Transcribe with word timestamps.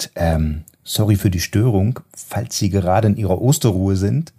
Jetzt, 0.00 0.12
ähm, 0.14 0.64
sorry 0.82 1.16
für 1.16 1.28
die 1.28 1.40
Störung, 1.40 2.00
falls 2.16 2.56
Sie 2.56 2.70
gerade 2.70 3.06
in 3.06 3.18
Ihrer 3.18 3.38
Osterruhe 3.38 3.96
sind, 3.96 4.32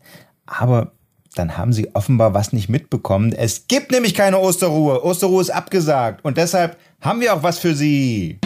aber 0.47 0.93
dann 1.35 1.55
haben 1.55 1.71
Sie 1.71 1.93
offenbar 1.93 2.33
was 2.33 2.51
nicht 2.51 2.67
mitbekommen. 2.67 3.31
Es 3.31 3.67
gibt 3.67 3.91
nämlich 3.91 4.15
keine 4.15 4.39
Osterruhe. 4.39 5.03
Osterruhe 5.03 5.39
ist 5.39 5.51
abgesagt 5.51 6.25
und 6.25 6.37
deshalb 6.37 6.77
haben 6.99 7.21
wir 7.21 7.35
auch 7.35 7.43
was 7.43 7.59
für 7.59 7.75
Sie. 7.75 8.39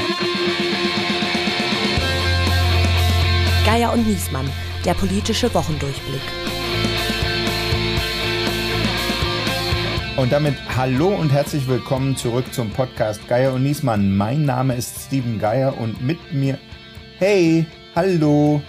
Geier 3.66 3.94
und 3.94 4.06
Niesmann, 4.06 4.50
der 4.84 4.94
politische 4.96 5.54
Wochendurchblick. 5.54 6.22
Und 10.18 10.34
damit 10.34 10.56
hallo 10.76 11.16
und 11.16 11.32
herzlich 11.32 11.66
willkommen 11.70 12.18
zurück 12.18 12.54
zum 12.54 12.72
Podcast 12.72 13.26
Geier 13.30 13.54
und 13.54 13.64
Niesmann. 13.64 14.18
Mein 14.18 14.44
Name 14.44 14.76
ist 14.76 15.06
Steven 15.08 15.40
Geier 15.40 15.78
und 15.78 16.02
mit 16.02 16.34
mir. 16.34 16.60
Hey, 17.18 17.66
hallo. 17.96 18.62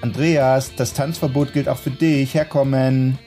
Andreas, 0.00 0.72
das 0.76 0.94
Tanzverbot 0.94 1.52
gilt 1.52 1.68
auch 1.68 1.76
für 1.76 1.90
dich. 1.90 2.34
Herkommen. 2.34 3.18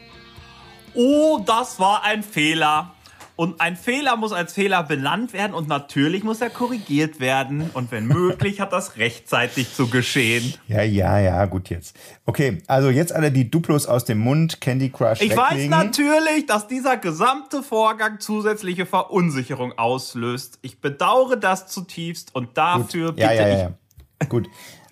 Oh, 0.94 1.42
das 1.46 1.82
war 1.82 2.02
ein 2.04 2.24
Fehler. 2.24 2.93
Und 3.36 3.60
ein 3.62 3.76
Fehler 3.76 4.16
muss 4.16 4.32
als 4.32 4.54
Fehler 4.54 4.84
benannt 4.84 5.34
werden 5.34 5.56
und 5.56 5.68
natürlich 5.68 6.24
muss 6.24 6.40
er 6.40 6.52
korrigiert 6.52 7.20
werden. 7.20 7.72
Und 7.74 7.92
wenn 7.92 8.06
möglich, 8.06 8.62
hat 8.62 8.72
das 8.72 8.98
rechtzeitig 8.98 9.74
zu 9.74 9.88
geschehen. 9.88 10.54
Ja, 10.68 10.84
ja, 10.84 11.18
ja, 11.20 11.46
gut 11.46 11.70
jetzt. 11.70 11.96
Okay, 12.26 12.60
also 12.68 12.90
jetzt 12.90 13.12
alle 13.14 13.32
die 13.32 13.50
Duplos 13.50 13.88
aus 13.88 14.06
dem 14.06 14.20
Mund, 14.20 14.62
Candy 14.62 14.90
Crush 14.90 15.22
Ich 15.22 15.32
weglegen. 15.32 15.72
weiß 15.72 15.86
natürlich, 15.86 16.46
dass 16.46 16.68
dieser 16.68 16.98
gesamte 16.98 17.64
Vorgang 17.64 18.20
zusätzliche 18.20 18.86
Verunsicherung 18.86 19.78
auslöst. 19.80 20.60
Ich 20.62 20.80
bedauere 20.80 21.36
das 21.36 21.68
zutiefst 21.68 22.36
und 22.36 22.56
dafür 22.58 23.14
Gut. 23.14 23.20
Ja, 23.20 23.30
bitte 23.30 23.42
ja, 23.42 23.48
ja, 23.48 23.56
ich 23.56 23.62
ja. 23.64 24.28
Gut. 24.30 24.48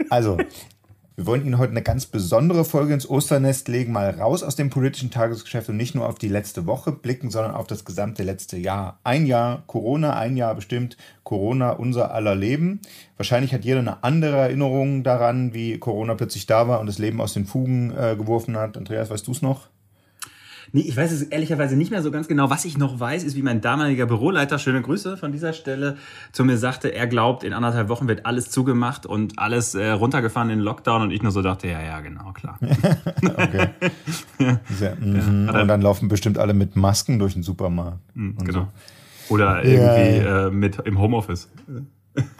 Also, 0.10 0.38
wir 1.18 1.26
wollen 1.26 1.46
Ihnen 1.46 1.58
heute 1.58 1.72
eine 1.72 1.82
ganz 1.82 2.06
besondere 2.06 2.64
Folge 2.64 2.94
ins 2.94 3.10
Osternest 3.10 3.68
legen, 3.68 3.92
mal 3.92 4.10
raus 4.12 4.44
aus 4.44 4.56
dem 4.56 4.70
politischen 4.70 5.12
Tagesgeschäft 5.12 5.68
und 5.68 5.76
nicht 5.76 5.94
nur 5.94 6.08
auf 6.08 6.18
die 6.18 6.30
letzte 6.30 6.66
Woche 6.66 6.94
blicken, 6.94 7.30
sondern 7.30 7.54
auf 7.54 7.68
das 7.68 7.84
gesamte 7.84 8.24
letzte 8.24 8.58
Jahr. 8.58 9.00
Ein 9.04 9.26
Jahr 9.26 9.64
Corona, 9.68 10.18
ein 10.18 10.38
Jahr 10.38 10.56
bestimmt 10.56 10.96
Corona 11.24 11.72
unser 11.72 12.14
aller 12.14 12.36
Leben. 12.36 12.80
Wahrscheinlich 13.18 13.54
hat 13.54 13.66
jeder 13.66 13.80
eine 13.80 14.04
andere 14.04 14.38
Erinnerung 14.38 15.04
daran, 15.04 15.54
wie 15.54 15.78
Corona 15.80 16.16
plötzlich 16.16 16.46
da 16.46 16.70
war 16.70 16.80
und 16.80 16.88
das 16.88 16.98
Leben 16.98 17.20
aus 17.20 17.34
den 17.34 17.46
Fugen 17.46 17.92
äh, 17.92 18.16
geworfen 18.16 18.56
hat. 18.56 18.78
Andreas, 18.78 19.10
weißt 19.10 19.28
du 19.28 19.32
es 19.32 19.42
noch? 19.42 19.68
Nee, 20.74 20.82
ich 20.82 20.96
weiß 20.96 21.12
es 21.12 21.24
ehrlicherweise 21.24 21.76
nicht 21.76 21.92
mehr 21.92 22.02
so 22.02 22.12
ganz 22.12 22.28
genau. 22.28 22.50
Was 22.50 22.64
ich 22.66 22.78
noch 22.78 23.00
weiß, 23.00 23.24
ist, 23.24 23.36
wie 23.36 23.42
mein 23.42 23.60
damaliger 23.60 24.06
Büroleiter, 24.06 24.58
schöne 24.58 24.82
Grüße 24.82 25.18
von 25.18 25.32
dieser 25.32 25.54
Stelle, 25.54 25.98
zu 26.32 26.46
mir 26.46 26.58
sagte, 26.58 26.94
er 26.94 27.08
glaubt, 27.08 27.44
in 27.44 27.54
anderthalb 27.54 27.90
Wochen 27.90 28.08
wird 28.08 28.26
alles 28.26 28.50
zugemacht 28.50 29.06
und 29.06 29.38
alles 29.38 29.76
äh, 29.76 29.90
runtergefahren 29.90 30.50
in 30.50 30.60
den 30.60 30.64
Lockdown 30.64 31.02
und 31.02 31.12
ich 31.12 31.22
nur 31.24 31.32
so 31.32 31.42
dachte, 31.42 31.68
ja, 31.68 31.82
ja, 31.82 32.00
genau, 32.00 32.32
klar. 32.34 32.60
Okay. 33.22 33.70
Sehr, 34.70 34.96
mhm. 34.96 35.50
Und 35.50 35.68
dann 35.68 35.82
laufen 35.82 36.08
bestimmt 36.08 36.38
alle 36.38 36.54
mit 36.54 36.76
Masken 36.76 37.20
durch 37.20 37.34
den 37.34 37.44
Supermarkt. 37.44 38.00
Mhm, 38.14 38.38
genau. 38.38 38.68
so. 39.28 39.34
Oder 39.34 39.64
Ja, 39.66 39.72
irgendwie 39.72 40.26
ja. 40.26 40.48
Äh, 40.48 40.52
mit 40.52 40.80
im 40.80 41.00
Homeoffice. 41.00 41.50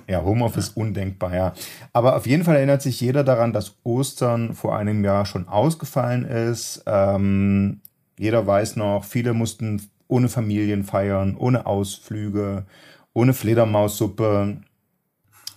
Ja, 0.08 0.22
Homeoffice 0.24 0.70
undenkbar, 0.70 1.34
ja. 1.34 1.54
Aber 1.94 2.16
auf 2.18 2.28
jeden 2.28 2.44
Fall 2.44 2.58
erinnert 2.58 2.82
sich 2.82 3.00
jeder 3.00 3.24
daran, 3.24 3.54
dass 3.54 3.76
Ostern 3.84 4.54
vor 4.54 4.76
einem 4.76 5.04
Jahr 5.04 5.26
schon 5.26 5.48
ausgefallen 5.48 6.26
ist. 6.26 6.84
Ähm, 6.86 7.80
jeder 8.22 8.46
weiß 8.46 8.76
noch, 8.76 9.04
viele 9.04 9.34
mussten 9.34 9.82
ohne 10.08 10.30
Familien 10.30 10.84
feiern, 10.84 11.36
ohne 11.36 11.66
Ausflüge, 11.66 12.68
ohne 13.14 13.34
Fledermaussuppe. 13.34 14.62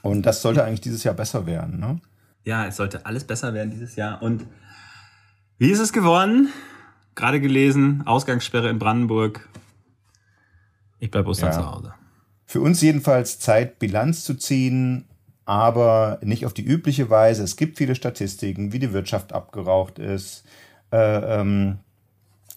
Und 0.00 0.22
das 0.24 0.40
sollte 0.40 0.64
eigentlich 0.64 0.80
dieses 0.80 1.04
Jahr 1.04 1.14
besser 1.14 1.44
werden, 1.44 1.78
ne? 1.78 2.00
Ja, 2.44 2.66
es 2.66 2.76
sollte 2.76 3.04
alles 3.04 3.24
besser 3.24 3.52
werden 3.52 3.70
dieses 3.70 3.96
Jahr. 3.96 4.22
Und 4.22 4.46
wie 5.58 5.68
ist 5.70 5.78
es 5.78 5.92
geworden? 5.92 6.48
Gerade 7.14 7.38
gelesen, 7.38 8.02
Ausgangssperre 8.06 8.70
in 8.70 8.78
Brandenburg. 8.78 9.46
Ich 11.00 11.10
bleibe 11.10 11.28
Ostern 11.28 11.50
Ja. 11.50 11.58
zu 11.58 11.70
Hause. 11.70 11.94
Für 12.46 12.62
uns 12.62 12.80
jedenfalls 12.80 13.38
Zeit, 13.40 13.78
Bilanz 13.78 14.24
zu 14.24 14.34
ziehen, 14.34 15.04
aber 15.44 16.18
nicht 16.22 16.46
auf 16.46 16.54
die 16.54 16.64
übliche 16.64 17.10
Weise. 17.10 17.42
Es 17.42 17.56
gibt 17.56 17.76
viele 17.76 17.94
Statistiken, 17.94 18.72
wie 18.72 18.78
die 18.78 18.94
Wirtschaft 18.94 19.34
abgeraucht 19.34 19.98
ist, 19.98 20.44
äh, 20.92 21.40
ähm, 21.40 21.78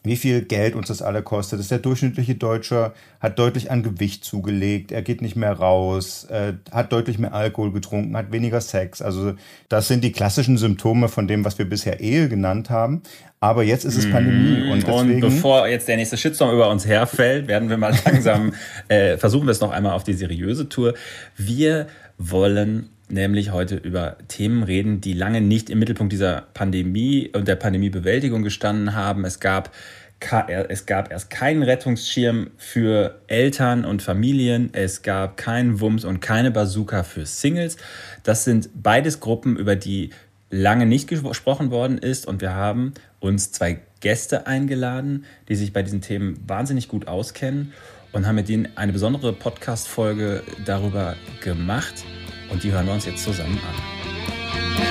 wie 0.07 0.15
viel 0.15 0.41
Geld 0.41 0.75
uns 0.75 0.87
das 0.87 1.01
alle 1.01 1.21
kostet. 1.21 1.59
Das 1.59 1.67
der 1.67 1.79
durchschnittliche 1.79 2.35
Deutsche 2.35 2.93
hat 3.19 3.37
deutlich 3.37 3.69
an 3.69 3.83
Gewicht 3.83 4.23
zugelegt, 4.23 4.91
er 4.91 5.01
geht 5.01 5.21
nicht 5.21 5.35
mehr 5.35 5.53
raus, 5.53 6.25
äh, 6.29 6.53
hat 6.71 6.91
deutlich 6.91 7.19
mehr 7.19 7.33
Alkohol 7.33 7.71
getrunken, 7.71 8.17
hat 8.17 8.31
weniger 8.31 8.61
Sex. 8.61 9.01
Also 9.01 9.33
das 9.69 9.87
sind 9.87 10.03
die 10.03 10.11
klassischen 10.11 10.57
Symptome 10.57 11.09
von 11.09 11.27
dem, 11.27 11.45
was 11.45 11.57
wir 11.57 11.69
bisher 11.69 11.99
Ehe 11.99 12.29
genannt 12.29 12.69
haben. 12.69 13.03
Aber 13.39 13.63
jetzt 13.63 13.85
ist 13.85 13.97
es 13.97 14.09
Pandemie 14.09 14.71
und 14.71 14.83
Und 14.85 15.07
deswegen... 15.07 15.21
bevor 15.21 15.67
jetzt 15.67 15.87
der 15.87 15.97
nächste 15.97 16.17
Shitstorm 16.17 16.53
über 16.53 16.69
uns 16.71 16.87
herfällt, 16.87 17.47
werden 17.47 17.69
wir 17.69 17.77
mal 17.77 17.93
langsam, 18.05 18.53
äh, 18.87 19.17
versuchen 19.17 19.45
wir 19.45 19.51
es 19.51 19.61
noch 19.61 19.71
einmal 19.71 19.93
auf 19.93 20.03
die 20.03 20.13
seriöse 20.13 20.69
Tour. 20.69 20.95
Wir 21.35 21.87
wollen 22.17 22.89
nämlich 23.09 23.51
heute 23.51 23.75
über 23.75 24.17
Themen 24.27 24.63
reden, 24.63 25.01
die 25.01 25.13
lange 25.13 25.41
nicht 25.41 25.69
im 25.69 25.79
Mittelpunkt 25.79 26.11
dieser 26.11 26.45
Pandemie 26.53 27.29
und 27.33 27.47
der 27.47 27.55
Pandemiebewältigung 27.55 28.43
gestanden 28.43 28.95
haben. 28.95 29.23
Es 29.25 29.39
gab, 29.39 29.71
es 30.19 30.85
gab 30.85 31.11
erst 31.11 31.29
keinen 31.29 31.63
Rettungsschirm 31.63 32.51
für 32.57 33.21
Eltern 33.27 33.85
und 33.85 34.01
Familien. 34.01 34.69
Es 34.73 35.01
gab 35.01 35.37
keinen 35.37 35.79
Wumms 35.79 36.05
und 36.05 36.19
keine 36.19 36.51
Bazooka 36.51 37.03
für 37.03 37.25
Singles. 37.25 37.77
Das 38.23 38.43
sind 38.43 38.69
beides 38.73 39.19
Gruppen, 39.19 39.57
über 39.57 39.75
die 39.75 40.09
lange 40.49 40.85
nicht 40.85 41.07
gesprochen 41.07 41.71
worden 41.71 41.97
ist. 41.97 42.25
Und 42.25 42.41
wir 42.41 42.53
haben 42.53 42.93
uns 43.19 43.51
zwei 43.51 43.79
Gäste 43.99 44.47
eingeladen, 44.47 45.25
die 45.49 45.55
sich 45.55 45.73
bei 45.73 45.83
diesen 45.83 46.01
Themen 46.01 46.43
wahnsinnig 46.47 46.87
gut 46.87 47.07
auskennen 47.07 47.73
und 48.11 48.25
haben 48.25 48.35
mit 48.35 48.49
ihnen 48.49 48.69
eine 48.75 48.93
besondere 48.93 49.33
Podcast-Folge 49.33 50.43
darüber 50.65 51.15
gemacht. 51.41 52.05
Und 52.49 52.63
die 52.63 52.71
hören 52.71 52.85
wir 52.85 52.93
uns 52.93 53.05
jetzt 53.05 53.23
zusammen 53.23 53.59
an. 53.59 54.86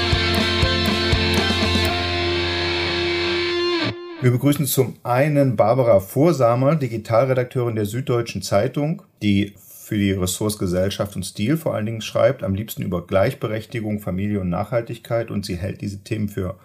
Wir 4.23 4.31
begrüßen 4.31 4.65
zum 4.65 4.95
einen 5.03 5.57
Barbara 5.57 6.01
Vorsamer, 6.01 6.77
Digitalredakteurin 6.77 7.77
der 7.77 7.85
Süddeutschen 7.85 8.41
Zeitung, 8.41 9.03
die 9.23 9.53
für 9.59 9.99
die 9.99 10.13
Ressorts 10.13 10.59
Gesellschaft 10.59 11.17
und 11.17 11.23
Stil 11.23 11.59
vor 11.59 11.75
allen 11.75 11.85
Dingen 11.85 12.01
schreibt, 12.01 12.43
am 12.43 12.55
liebsten 12.55 12.83
über 12.83 13.07
Gleichberechtigung, 13.07 14.01
Familie 14.01 14.41
und 14.41 14.49
Nachhaltigkeit 14.49 15.31
und 15.31 15.45
sie 15.45 15.57
hält 15.57 15.83
diese 15.83 16.03
Themen 16.03 16.31
für 16.31 16.57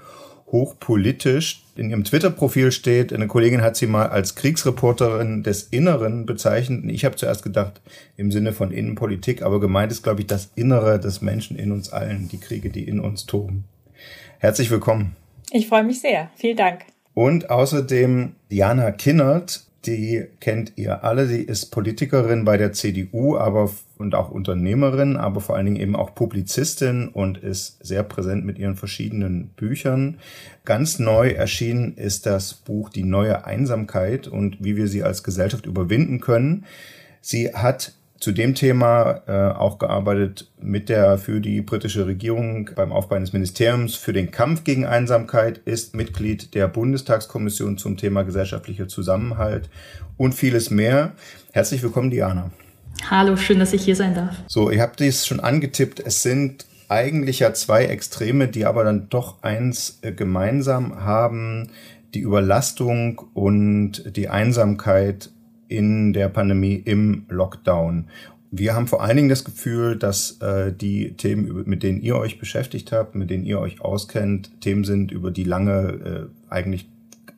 hochpolitisch. 0.47 1.63
In 1.75 1.89
ihrem 1.89 2.05
Twitter-Profil 2.05 2.71
steht, 2.71 3.11
eine 3.11 3.27
Kollegin 3.27 3.61
hat 3.61 3.75
sie 3.75 3.87
mal 3.87 4.07
als 4.07 4.35
Kriegsreporterin 4.35 5.43
des 5.43 5.63
Inneren 5.63 6.25
bezeichnet. 6.25 6.85
Ich 6.87 7.03
habe 7.03 7.17
zuerst 7.17 7.43
gedacht, 7.43 7.81
im 8.15 8.31
Sinne 8.31 8.53
von 8.53 8.71
Innenpolitik, 8.71 9.41
aber 9.41 9.59
gemeint 9.59 9.91
ist, 9.91 10.03
glaube 10.03 10.21
ich, 10.21 10.27
das 10.27 10.51
Innere 10.55 11.01
des 11.01 11.21
Menschen 11.21 11.57
in 11.57 11.73
uns 11.73 11.91
allen, 11.91 12.29
die 12.29 12.39
Kriege, 12.39 12.69
die 12.69 12.87
in 12.87 13.01
uns 13.01 13.25
toben. 13.25 13.65
Herzlich 14.39 14.71
willkommen. 14.71 15.17
Ich 15.51 15.67
freue 15.67 15.83
mich 15.83 15.99
sehr. 15.99 16.31
Vielen 16.35 16.57
Dank. 16.57 16.85
Und 17.13 17.49
außerdem 17.49 18.33
Diana 18.49 18.91
Kinnert, 18.91 19.65
die 19.85 20.25
kennt 20.39 20.73
ihr 20.75 21.03
alle, 21.03 21.27
die 21.27 21.41
ist 21.41 21.71
Politikerin 21.71 22.45
bei 22.45 22.57
der 22.57 22.71
CDU, 22.71 23.37
aber 23.37 23.71
und 23.97 24.15
auch 24.15 24.29
Unternehmerin, 24.29 25.17
aber 25.17 25.41
vor 25.41 25.55
allen 25.55 25.65
Dingen 25.65 25.79
eben 25.79 25.95
auch 25.95 26.13
Publizistin 26.15 27.07
und 27.07 27.37
ist 27.37 27.85
sehr 27.85 28.03
präsent 28.03 28.45
mit 28.45 28.57
ihren 28.57 28.75
verschiedenen 28.75 29.49
Büchern. 29.49 30.17
Ganz 30.65 30.99
neu 30.99 31.29
erschienen 31.29 31.95
ist 31.95 32.25
das 32.25 32.53
Buch 32.53 32.89
Die 32.89 33.03
neue 33.03 33.45
Einsamkeit 33.45 34.27
und 34.27 34.63
wie 34.63 34.75
wir 34.75 34.87
sie 34.87 35.03
als 35.03 35.23
Gesellschaft 35.23 35.65
überwinden 35.65 36.19
können. 36.19 36.65
Sie 37.21 37.53
hat 37.53 37.93
zu 38.21 38.31
dem 38.31 38.53
Thema 38.53 39.23
äh, 39.27 39.51
auch 39.51 39.79
gearbeitet 39.79 40.51
mit 40.61 40.89
der 40.89 41.17
für 41.17 41.41
die 41.41 41.61
britische 41.61 42.05
Regierung 42.05 42.69
beim 42.75 42.91
Aufbau 42.91 43.15
eines 43.15 43.33
Ministeriums 43.33 43.95
für 43.95 44.13
den 44.13 44.29
Kampf 44.29 44.63
gegen 44.63 44.85
Einsamkeit, 44.85 45.57
ist 45.65 45.95
Mitglied 45.95 46.53
der 46.53 46.67
Bundestagskommission 46.67 47.79
zum 47.79 47.97
Thema 47.97 48.21
gesellschaftlicher 48.21 48.87
Zusammenhalt 48.87 49.69
und 50.17 50.35
vieles 50.35 50.69
mehr. 50.69 51.13
Herzlich 51.51 51.81
willkommen, 51.81 52.11
Diana. 52.11 52.51
Hallo, 53.09 53.35
schön, 53.35 53.57
dass 53.57 53.73
ich 53.73 53.83
hier 53.83 53.95
sein 53.95 54.13
darf. 54.13 54.35
So, 54.47 54.69
ihr 54.69 54.83
habt 54.83 54.99
dies 54.99 55.25
schon 55.25 55.39
angetippt. 55.39 55.99
Es 55.99 56.21
sind 56.21 56.67
eigentlich 56.89 57.39
ja 57.39 57.55
zwei 57.55 57.85
Extreme, 57.85 58.47
die 58.47 58.65
aber 58.65 58.83
dann 58.83 59.09
doch 59.09 59.41
eins 59.41 59.97
äh, 60.03 60.11
gemeinsam 60.11 61.03
haben. 61.03 61.71
Die 62.13 62.19
Überlastung 62.19 63.17
und 63.33 64.15
die 64.15 64.29
Einsamkeit 64.29 65.31
in 65.71 66.13
der 66.13 66.29
Pandemie 66.29 66.75
im 66.75 67.25
Lockdown. 67.29 68.07
Wir 68.51 68.75
haben 68.75 68.87
vor 68.87 69.01
allen 69.01 69.15
Dingen 69.15 69.29
das 69.29 69.45
Gefühl, 69.45 69.95
dass 69.97 70.41
äh, 70.41 70.73
die 70.73 71.13
Themen, 71.13 71.63
mit 71.65 71.83
denen 71.83 72.01
ihr 72.01 72.17
euch 72.17 72.37
beschäftigt 72.37 72.91
habt, 72.91 73.15
mit 73.15 73.29
denen 73.29 73.45
ihr 73.45 73.59
euch 73.59 73.81
auskennt, 73.81 74.59
Themen 74.59 74.83
sind, 74.83 75.11
über 75.11 75.31
die 75.31 75.45
lange 75.45 76.29
äh, 76.49 76.53
eigentlich 76.53 76.89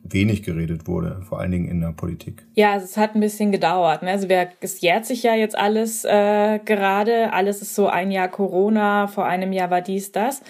wenig 0.02 0.42
geredet 0.42 0.86
wurde, 0.86 1.22
vor 1.22 1.40
allen 1.40 1.52
Dingen 1.52 1.68
in 1.68 1.80
der 1.80 1.92
Politik. 1.92 2.44
Ja, 2.54 2.72
also 2.72 2.84
es 2.84 2.96
hat 2.96 3.14
ein 3.14 3.20
bisschen 3.20 3.52
gedauert. 3.52 4.02
Ne? 4.02 4.10
Also 4.10 4.28
wer, 4.28 4.48
es 4.60 4.80
jährt 4.80 5.06
sich 5.06 5.22
ja 5.22 5.34
jetzt 5.34 5.56
alles 5.56 6.04
äh, 6.04 6.58
gerade. 6.58 7.32
Alles 7.32 7.62
ist 7.62 7.74
so 7.74 7.88
ein 7.88 8.10
Jahr 8.10 8.28
Corona, 8.28 9.06
vor 9.06 9.24
einem 9.24 9.52
Jahr 9.52 9.70
war 9.70 9.80
dies, 9.80 10.12
das. 10.12 10.42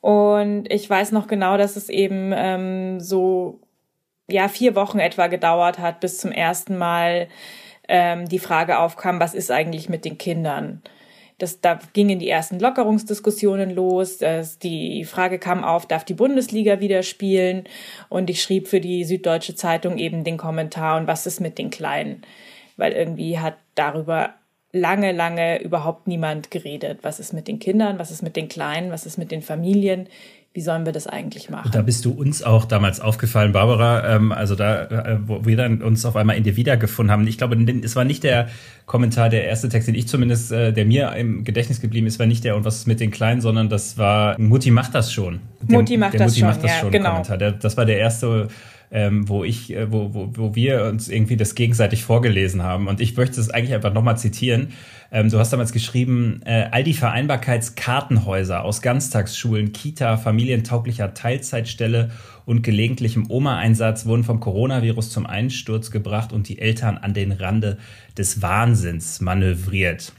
Und 0.00 0.70
ich 0.70 0.88
weiß 0.88 1.12
noch 1.12 1.26
genau, 1.26 1.56
dass 1.56 1.76
es 1.76 1.88
eben 1.88 2.32
ähm, 2.34 3.00
so 3.00 3.60
ja 4.28 4.48
vier 4.48 4.74
Wochen 4.74 4.98
etwa 4.98 5.26
gedauert 5.26 5.78
hat, 5.78 6.00
bis 6.00 6.18
zum 6.18 6.32
ersten 6.32 6.76
Mal 6.76 7.28
ähm, 7.88 8.28
die 8.28 8.38
Frage 8.38 8.78
aufkam, 8.78 9.20
was 9.20 9.34
ist 9.34 9.50
eigentlich 9.50 9.88
mit 9.88 10.04
den 10.04 10.18
Kindern? 10.18 10.82
Das, 11.38 11.60
da 11.60 11.80
gingen 11.92 12.20
die 12.20 12.28
ersten 12.28 12.60
Lockerungsdiskussionen 12.60 13.70
los. 13.70 14.18
Das, 14.18 14.58
die 14.58 15.04
Frage 15.04 15.38
kam 15.38 15.64
auf, 15.64 15.86
darf 15.86 16.04
die 16.04 16.14
Bundesliga 16.14 16.80
wieder 16.80 17.02
spielen? 17.02 17.64
Und 18.08 18.30
ich 18.30 18.40
schrieb 18.40 18.68
für 18.68 18.80
die 18.80 19.04
Süddeutsche 19.04 19.56
Zeitung 19.56 19.98
eben 19.98 20.22
den 20.22 20.38
Kommentar, 20.38 20.96
und 20.96 21.06
was 21.08 21.26
ist 21.26 21.40
mit 21.40 21.58
den 21.58 21.70
Kleinen? 21.70 22.22
Weil 22.76 22.92
irgendwie 22.92 23.40
hat 23.40 23.56
darüber 23.74 24.34
lange, 24.72 25.12
lange 25.12 25.60
überhaupt 25.60 26.06
niemand 26.06 26.50
geredet. 26.50 27.00
Was 27.02 27.20
ist 27.20 27.32
mit 27.32 27.48
den 27.48 27.58
Kindern? 27.58 27.98
Was 27.98 28.10
ist 28.10 28.22
mit 28.22 28.36
den 28.36 28.48
Kleinen? 28.48 28.90
Was 28.90 29.04
ist 29.04 29.18
mit 29.18 29.30
den 29.30 29.42
Familien? 29.42 30.08
Wie 30.54 30.60
sollen 30.60 30.86
wir 30.86 30.92
das 30.92 31.08
eigentlich 31.08 31.50
machen? 31.50 31.72
Da 31.72 31.82
bist 31.82 32.04
du 32.04 32.12
uns 32.12 32.44
auch 32.44 32.64
damals 32.64 33.00
aufgefallen, 33.00 33.50
Barbara. 33.50 34.14
Ähm, 34.14 34.30
also 34.30 34.54
da, 34.54 34.84
äh, 34.84 35.18
wo 35.26 35.44
wir 35.44 35.56
dann 35.56 35.82
uns 35.82 36.06
auf 36.06 36.14
einmal 36.14 36.36
in 36.36 36.44
dir 36.44 36.54
wiedergefunden 36.54 37.10
haben. 37.10 37.26
Ich 37.26 37.38
glaube, 37.38 37.56
es 37.82 37.96
war 37.96 38.04
nicht 38.04 38.22
der 38.22 38.48
Kommentar, 38.86 39.30
der 39.30 39.46
erste 39.46 39.68
Text, 39.68 39.88
den 39.88 39.96
ich 39.96 40.06
zumindest, 40.06 40.52
äh, 40.52 40.72
der 40.72 40.84
mir 40.84 41.12
im 41.16 41.42
Gedächtnis 41.42 41.80
geblieben 41.80 42.06
ist, 42.06 42.20
war 42.20 42.26
nicht 42.26 42.44
der 42.44 42.54
und 42.54 42.64
was 42.64 42.76
ist 42.76 42.86
mit 42.86 43.00
den 43.00 43.10
Kleinen, 43.10 43.40
sondern 43.40 43.68
das 43.68 43.98
war 43.98 44.40
Mutti 44.40 44.70
macht 44.70 44.94
das 44.94 45.12
schon. 45.12 45.40
Der, 45.62 45.76
Mutti 45.76 45.96
macht 45.96 46.12
der 46.12 46.20
das 46.20 46.28
Mutti 46.28 46.40
schon, 46.40 46.48
macht 46.48 46.62
das 46.62 46.70
ja, 46.70 46.78
schon 46.78 46.92
genau. 46.92 47.10
Kommentar. 47.10 47.36
Der, 47.36 47.50
das 47.50 47.76
war 47.76 47.84
der 47.84 47.98
erste 47.98 48.46
ähm, 48.94 49.28
wo 49.28 49.42
ich, 49.42 49.74
äh, 49.74 49.90
wo, 49.90 50.14
wo, 50.14 50.30
wo 50.36 50.54
wir 50.54 50.84
uns 50.84 51.08
irgendwie 51.08 51.36
das 51.36 51.56
gegenseitig 51.56 52.04
vorgelesen 52.04 52.62
haben. 52.62 52.86
Und 52.86 53.00
ich 53.00 53.16
möchte 53.16 53.40
es 53.40 53.50
eigentlich 53.50 53.74
einfach 53.74 53.92
nochmal 53.92 54.16
zitieren. 54.16 54.68
Ähm, 55.10 55.28
du 55.30 55.38
hast 55.40 55.52
damals 55.52 55.72
geschrieben, 55.72 56.40
äh, 56.44 56.68
all 56.70 56.84
die 56.84 56.94
Vereinbarkeitskartenhäuser 56.94 58.62
aus 58.62 58.82
Ganztagsschulen, 58.82 59.72
Kita, 59.72 60.16
familientauglicher 60.16 61.12
Teilzeitstelle 61.12 62.12
und 62.46 62.62
gelegentlichem 62.62 63.28
Oma-Einsatz 63.28 64.06
wurden 64.06 64.22
vom 64.22 64.38
Coronavirus 64.38 65.10
zum 65.10 65.26
Einsturz 65.26 65.90
gebracht 65.90 66.32
und 66.32 66.48
die 66.48 66.60
Eltern 66.60 66.96
an 66.96 67.14
den 67.14 67.32
Rande 67.32 67.78
des 68.16 68.42
Wahnsinns 68.42 69.20
manövriert. 69.20 70.12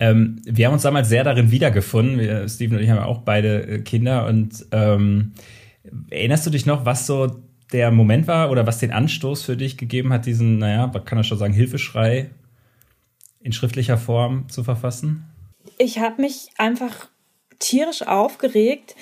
Ähm, 0.00 0.42
wir 0.44 0.66
haben 0.66 0.72
uns 0.74 0.82
damals 0.82 1.08
sehr 1.08 1.22
darin 1.22 1.52
wiedergefunden. 1.52 2.18
Wir, 2.18 2.48
Steven 2.48 2.78
und 2.78 2.82
ich 2.82 2.90
haben 2.90 2.98
auch 2.98 3.18
beide 3.18 3.62
äh, 3.62 3.78
Kinder 3.78 4.26
und 4.26 4.66
ähm, 4.72 5.34
Erinnerst 6.10 6.46
du 6.46 6.50
dich 6.50 6.66
noch, 6.66 6.84
was 6.84 7.06
so 7.06 7.42
der 7.72 7.90
Moment 7.90 8.26
war 8.26 8.50
oder 8.50 8.66
was 8.66 8.78
den 8.78 8.92
Anstoß 8.92 9.42
für 9.42 9.56
dich 9.56 9.76
gegeben 9.76 10.12
hat, 10.12 10.26
diesen, 10.26 10.58
naja, 10.58 10.86
man 10.86 11.04
kann 11.04 11.18
ja 11.18 11.24
schon 11.24 11.38
sagen, 11.38 11.52
Hilfeschrei 11.52 12.30
in 13.40 13.52
schriftlicher 13.52 13.98
Form 13.98 14.48
zu 14.48 14.64
verfassen? 14.64 15.24
Ich 15.78 15.98
habe 15.98 16.22
mich 16.22 16.50
einfach 16.56 17.08
tierisch 17.58 18.02
aufgeregt, 18.02 18.94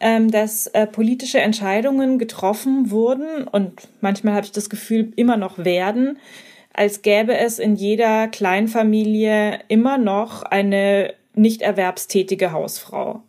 ähm, 0.00 0.30
dass 0.30 0.66
äh, 0.68 0.86
politische 0.86 1.40
Entscheidungen 1.40 2.18
getroffen 2.18 2.90
wurden 2.90 3.44
und 3.48 3.88
manchmal 4.00 4.34
habe 4.34 4.46
ich 4.46 4.52
das 4.52 4.70
Gefühl, 4.70 5.12
immer 5.16 5.36
noch 5.36 5.58
werden, 5.58 6.18
als 6.72 7.02
gäbe 7.02 7.36
es 7.36 7.58
in 7.58 7.74
jeder 7.74 8.28
Kleinfamilie 8.28 9.60
immer 9.68 9.98
noch 9.98 10.42
eine 10.42 11.14
nicht 11.34 11.62
erwerbstätige 11.62 12.52
Hausfrau. 12.52 13.22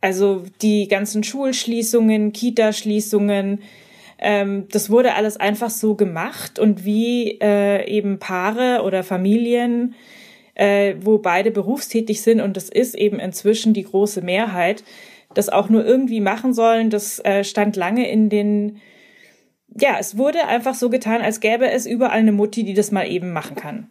Also 0.00 0.44
die 0.62 0.88
ganzen 0.88 1.24
Schulschließungen, 1.24 2.32
Kitaschließungen, 2.32 3.60
ähm, 4.18 4.66
das 4.70 4.90
wurde 4.90 5.14
alles 5.14 5.36
einfach 5.36 5.70
so 5.70 5.94
gemacht 5.94 6.58
und 6.58 6.84
wie 6.84 7.38
äh, 7.40 7.86
eben 7.88 8.18
Paare 8.18 8.82
oder 8.82 9.02
Familien, 9.02 9.94
äh, 10.54 10.94
wo 11.00 11.18
beide 11.18 11.50
berufstätig 11.50 12.22
sind 12.22 12.40
und 12.40 12.56
das 12.56 12.68
ist 12.68 12.94
eben 12.94 13.18
inzwischen 13.18 13.74
die 13.74 13.84
große 13.84 14.22
Mehrheit, 14.22 14.84
das 15.34 15.48
auch 15.50 15.68
nur 15.68 15.84
irgendwie 15.84 16.20
machen 16.20 16.54
sollen, 16.54 16.88
das 16.88 17.18
äh, 17.24 17.44
stand 17.44 17.76
lange 17.76 18.10
in 18.10 18.30
den, 18.30 18.78
ja, 19.78 19.96
es 19.98 20.16
wurde 20.16 20.46
einfach 20.46 20.74
so 20.74 20.88
getan, 20.88 21.20
als 21.20 21.40
gäbe 21.40 21.70
es 21.70 21.84
überall 21.84 22.18
eine 22.18 22.32
Mutti, 22.32 22.64
die 22.64 22.74
das 22.74 22.90
mal 22.90 23.10
eben 23.10 23.32
machen 23.32 23.56
kann. 23.56 23.90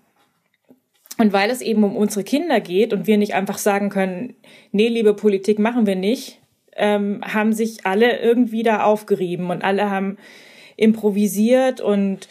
Und 1.18 1.32
weil 1.32 1.50
es 1.50 1.62
eben 1.62 1.84
um 1.84 1.96
unsere 1.96 2.24
Kinder 2.24 2.60
geht 2.60 2.92
und 2.92 3.08
wir 3.08 3.18
nicht 3.18 3.34
einfach 3.34 3.58
sagen 3.58 3.90
können, 3.90 4.36
nee, 4.72 4.90
liebe 4.90 5.14
Politik 5.14 5.60
machen 5.60 5.86
wir 5.86 5.96
nicht, 5.96 6.42
ähm, 6.76 7.22
haben 7.24 7.54
sich 7.54 7.86
alle 7.86 8.20
irgendwie 8.20 8.64
da 8.64 8.84
aufgerieben 8.84 9.50
und 9.50 9.64
alle 9.64 9.90
haben 9.90 10.18
improvisiert 10.76 11.80
und 11.80 12.28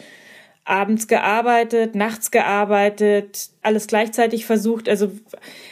abends 0.65 1.07
gearbeitet, 1.07 1.95
nachts 1.95 2.31
gearbeitet, 2.31 3.49
alles 3.61 3.87
gleichzeitig 3.87 4.45
versucht. 4.45 4.89
Also 4.89 5.11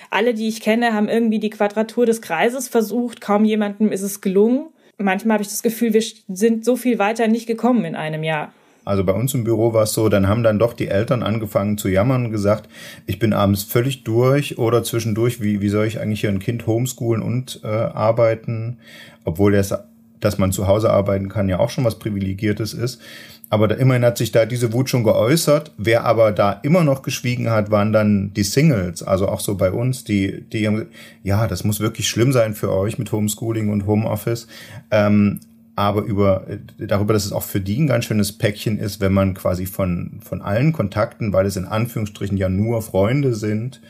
alle, 0.10 0.34
die 0.34 0.48
ich 0.48 0.62
kenne, 0.62 0.94
haben 0.94 1.10
irgendwie 1.10 1.40
die 1.40 1.50
Quadratur 1.50 2.06
des 2.06 2.22
Kreises 2.22 2.68
versucht. 2.68 3.22
Kaum 3.22 3.46
jemandem 3.46 3.92
ist 3.92 4.04
es 4.04 4.22
gelungen. 4.22 4.68
Manchmal 4.98 5.36
habe 5.36 5.44
ich 5.44 5.50
das 5.50 5.64
Gefühl, 5.64 5.94
wir 5.94 6.04
sind 6.28 6.64
so 6.64 6.76
viel 6.76 7.00
weiter 7.00 7.28
nicht 7.28 7.48
gekommen 7.48 7.86
in 7.86 7.96
einem 7.96 8.24
Jahr. 8.24 8.54
Also 8.86 9.04
bei 9.04 9.14
uns 9.14 9.34
im 9.34 9.44
Büro 9.44 9.74
war 9.74 9.84
es 9.84 9.94
so, 9.94 10.10
dann 10.10 10.28
haben 10.28 10.44
dann 10.44 10.60
doch 10.60 10.74
die 10.74 10.90
Eltern 10.90 11.24
angefangen 11.24 11.78
zu 11.78 11.88
jammern 11.88 12.26
und 12.26 12.32
gesagt, 12.32 12.70
ich 13.06 13.20
bin 13.20 13.34
abends 13.34 13.64
völlig 13.64 14.04
durch 14.04 14.58
oder 14.58 14.84
zwischendurch, 14.84 15.42
wie, 15.42 15.62
wie 15.62 15.70
soll 15.70 15.86
ich 15.86 16.00
eigentlich 16.00 16.22
hier 16.22 16.30
ein 16.30 16.40
Kind 16.40 16.68
homeschoolen 16.68 17.24
und 17.24 17.62
äh, 17.64 17.68
arbeiten, 17.68 18.78
obwohl 19.24 19.54
das, 19.54 19.74
dass 20.20 20.38
man 20.38 20.52
zu 20.52 20.68
Hause 20.68 20.90
arbeiten 20.90 21.30
kann, 21.30 21.50
ja 21.50 21.60
auch 21.60 21.70
schon 21.70 21.86
was 21.86 22.00
Privilegiertes 22.00 22.74
ist. 22.74 23.02
Aber 23.50 23.68
da, 23.68 23.76
immerhin 23.76 24.04
hat 24.04 24.18
sich 24.18 24.32
da 24.32 24.48
diese 24.48 24.74
Wut 24.74 24.90
schon 24.90 25.04
geäußert. 25.04 25.74
Wer 25.78 26.06
aber 26.06 26.32
da 26.32 26.54
immer 26.64 26.84
noch 26.84 27.04
geschwiegen 27.04 27.52
hat, 27.52 27.70
waren 27.70 27.94
dann 27.94 28.34
die 28.34 28.42
Singles, 28.42 29.04
also 29.04 29.28
auch 29.28 29.40
so 29.40 29.56
bei 29.56 29.72
uns, 29.72 30.04
die, 30.04 30.42
die 30.52 30.66
haben, 30.66 30.88
ja, 31.22 31.46
das 31.46 31.64
muss 31.64 31.80
wirklich 31.80 32.10
schlimm 32.10 32.32
sein 32.32 32.56
für 32.56 32.72
euch 32.72 32.98
mit 32.98 33.12
Homeschooling 33.12 33.70
und 33.70 33.86
Homeoffice. 33.86 34.48
Ähm, 34.90 35.40
aber 35.76 36.04
über, 36.04 36.46
darüber, 36.78 37.14
dass 37.14 37.26
es 37.26 37.32
auch 37.32 37.44
für 37.44 37.60
die 37.60 37.80
ein 37.82 37.88
ganz 37.88 38.06
schönes 38.06 38.32
Päckchen 38.32 38.78
ist, 38.78 39.02
wenn 39.02 39.14
man 39.14 39.34
quasi 39.34 39.66
von, 39.66 40.20
von 40.24 40.42
allen 40.42 40.72
Kontakten, 40.72 41.34
weil 41.34 41.46
es 41.46 41.56
in 41.56 41.66
Anführungsstrichen 41.66 42.38
ja 42.38 42.50
nur 42.50 42.82
Freunde 42.82 43.34
sind 43.34 43.82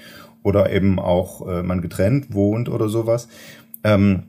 oder 0.43 0.71
eben 0.71 0.99
auch 0.99 1.47
äh, 1.47 1.63
man 1.63 1.81
getrennt 1.81 2.33
wohnt 2.33 2.69
oder 2.69 2.87
sowas, 2.87 3.27
ähm, 3.83 4.23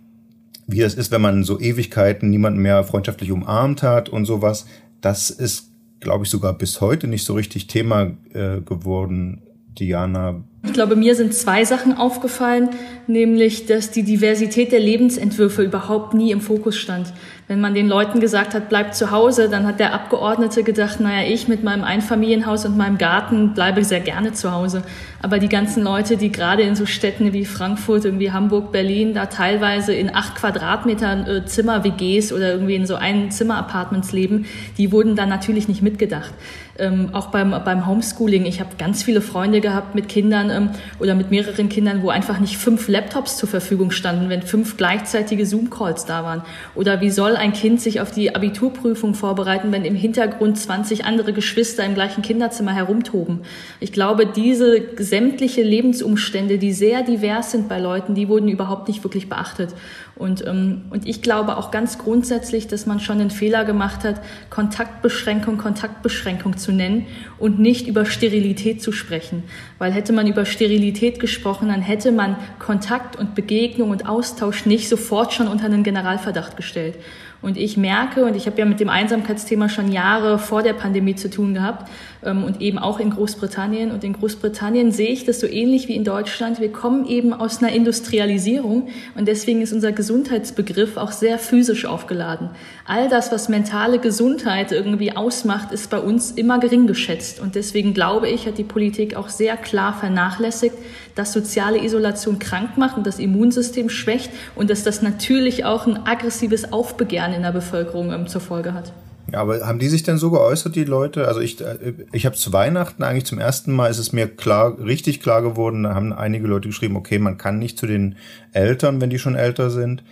wie 0.67 0.81
das 0.81 0.95
ist, 0.95 1.11
wenn 1.11 1.21
man 1.21 1.45
so 1.45 1.61
Ewigkeiten 1.61 2.31
niemanden 2.31 2.61
mehr 2.61 2.83
freundschaftlich 2.85 3.31
umarmt 3.31 3.83
hat 3.83 4.09
und 4.09 4.25
sowas, 4.25 4.67
das 5.01 5.31
ist, 5.31 5.71
glaube 6.01 6.25
ich, 6.25 6.31
sogar 6.31 6.55
bis 6.55 6.81
heute 6.81 7.07
nicht 7.07 7.25
so 7.25 7.35
richtig 7.35 7.67
Thema 7.67 8.13
äh, 8.33 8.61
geworden. 8.61 9.43
Diana, 9.79 10.43
ich 10.65 10.73
glaube, 10.73 10.97
mir 10.97 11.15
sind 11.15 11.35
zwei 11.35 11.65
Sachen 11.65 11.97
aufgefallen, 11.97 12.71
nämlich, 13.07 13.67
dass 13.67 13.91
die 13.91 14.03
Diversität 14.03 14.73
der 14.73 14.81
Lebensentwürfe 14.81 15.63
überhaupt 15.63 16.15
nie 16.15 16.31
im 16.31 16.41
Fokus 16.41 16.77
stand. 16.77 17.13
Wenn 17.47 17.61
man 17.61 17.75
den 17.75 17.89
Leuten 17.89 18.21
gesagt 18.21 18.55
hat, 18.55 18.71
bleibt 18.71 18.95
zu 18.95 19.11
Hause, 19.11 19.51
dann 19.51 19.67
hat 19.67 19.79
der 19.79 19.93
Abgeordnete 19.93 20.63
gedacht, 20.63 21.01
naja, 21.01 21.29
ich 21.29 21.47
mit 21.47 21.63
meinem 21.63 21.85
Einfamilienhaus 21.85 22.65
und 22.65 22.79
meinem 22.79 22.97
Garten 22.97 23.53
bleibe 23.53 23.85
sehr 23.85 24.01
gerne 24.01 24.33
zu 24.33 24.53
Hause. 24.53 24.83
Aber 25.21 25.39
die 25.39 25.51
ganzen 25.51 25.83
Leute, 25.83 26.17
die 26.17 26.33
gerade 26.33 26.63
in 26.63 26.75
so 26.75 26.87
Städten 26.87 27.35
wie 27.35 27.45
Frankfurt, 27.45 28.07
irgendwie 28.07 28.33
Hamburg, 28.33 28.73
Berlin, 28.73 29.13
da 29.13 29.27
teilweise 29.27 29.93
in 29.93 30.15
acht 30.15 30.37
Quadratmetern 30.37 31.27
äh, 31.27 31.45
Zimmer-WGs 31.45 32.33
oder 32.33 32.53
irgendwie 32.53 32.77
in 32.77 32.87
so 32.87 32.95
ein 32.95 33.31
Zimmer-Apartments 33.31 34.13
leben, 34.13 34.47
die 34.79 34.91
wurden 34.91 35.15
dann 35.15 35.29
natürlich 35.29 35.69
nicht 35.69 35.83
mitgedacht. 35.83 36.33
Ähm, 36.79 37.11
auch 37.13 37.27
beim, 37.27 37.51
beim 37.51 37.87
Homeschooling. 37.87 38.47
Ich 38.47 38.61
habe 38.61 38.71
ganz 38.79 39.03
viele 39.03 39.21
Freunde 39.21 39.61
gehabt 39.61 39.95
mit 39.95 40.09
Kindern 40.09 40.49
ähm, 40.55 40.71
oder 41.01 41.15
mit 41.15 41.31
mehreren 41.31 41.69
Kindern, 41.69 42.03
wo 42.03 42.11
einfach 42.11 42.39
nicht 42.39 42.57
fünf 42.57 42.89
Laptops 42.89 43.37
zur 43.37 43.49
Verfügung 43.49 43.91
standen, 43.91 44.29
wenn 44.29 44.43
fünf 44.43 44.77
gleichzeitige 44.77 45.47
Zoom-Calls 45.47 46.07
da 46.07 46.25
waren. 46.25 46.43
Oder 46.75 47.01
wie 47.01 47.11
soll 47.11 47.37
ein 47.37 47.53
Kind 47.53 47.81
sich 47.81 48.01
auf 48.01 48.11
die 48.11 48.35
Abiturprüfung 48.35 49.15
vorbereiten, 49.15 49.73
wenn 49.73 49.85
im 49.85 49.95
Hintergrund 49.95 50.59
20 50.59 51.05
andere 51.05 51.33
Geschwister 51.33 51.85
im 51.85 51.95
gleichen 51.95 52.23
Kinderzimmer 52.23 52.75
herumtoben? 52.75 53.41
Ich 53.81 53.93
glaube, 53.93 54.27
diese 54.27 54.83
sämtliche 54.97 55.63
Lebensumstände, 55.63 56.59
die 56.59 56.73
sehr 56.73 57.03
divers 57.03 57.51
sind 57.51 57.69
bei 57.69 57.79
Leuten, 57.79 58.15
die 58.15 58.29
wurden 58.29 58.49
überhaupt 58.49 58.89
nicht 58.89 59.03
wirklich 59.05 59.29
beachtet. 59.29 59.75
Und, 60.17 60.47
ähm, 60.47 60.83
und 60.91 61.09
ich 61.09 61.23
glaube 61.23 61.57
auch 61.57 61.73
ganz 61.73 61.99
grundsätzlich, 61.99 62.69
dass 62.69 62.87
man 62.87 63.01
schon 63.01 63.19
den 63.19 63.31
Fehler 63.31 63.65
gemacht 63.65 64.05
hat, 64.05 64.21
Kontaktbeschränkung 64.49 65.59
Kontaktbeschränkung 65.59 66.57
zu 66.57 66.73
nennen 66.73 67.07
und 67.39 67.59
nicht 67.59 67.89
über 67.89 68.05
Sterilität 68.05 68.81
zu 68.81 68.93
sprechen. 68.93 69.43
Weil 69.79 69.93
hätte 69.93 70.13
man 70.13 70.27
über 70.27 70.44
Sterilität 70.45 71.21
gesprochen, 71.21 71.69
dann 71.69 71.83
hätte 71.83 72.13
man 72.13 72.37
Kontakt 72.59 73.17
und 73.17 73.35
Begegnung 73.35 73.91
und 73.91 74.09
Austausch 74.09 74.67
nicht 74.67 74.89
sofort 74.89 75.33
schon 75.33 75.49
unter 75.49 75.67
einen 75.67 75.83
Generalverdacht 75.83 76.57
gestellt. 76.57 76.97
Und 77.45 77.59
ich 77.59 77.77
merke, 77.77 78.25
und 78.25 78.37
ich 78.37 78.47
habe 78.47 78.59
ja 78.59 78.65
mit 78.65 78.81
dem 78.81 78.89
Einsamkeitsthema 78.89 79.69
schon 79.69 79.93
Jahre 79.93 80.39
vor 80.39 80.63
der 80.63 80.73
Pandemie 80.73 81.15
zu 81.15 81.29
tun 81.29 81.53
gehabt 81.53 81.91
ähm, 82.23 82.43
und 82.43 82.63
eben 82.63 82.79
auch 82.79 82.99
in 82.99 83.11
Großbritannien. 83.11 83.91
Und 83.91 84.03
in 84.03 84.15
Großbritannien 84.15 84.93
sehe 84.93 85.11
ich 85.11 85.27
das 85.27 85.41
so 85.41 85.47
ähnlich 85.47 85.87
wie 85.87 85.95
in 85.95 86.05
Deutschland. 86.05 86.59
Wir 86.59 86.73
kommen 86.73 87.07
eben 87.07 87.35
aus 87.35 87.63
einer 87.63 87.71
Industrialisierung 87.71 88.89
und 89.15 89.29
deswegen 89.29 89.61
ist 89.61 89.75
unser 89.75 89.93
Gesundheitsbegriff 89.93 90.97
auch 90.97 91.13
sehr 91.13 91.39
physisch 91.39 91.85
aufgeladen. 91.85 92.49
All 92.87 93.11
das, 93.11 93.31
was 93.31 93.51
mentale 93.51 93.99
Gesundheit 93.99 94.73
irgendwie 94.73 95.15
ausmacht, 95.15 95.71
ist 95.71 95.91
bei 95.91 95.99
uns 95.99 96.31
immer 96.31 96.59
gering 96.59 96.87
geschätzt. 96.87 97.41
Und 97.41 97.57
deswegen 97.57 97.93
glaube 97.93 98.27
ich, 98.31 98.47
hat 98.47 98.57
die 98.57 98.65
Politik 98.65 99.17
auch 99.17 99.29
sehr 99.29 99.59
klar 99.59 99.93
vernachlässigt, 99.93 100.77
dass 101.15 101.33
soziale 101.33 101.83
Isolation 101.83 102.39
krank 102.39 102.77
macht 102.77 102.97
und 102.97 103.07
das 103.07 103.19
Immunsystem 103.19 103.89
schwächt 103.89 104.31
und 104.55 104.71
dass 104.71 104.83
das 104.83 105.03
natürlich 105.03 105.65
auch 105.65 105.87
ein 105.87 106.07
aggressives 106.07 106.73
Aufbegehren 106.73 107.33
in 107.33 107.43
der 107.43 107.53
Bevölkerung 107.53 108.13
ähm, 108.13 108.27
zur 108.27 108.41
Folge 108.41 108.75
hat. 108.75 108.93
Ja, 109.33 109.41
aber 109.41 109.67
haben 109.67 109.79
die 109.79 109.89
sich 109.89 110.03
denn 110.03 110.19
so 110.19 110.31
geäußert, 110.31 110.77
die 110.77 110.85
Leute? 110.85 111.27
Also 111.27 111.41
ich, 111.41 111.61
äh, 111.61 111.95
ich 112.13 112.27
habe 112.27 112.37
zu 112.37 112.53
Weihnachten 112.53 113.03
eigentlich 113.03 113.25
zum 113.25 113.39
ersten 113.39 113.73
Mal 113.73 113.89
ist 113.89 113.99
es 113.99 114.13
mir 114.13 114.29
klar, 114.29 114.79
richtig 114.79 115.21
klar 115.21 115.43
geworden, 115.43 115.85
da 115.85 115.95
haben 115.95 116.13
einige 116.13 116.47
Leute 116.47 116.69
geschrieben, 116.69 116.97
okay, 116.97 117.19
man 117.19 117.39
kann 117.39 117.59
nicht 117.59 117.79
zu 117.79 117.87
den 117.87 118.17
Eltern, 118.53 119.01
wenn 119.01 119.11
die 119.11 119.19
schon 119.19 119.35
älter 119.35 119.71
sind. 119.71 120.03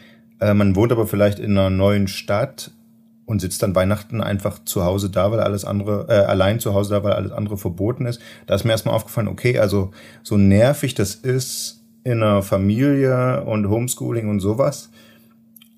Äh, 0.41 0.55
man 0.55 0.75
wohnt 0.77 0.93
aber 0.93 1.07
vielleicht 1.07 1.39
in 1.39 1.53
einer 1.53 1.71
neuen 1.71 2.09
Stadt 2.09 2.71
und 3.27 3.41
sitzt 3.41 3.63
dann 3.63 3.75
Weihnachten 3.75 4.21
einfach 4.21 4.59
zu 4.65 4.85
Hause 4.85 5.11
da, 5.11 5.31
weil 5.31 5.41
alles 5.41 5.65
andere, 5.65 6.07
äh, 6.09 6.25
allein 6.25 6.61
zu 6.61 6.75
Hause 6.75 6.95
da, 6.95 7.05
weil 7.05 7.13
alles 7.13 7.33
andere 7.33 7.57
verboten 7.57 8.07
ist. 8.07 8.21
Da 8.47 8.55
ist 8.55 8.65
mir 8.65 8.73
erstmal 8.73 8.95
aufgefallen, 8.95 9.29
okay, 9.29 9.59
also 9.59 9.93
so 10.23 10.37
nervig 10.37 10.95
das 10.95 11.15
ist 11.15 11.83
in 12.05 12.23
einer 12.23 12.43
Familie 12.43 13.45
und 13.45 13.69
Homeschooling 13.69 14.29
und 14.29 14.41
sowas. 14.41 14.91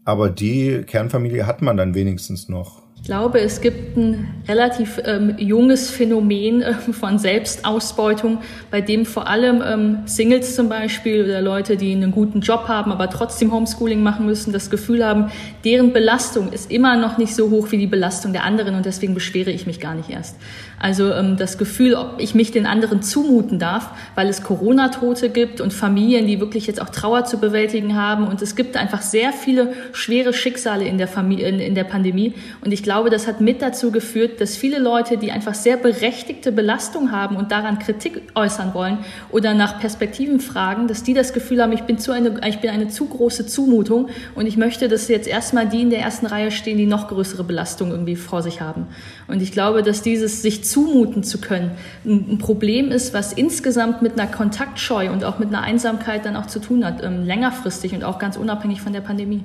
Aber 0.05 0.31
die 0.31 0.83
Kernfamilie 0.87 1.47
hat 1.47 1.63
man 1.63 1.77
dann 1.77 1.95
wenigstens 1.95 2.49
noch. 2.49 2.84
Ich 3.05 3.09
glaube, 3.09 3.39
es 3.39 3.61
gibt 3.61 3.99
ein 3.99 4.29
relativ 4.49 4.99
ähm, 5.05 5.35
junges 5.37 5.91
Phänomen 5.91 6.63
äh, 6.63 6.73
von 6.73 7.19
Selbstausbeutung, 7.19 8.39
bei 8.71 8.81
dem 8.81 9.05
vor 9.05 9.29
allem 9.29 9.63
ähm, 9.63 9.99
Singles 10.07 10.57
zum 10.57 10.71
Beispiel 10.71 11.25
oder 11.25 11.43
Leute, 11.43 11.77
die 11.77 11.93
einen 11.93 12.13
guten 12.13 12.41
Job 12.41 12.67
haben, 12.67 12.93
aber 12.93 13.11
trotzdem 13.11 13.53
Homeschooling 13.53 14.03
machen 14.03 14.25
müssen, 14.25 14.55
das 14.55 14.71
Gefühl 14.71 15.05
haben, 15.05 15.31
deren 15.67 15.93
Belastung 15.93 16.51
ist 16.51 16.71
immer 16.71 16.97
noch 16.97 17.19
nicht 17.19 17.35
so 17.35 17.51
hoch 17.51 17.73
wie 17.73 17.79
die 17.79 17.87
Belastung 17.87 18.33
der 18.33 18.45
anderen 18.45 18.75
und 18.75 18.87
deswegen 18.87 19.13
beschwere 19.13 19.51
ich 19.51 19.67
mich 19.67 19.81
gar 19.81 19.95
nicht 19.95 20.09
erst. 20.09 20.37
Also 20.79 21.13
ähm, 21.13 21.37
das 21.37 21.59
Gefühl, 21.59 21.95
ob 21.95 22.17
ich 22.19 22.35
mich 22.35 22.53
den 22.53 22.67
anderen 22.67 23.03
zumuten 23.03 23.59
darf, 23.59 23.91
weil 24.15 24.29
es 24.29 24.43
Corona-Tote 24.43 25.29
gibt 25.29 25.61
und 25.61 25.75
Familien, 25.75 26.27
die 26.27 26.41
wirklich 26.41 26.67
jetzt 26.67 26.81
auch 26.81 26.89
Trauer 26.89 27.25
zu 27.25 27.39
bewältigen 27.39 27.97
haben 27.97 28.27
und 28.27 28.41
es 28.41 28.57
gibt 28.57 28.79
einfach 28.79 29.03
sehr 29.03 29.33
viele 29.33 29.75
schwere 29.93 30.33
Schicksale 30.33 30.87
in 30.87 30.97
der 30.97 31.09
Familie, 31.09 31.49
in, 31.49 31.61
in 31.61 31.75
der 31.75 31.85
Pandemie 31.85 32.33
und 32.63 32.73
ich 32.73 32.83
glaube, 32.83 32.94
glaube, 32.95 33.11
das 33.11 33.27
hat 33.27 33.41
mit 33.41 33.61
dazu 33.61 33.91
geführt, 33.91 34.41
dass 34.41 34.57
viele 34.57 34.79
Leute, 34.79 35.17
die 35.17 35.33
einfach 35.33 35.55
sehr 35.55 35.77
berechtigte 35.77 36.53
Belastung 36.53 37.11
haben 37.11 37.35
und 37.35 37.51
daran 37.51 37.81
Kritik 37.81 38.23
äußern 38.37 38.73
wollen 38.73 38.99
oder 39.33 39.53
nach 39.53 39.81
Perspektiven 39.81 40.39
fragen, 40.39 40.87
dass 40.87 41.03
die 41.03 41.13
das 41.13 41.33
Gefühl 41.33 41.61
haben, 41.61 41.73
ich 41.73 41.83
bin, 41.83 41.99
zu 41.99 42.13
eine, 42.13 42.41
ich 42.47 42.61
bin 42.61 42.71
eine 42.71 42.87
zu 42.87 43.07
große 43.07 43.47
Zumutung 43.47 44.11
und 44.37 44.47
ich 44.47 44.57
möchte, 44.57 44.87
dass 44.87 45.09
jetzt 45.09 45.27
erstmal 45.27 45.69
die 45.69 45.83
in 45.83 45.91
der 45.91 46.03
ersten 46.03 46.27
Reihe 46.27 46.53
stehen, 46.53 46.79
die 46.79 46.87
noch 46.87 47.09
größere 47.09 47.43
Belastung 47.43 47.91
irgendwie 47.91 48.15
vor 48.15 48.43
sich 48.43 48.61
haben. 48.61 48.87
Und 49.27 49.43
ich 49.43 49.51
glaube, 49.51 49.83
dass 49.83 50.03
dieses 50.03 50.43
sich 50.43 50.63
zumuten 50.63 51.25
zu 51.25 51.41
können 51.41 51.73
ein 52.07 52.39
Problem 52.39 52.93
ist, 52.93 53.13
was 53.13 53.33
insgesamt 53.33 54.03
mit 54.03 54.13
einer 54.13 54.31
Kontaktscheu 54.31 55.11
und 55.11 55.25
auch 55.25 55.41
mit 55.41 55.49
einer 55.49 55.63
Einsamkeit 55.63 56.25
dann 56.25 56.37
auch 56.37 56.47
zu 56.47 56.61
tun 56.61 56.85
hat, 56.85 57.03
ähm, 57.03 57.25
längerfristig 57.25 57.93
und 57.93 58.05
auch 58.05 58.21
ganz 58.21 58.37
unabhängig 58.37 58.81
von 58.81 58.93
der 58.93 59.01
Pandemie. 59.01 59.43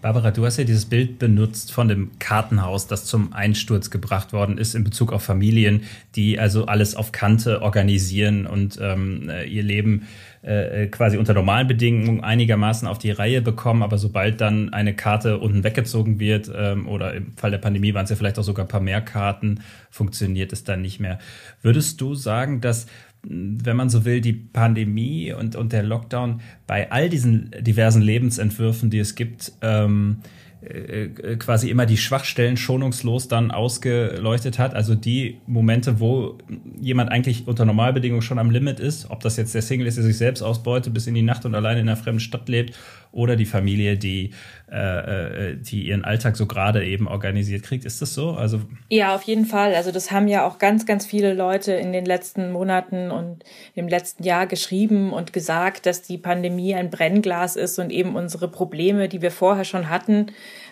Barbara, 0.00 0.30
du 0.30 0.46
hast 0.46 0.58
ja 0.58 0.64
dieses 0.64 0.84
Bild 0.84 1.18
benutzt 1.18 1.72
von 1.72 1.88
dem 1.88 2.12
Kartenhaus, 2.20 2.86
das 2.86 3.04
zum 3.04 3.32
Einsturz 3.32 3.90
gebracht 3.90 4.32
worden 4.32 4.56
ist 4.56 4.76
in 4.76 4.84
Bezug 4.84 5.12
auf 5.12 5.24
Familien, 5.24 5.82
die 6.14 6.38
also 6.38 6.66
alles 6.66 6.94
auf 6.94 7.10
Kante 7.10 7.62
organisieren 7.62 8.46
und 8.46 8.78
ähm, 8.80 9.28
äh, 9.28 9.44
ihr 9.44 9.64
Leben 9.64 10.06
äh, 10.42 10.86
quasi 10.86 11.16
unter 11.16 11.34
normalen 11.34 11.66
Bedingungen 11.66 12.22
einigermaßen 12.22 12.86
auf 12.86 12.98
die 12.98 13.10
Reihe 13.10 13.42
bekommen, 13.42 13.82
aber 13.82 13.98
sobald 13.98 14.40
dann 14.40 14.72
eine 14.72 14.94
Karte 14.94 15.38
unten 15.38 15.64
weggezogen 15.64 16.20
wird 16.20 16.48
ähm, 16.54 16.86
oder 16.86 17.14
im 17.14 17.36
Fall 17.36 17.50
der 17.50 17.58
Pandemie 17.58 17.92
waren 17.92 18.04
es 18.04 18.10
ja 18.10 18.16
vielleicht 18.16 18.38
auch 18.38 18.44
sogar 18.44 18.66
ein 18.66 18.68
paar 18.68 18.80
mehr 18.80 19.00
Karten, 19.00 19.60
funktioniert 19.90 20.52
es 20.52 20.62
dann 20.62 20.80
nicht 20.80 21.00
mehr. 21.00 21.18
Würdest 21.60 22.00
du 22.00 22.14
sagen, 22.14 22.60
dass 22.60 22.86
wenn 23.28 23.76
man 23.76 23.90
so 23.90 24.04
will, 24.04 24.20
die 24.20 24.32
Pandemie 24.32 25.32
und, 25.32 25.54
und 25.54 25.72
der 25.72 25.82
Lockdown 25.82 26.40
bei 26.66 26.90
all 26.90 27.08
diesen 27.08 27.50
diversen 27.60 28.00
Lebensentwürfen, 28.00 28.90
die 28.90 28.98
es 28.98 29.14
gibt, 29.14 29.52
ähm, 29.60 30.18
äh, 30.60 31.04
äh, 31.04 31.36
quasi 31.36 31.70
immer 31.70 31.86
die 31.86 31.96
Schwachstellen 31.96 32.56
schonungslos 32.56 33.28
dann 33.28 33.52
ausgeleuchtet 33.52 34.58
hat. 34.58 34.74
Also 34.74 34.96
die 34.96 35.38
Momente, 35.46 36.00
wo 36.00 36.38
jemand 36.80 37.12
eigentlich 37.12 37.46
unter 37.46 37.64
Normalbedingungen 37.64 38.22
schon 38.22 38.40
am 38.40 38.50
Limit 38.50 38.80
ist, 38.80 39.08
ob 39.08 39.20
das 39.20 39.36
jetzt 39.36 39.54
der 39.54 39.62
Single 39.62 39.86
ist, 39.86 39.98
der 39.98 40.04
sich 40.04 40.18
selbst 40.18 40.42
ausbeutet, 40.42 40.92
bis 40.94 41.06
in 41.06 41.14
die 41.14 41.22
Nacht 41.22 41.44
und 41.44 41.54
alleine 41.54 41.80
in 41.80 41.88
einer 41.88 41.96
fremden 41.96 42.18
Stadt 42.18 42.48
lebt, 42.48 42.74
oder 43.12 43.36
die 43.36 43.46
Familie, 43.46 43.96
die, 43.96 44.32
äh, 44.70 45.52
äh, 45.52 45.56
die 45.56 45.88
ihren 45.88 46.04
Alltag 46.04 46.36
so 46.36 46.46
gerade 46.46 46.84
eben 46.84 47.08
organisiert 47.08 47.62
kriegt. 47.62 47.84
Ist 47.84 48.02
das 48.02 48.14
so? 48.14 48.32
Also 48.32 48.60
ja, 48.90 49.14
auf 49.14 49.22
jeden 49.22 49.46
Fall. 49.46 49.74
Also 49.74 49.92
das 49.92 50.10
haben 50.10 50.28
ja 50.28 50.46
auch 50.46 50.58
ganz, 50.58 50.86
ganz 50.86 51.06
viele 51.06 51.34
Leute 51.34 51.72
in 51.72 51.92
den 51.92 52.04
letzten 52.04 52.52
Monaten 52.52 53.10
und 53.10 53.44
im 53.74 53.88
letzten 53.88 54.24
Jahr 54.24 54.46
geschrieben 54.46 55.12
und 55.12 55.32
gesagt, 55.32 55.86
dass 55.86 56.02
die 56.02 56.18
Pandemie 56.18 56.74
ein 56.74 56.90
Brennglas 56.90 57.56
ist 57.56 57.78
und 57.78 57.90
eben 57.90 58.14
unsere 58.14 58.48
Probleme, 58.48 59.08
die 59.08 59.22
wir 59.22 59.30
vorher 59.30 59.64
schon 59.64 59.88
hatten, 59.88 60.26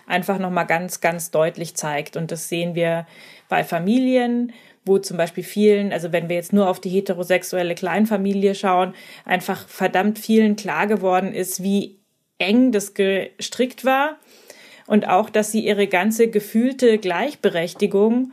einfach 0.05 0.39
nochmal 0.39 0.67
ganz, 0.67 1.01
ganz 1.01 1.31
deutlich 1.31 1.75
zeigt. 1.75 2.17
Und 2.17 2.31
das 2.31 2.49
sehen 2.49 2.75
wir 2.75 3.07
bei 3.49 3.63
Familien, 3.63 4.53
wo 4.87 4.97
zum 4.97 5.17
Beispiel 5.17 5.43
vielen, 5.43 5.91
also 5.91 6.11
wenn 6.11 6.29
wir 6.29 6.37
jetzt 6.37 6.53
nur 6.53 6.69
auf 6.69 6.79
die 6.79 6.89
heterosexuelle 6.89 7.75
Kleinfamilie 7.75 8.55
schauen, 8.55 8.93
einfach 9.25 9.67
verdammt 9.67 10.17
vielen 10.17 10.55
klar 10.55 10.87
geworden 10.87 11.33
ist, 11.33 11.61
wie 11.61 11.99
eng 12.39 12.71
das 12.71 12.93
gestrickt 12.93 13.85
war 13.85 14.17
und 14.85 15.07
auch, 15.07 15.29
dass 15.29 15.51
sie 15.51 15.65
ihre 15.65 15.87
ganze 15.87 16.29
gefühlte 16.29 16.97
Gleichberechtigung 16.97 18.31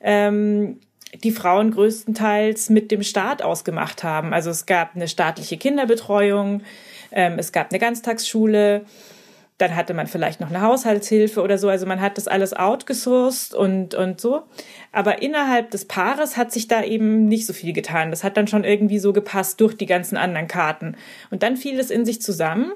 ähm, 0.00 0.78
die 1.22 1.30
Frauen 1.30 1.70
größtenteils 1.70 2.70
mit 2.70 2.90
dem 2.90 3.02
Staat 3.02 3.42
ausgemacht 3.42 4.04
haben. 4.04 4.32
Also 4.32 4.50
es 4.50 4.66
gab 4.66 4.94
eine 4.94 5.08
staatliche 5.08 5.56
Kinderbetreuung, 5.56 6.62
ähm, 7.12 7.38
es 7.38 7.52
gab 7.52 7.70
eine 7.70 7.78
Ganztagsschule, 7.78 8.84
dann 9.58 9.74
hatte 9.74 9.94
man 9.94 10.06
vielleicht 10.06 10.40
noch 10.40 10.50
eine 10.50 10.60
Haushaltshilfe 10.60 11.40
oder 11.40 11.56
so. 11.56 11.68
Also 11.68 11.86
man 11.86 12.00
hat 12.00 12.18
das 12.18 12.28
alles 12.28 12.52
outgesourced 12.52 13.54
und, 13.54 13.94
und 13.94 14.20
so. 14.20 14.42
Aber 14.92 15.22
innerhalb 15.22 15.70
des 15.70 15.86
Paares 15.86 16.36
hat 16.36 16.52
sich 16.52 16.68
da 16.68 16.84
eben 16.84 17.26
nicht 17.26 17.46
so 17.46 17.54
viel 17.54 17.72
getan. 17.72 18.10
Das 18.10 18.22
hat 18.22 18.36
dann 18.36 18.48
schon 18.48 18.64
irgendwie 18.64 18.98
so 18.98 19.14
gepasst 19.14 19.60
durch 19.62 19.74
die 19.74 19.86
ganzen 19.86 20.18
anderen 20.18 20.46
Karten. 20.46 20.96
Und 21.30 21.42
dann 21.42 21.56
fiel 21.56 21.80
es 21.80 21.90
in 21.90 22.04
sich 22.04 22.20
zusammen. 22.20 22.72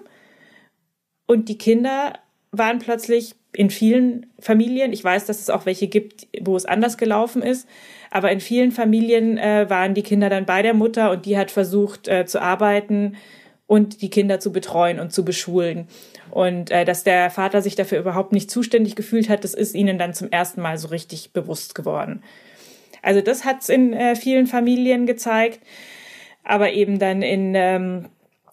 Und 1.31 1.49
die 1.49 1.59
Kinder 1.59 2.15
waren 2.51 2.81
plötzlich 2.81 3.37
in 3.53 3.71
vielen 3.71 4.27
Familien, 4.41 4.93
ich 4.93 5.05
weiß, 5.05 5.27
dass 5.27 5.39
es 5.39 5.49
auch 5.49 5.65
welche 5.65 5.87
gibt, 5.87 6.27
wo 6.41 6.57
es 6.57 6.67
anders 6.67 6.99
gelaufen 6.99 7.41
ist, 7.41 7.69
aber 8.11 8.33
in 8.33 8.41
vielen 8.41 8.73
Familien 8.73 9.39
äh, 9.39 9.71
waren 9.71 9.95
die 9.95 10.03
Kinder 10.03 10.29
dann 10.29 10.45
bei 10.45 10.61
der 10.63 10.75
Mutter 10.75 11.13
und 11.13 11.27
die 11.27 11.39
hat 11.39 11.53
versucht 11.53 12.09
äh, 12.09 12.27
zu 12.27 12.43
arbeiten 12.43 13.15
und 13.69 14.03
die 14.03 14.11
Kinder 14.11 14.41
zu 14.41 14.51
betreuen 14.51 14.99
und 14.99 15.13
zu 15.13 15.25
beschulen. 15.25 15.87
Und 16.33 16.73
äh, 16.73 16.85
dass 16.85 17.05
der 17.05 17.31
Vater 17.31 17.63
sich 17.63 17.77
dafür 17.77 18.01
überhaupt 18.01 18.33
nicht 18.33 18.51
zuständig 18.51 18.97
gefühlt 18.97 19.29
hat, 19.29 19.45
das 19.45 19.55
ist 19.55 19.77
ihnen 19.77 19.99
dann 19.99 20.15
zum 20.15 20.33
ersten 20.33 20.61
Mal 20.61 20.79
so 20.79 20.89
richtig 20.89 21.33
bewusst 21.33 21.77
geworden. 21.77 22.25
Also 23.03 23.21
das 23.21 23.45
hat 23.45 23.61
es 23.61 23.69
in 23.69 23.93
äh, 23.93 24.17
vielen 24.17 24.49
Familien 24.49 25.07
gezeigt, 25.07 25.61
aber 26.43 26.73
eben 26.73 26.99
dann 26.99 27.23
in, 27.23 27.55
ähm, 27.55 28.09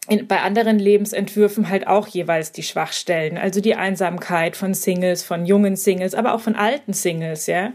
in, 0.09 0.27
bei 0.27 0.41
anderen 0.41 0.79
Lebensentwürfen 0.79 1.69
halt 1.69 1.87
auch 1.87 2.07
jeweils 2.07 2.51
die 2.51 2.63
Schwachstellen, 2.63 3.37
also 3.37 3.61
die 3.61 3.75
Einsamkeit 3.75 4.55
von 4.55 4.73
Singles, 4.73 5.23
von 5.23 5.45
jungen 5.45 5.75
Singles, 5.75 6.15
aber 6.15 6.33
auch 6.33 6.41
von 6.41 6.55
alten 6.55 6.93
Singles, 6.93 7.47
ja 7.47 7.73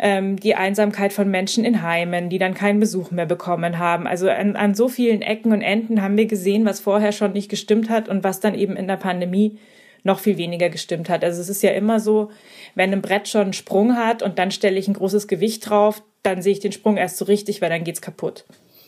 ähm, 0.00 0.40
die 0.40 0.54
Einsamkeit 0.54 1.12
von 1.12 1.30
Menschen 1.30 1.64
in 1.64 1.82
Heimen, 1.82 2.30
die 2.30 2.38
dann 2.38 2.54
keinen 2.54 2.80
Besuch 2.80 3.10
mehr 3.10 3.26
bekommen 3.26 3.78
haben. 3.78 4.06
Also 4.06 4.30
an, 4.30 4.56
an 4.56 4.74
so 4.74 4.88
vielen 4.88 5.22
Ecken 5.22 5.52
und 5.52 5.60
Enden 5.60 6.02
haben 6.02 6.16
wir 6.16 6.26
gesehen, 6.26 6.64
was 6.64 6.80
vorher 6.80 7.12
schon 7.12 7.32
nicht 7.32 7.50
gestimmt 7.50 7.90
hat 7.90 8.08
und 8.08 8.24
was 8.24 8.40
dann 8.40 8.54
eben 8.54 8.76
in 8.76 8.88
der 8.88 8.96
Pandemie 8.96 9.58
noch 10.02 10.18
viel 10.18 10.38
weniger 10.38 10.70
gestimmt 10.70 11.10
hat. 11.10 11.22
Also 11.22 11.42
es 11.42 11.50
ist 11.50 11.62
ja 11.62 11.70
immer 11.70 12.00
so, 12.00 12.30
wenn 12.74 12.92
ein 12.92 13.02
Brett 13.02 13.28
schon 13.28 13.42
einen 13.42 13.52
Sprung 13.52 13.96
hat 13.96 14.22
und 14.22 14.38
dann 14.38 14.50
stelle 14.50 14.78
ich 14.78 14.88
ein 14.88 14.94
großes 14.94 15.28
Gewicht 15.28 15.68
drauf, 15.68 16.02
dann 16.22 16.40
sehe 16.40 16.52
ich 16.52 16.60
den 16.60 16.72
Sprung 16.72 16.96
erst 16.96 17.18
so 17.18 17.26
richtig, 17.26 17.60
weil 17.60 17.68
dann 17.68 17.84
geht's 17.84 18.00
kaputt. 18.00 18.46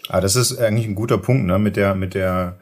Ah, 0.09 0.21
das 0.21 0.37
ist 0.37 0.59
eigentlich 0.59 0.87
ein 0.87 0.94
guter 0.94 1.18
Punkt, 1.18 1.47
ne? 1.47 1.59
Mit 1.59 1.76
der, 1.76 1.94
mit 1.94 2.14
der 2.14 2.56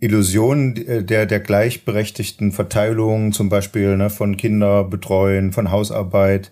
Illusion 0.00 0.74
der, 0.74 1.26
der 1.26 1.40
gleichberechtigten 1.40 2.52
Verteilung, 2.52 3.32
zum 3.32 3.50
Beispiel 3.50 3.96
ne, 3.96 4.08
von 4.08 4.36
Kinderbetreuen, 4.36 5.52
von 5.52 5.70
Hausarbeit, 5.70 6.50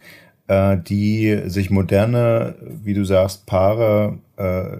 äh, 0.49 0.77
die 0.77 1.43
sich 1.47 1.71
moderne, 1.71 2.57
wie 2.61 2.93
du 2.93 3.05
sagst, 3.05 3.47
Paare 3.47 4.19
äh, 4.37 4.79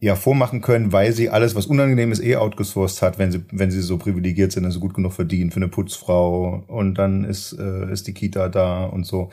ja 0.00 0.16
vormachen 0.16 0.62
können, 0.62 0.92
weil 0.92 1.12
sie 1.12 1.28
alles, 1.28 1.54
was 1.54 1.66
unangenehm 1.66 2.10
ist, 2.10 2.24
eh 2.24 2.36
outgesourced 2.36 3.02
hat, 3.02 3.18
wenn 3.18 3.30
sie, 3.30 3.44
wenn 3.52 3.70
sie 3.70 3.82
so 3.82 3.98
privilegiert 3.98 4.50
sind, 4.50 4.64
also 4.64 4.80
gut 4.80 4.94
genug 4.94 5.12
verdienen 5.12 5.50
für 5.50 5.58
eine 5.58 5.68
Putzfrau 5.68 6.64
und 6.66 6.94
dann 6.94 7.24
ist, 7.24 7.52
äh, 7.52 7.92
ist 7.92 8.06
die 8.06 8.14
Kita 8.14 8.48
da 8.48 8.84
und 8.84 9.04
so. 9.04 9.28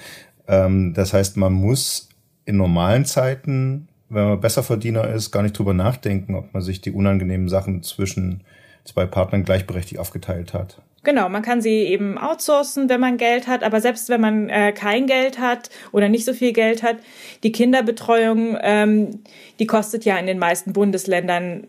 Ähm, 0.48 0.94
das 0.94 1.14
heißt, 1.14 1.38
man 1.38 1.54
muss 1.54 2.10
in 2.46 2.58
normalen 2.58 3.06
Zeiten, 3.06 3.88
wenn 4.10 4.26
man 4.26 4.42
Besserverdiener 4.42 5.08
ist, 5.08 5.32
gar 5.32 5.44
nicht 5.44 5.58
drüber 5.58 5.74
nachdenken, 5.74 6.36
ob 6.36 6.54
man 6.54 6.62
sich 6.62 6.82
die 6.82 6.92
unangenehmen 6.92 7.50
Sachen 7.50 7.84
zwischen 7.84 8.42
zwei 8.84 9.06
Partnern 9.06 9.44
gleichberechtigt 9.44 10.00
aufgeteilt 10.00 10.54
hat. 10.54 10.82
Genau, 11.04 11.30
man 11.30 11.44
kann 11.44 11.62
sie 11.62 11.84
eben 11.84 12.18
outsourcen, 12.18 12.90
wenn 12.90 13.00
man 13.00 13.18
Geld 13.18 13.48
hat, 13.48 13.64
aber 13.64 13.80
selbst 13.80 14.10
wenn 14.10 14.20
man 14.20 14.50
äh, 14.50 14.74
kein 14.74 15.08
Geld 15.08 15.40
hat 15.40 15.70
oder 15.94 16.10
nicht 16.10 16.26
so 16.26 16.34
viel 16.34 16.52
Geld 16.52 16.84
hat, 16.84 16.98
die 17.44 17.54
Kinderbetreuung, 17.54 18.58
ähm, 18.62 19.22
die 19.60 19.68
kostet 19.68 20.04
ja 20.04 20.18
in 20.18 20.28
den 20.28 20.40
meisten 20.40 20.74
Bundesländern 20.74 21.68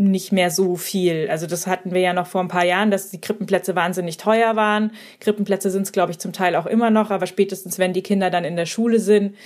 nicht 0.00 0.32
mehr 0.32 0.50
so 0.50 0.76
viel. 0.76 1.28
Also 1.30 1.46
das 1.46 1.66
hatten 1.66 1.92
wir 1.92 2.00
ja 2.00 2.12
noch 2.12 2.26
vor 2.26 2.40
ein 2.40 2.48
paar 2.48 2.64
Jahren, 2.64 2.90
dass 2.90 3.10
die 3.10 3.20
Krippenplätze 3.20 3.74
wahnsinnig 3.74 4.16
teuer 4.16 4.56
waren. 4.56 4.92
Krippenplätze 5.20 5.70
sind 5.70 5.82
es, 5.82 5.92
glaube 5.92 6.12
ich, 6.12 6.18
zum 6.18 6.32
Teil 6.32 6.56
auch 6.56 6.66
immer 6.66 6.90
noch, 6.90 7.10
aber 7.10 7.26
spätestens, 7.26 7.78
wenn 7.78 7.92
die 7.92 8.02
Kinder 8.02 8.30
dann 8.30 8.44
in 8.44 8.56
der 8.56 8.66
Schule 8.66 8.98
sind, 8.98 9.36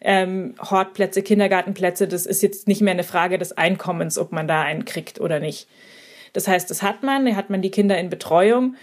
ähm, 0.00 0.54
Hortplätze, 0.60 1.22
Kindergartenplätze, 1.22 2.06
das 2.06 2.26
ist 2.26 2.42
jetzt 2.42 2.68
nicht 2.68 2.80
mehr 2.80 2.92
eine 2.92 3.04
Frage 3.04 3.38
des 3.38 3.56
Einkommens, 3.56 4.16
ob 4.16 4.32
man 4.32 4.46
da 4.46 4.62
einen 4.62 4.84
kriegt 4.84 5.20
oder 5.20 5.40
nicht. 5.40 5.66
Das 6.32 6.46
heißt, 6.46 6.70
das 6.70 6.82
hat 6.82 7.02
man, 7.02 7.26
da 7.26 7.34
hat 7.34 7.50
man 7.50 7.62
die 7.62 7.70
Kinder 7.70 7.98
in 7.98 8.10
Betreuung 8.10 8.76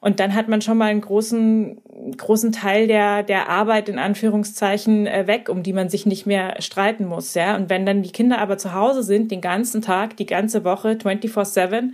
und 0.00 0.20
dann 0.20 0.34
hat 0.34 0.48
man 0.48 0.62
schon 0.62 0.78
mal 0.78 0.90
einen 0.90 1.00
großen, 1.00 1.80
großen 2.16 2.52
Teil 2.52 2.86
der, 2.86 3.24
der 3.24 3.48
Arbeit 3.48 3.88
in 3.88 3.98
Anführungszeichen 3.98 5.06
äh, 5.08 5.26
weg, 5.26 5.48
um 5.48 5.64
die 5.64 5.72
man 5.72 5.88
sich 5.88 6.06
nicht 6.06 6.24
mehr 6.24 6.60
streiten 6.62 7.06
muss. 7.06 7.34
Ja? 7.34 7.56
Und 7.56 7.68
wenn 7.68 7.84
dann 7.84 8.02
die 8.02 8.12
Kinder 8.12 8.38
aber 8.38 8.58
zu 8.58 8.72
Hause 8.72 9.02
sind, 9.02 9.32
den 9.32 9.40
ganzen 9.40 9.82
Tag, 9.82 10.16
die 10.16 10.26
ganze 10.26 10.62
Woche, 10.62 10.92
24-7, 10.92 11.90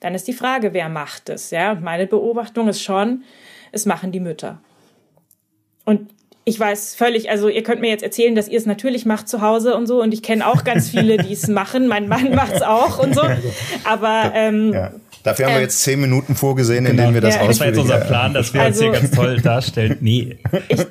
dann 0.00 0.14
ist 0.14 0.26
die 0.26 0.32
Frage, 0.32 0.74
wer 0.74 0.88
macht 0.88 1.28
es? 1.28 1.52
Ja? 1.52 1.72
Und 1.72 1.82
meine 1.82 2.08
Beobachtung 2.08 2.66
ist 2.66 2.82
schon, 2.82 3.22
es 3.70 3.86
machen 3.86 4.10
die 4.10 4.20
Mütter. 4.20 4.58
Und 5.84 6.10
ich 6.46 6.60
weiß 6.60 6.94
völlig, 6.94 7.30
also 7.30 7.48
ihr 7.48 7.62
könnt 7.62 7.80
mir 7.80 7.88
jetzt 7.88 8.02
erzählen, 8.02 8.34
dass 8.34 8.48
ihr 8.48 8.58
es 8.58 8.66
natürlich 8.66 9.06
macht 9.06 9.28
zu 9.28 9.40
Hause 9.40 9.76
und 9.76 9.86
so 9.86 10.02
und 10.02 10.12
ich 10.12 10.22
kenne 10.22 10.46
auch 10.46 10.62
ganz 10.64 10.90
viele, 10.90 11.16
die 11.16 11.32
es 11.32 11.48
machen. 11.48 11.86
Mein 11.86 12.06
Mann 12.06 12.34
macht 12.34 12.52
es 12.52 12.62
auch 12.62 12.98
und 12.98 13.14
so. 13.14 13.22
Aber 13.84 14.32
ähm, 14.34 14.72
ja. 14.72 14.92
Dafür 15.24 15.46
haben 15.46 15.52
wir 15.52 15.56
ähm, 15.56 15.62
jetzt 15.62 15.80
zehn 15.80 15.98
Minuten 16.02 16.34
vorgesehen, 16.34 16.84
in 16.84 16.98
denen 16.98 17.14
wir 17.14 17.22
das 17.22 17.36
ja, 17.36 17.46
Das 17.46 17.58
war 17.58 17.68
jetzt 17.68 17.78
unser 17.78 17.98
Plan, 18.00 18.34
dass 18.34 18.52
wir 18.52 18.60
also, 18.60 18.84
uns 18.84 18.92
hier 18.92 19.00
ganz 19.00 19.10
toll 19.16 19.40
darstellen. 19.40 19.96
Nee. 20.02 20.36
Ich, 20.68 20.86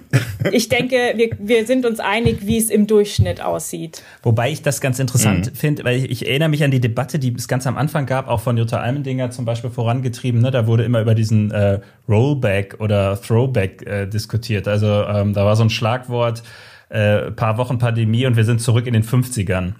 ich 0.51 0.69
denke, 0.69 0.95
wir, 1.15 1.29
wir 1.39 1.67
sind 1.67 1.85
uns 1.85 1.99
einig, 1.99 2.39
wie 2.41 2.57
es 2.57 2.71
im 2.71 2.87
Durchschnitt 2.87 3.43
aussieht. 3.43 4.01
Wobei 4.23 4.51
ich 4.51 4.63
das 4.63 4.81
ganz 4.81 4.97
interessant 4.97 5.51
mhm. 5.51 5.55
finde, 5.55 5.83
weil 5.83 5.97
ich, 5.97 6.09
ich, 6.09 6.27
erinnere 6.27 6.49
mich 6.49 6.63
an 6.63 6.71
die 6.71 6.81
Debatte, 6.81 7.19
die 7.19 7.31
es 7.37 7.47
ganz 7.47 7.67
am 7.67 7.77
Anfang 7.77 8.07
gab, 8.07 8.27
auch 8.27 8.39
von 8.39 8.57
Jutta 8.57 8.77
Almendinger 8.77 9.29
zum 9.29 9.45
Beispiel 9.45 9.69
vorangetrieben. 9.69 10.41
Ne? 10.41 10.49
Da 10.49 10.65
wurde 10.65 10.83
immer 10.83 11.01
über 11.01 11.13
diesen 11.13 11.51
äh, 11.51 11.79
Rollback 12.09 12.77
oder 12.79 13.21
Throwback 13.21 13.85
äh, 13.85 14.07
diskutiert. 14.07 14.67
Also 14.67 14.87
ähm, 14.87 15.33
da 15.33 15.45
war 15.45 15.55
so 15.55 15.63
ein 15.63 15.69
Schlagwort, 15.69 16.41
äh, 16.89 17.29
paar 17.29 17.59
Wochen 17.59 17.77
Pandemie 17.77 18.25
und 18.25 18.35
wir 18.35 18.45
sind 18.45 18.61
zurück 18.61 18.87
in 18.87 18.93
den 18.93 19.03
50ern. 19.03 19.73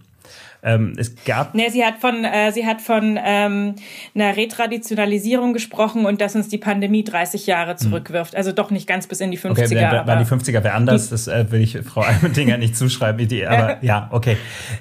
Ähm, 0.65 0.93
es 0.98 1.13
gab. 1.25 1.53
Nee, 1.55 1.70
sie 1.70 1.84
hat 1.84 1.98
von, 2.00 2.24
äh, 2.24 2.51
sie 2.53 2.65
hat 2.65 2.82
von 2.82 3.20
ähm, 3.22 3.75
einer 4.15 4.38
Retraditionalisierung 4.38 5.51
gesprochen 5.51 6.05
und 6.05 6.22
dass 6.22 6.36
uns 6.36 6.48
die 6.48 6.58
Pandemie 6.58 7.03
30 7.03 7.48
Jahre 7.48 7.72
hm. 7.72 7.77
zurückwirft. 7.77 8.36
Also 8.36 8.53
doch 8.53 8.72
nicht 8.72 8.88
ganz 8.88 9.08
bis 9.08 9.20
in 9.20 9.32
die 9.32 9.38
50er. 9.38 9.51
Okay, 9.51 9.72
wär, 9.72 10.08
waren 10.08 10.20
die 10.24 10.29
50er 10.29 10.63
wäre 10.63 10.74
anders, 10.74 11.10
das 11.10 11.27
äh, 11.27 11.51
will 11.51 11.62
ich 11.62 11.77
Frau 11.79 12.01
Almendinger 12.01 12.58
nicht 12.58 12.77
zuschreiben, 12.77 13.27
die, 13.27 13.46
aber 13.48 13.84
ja, 13.84 14.08
okay. 14.12 14.38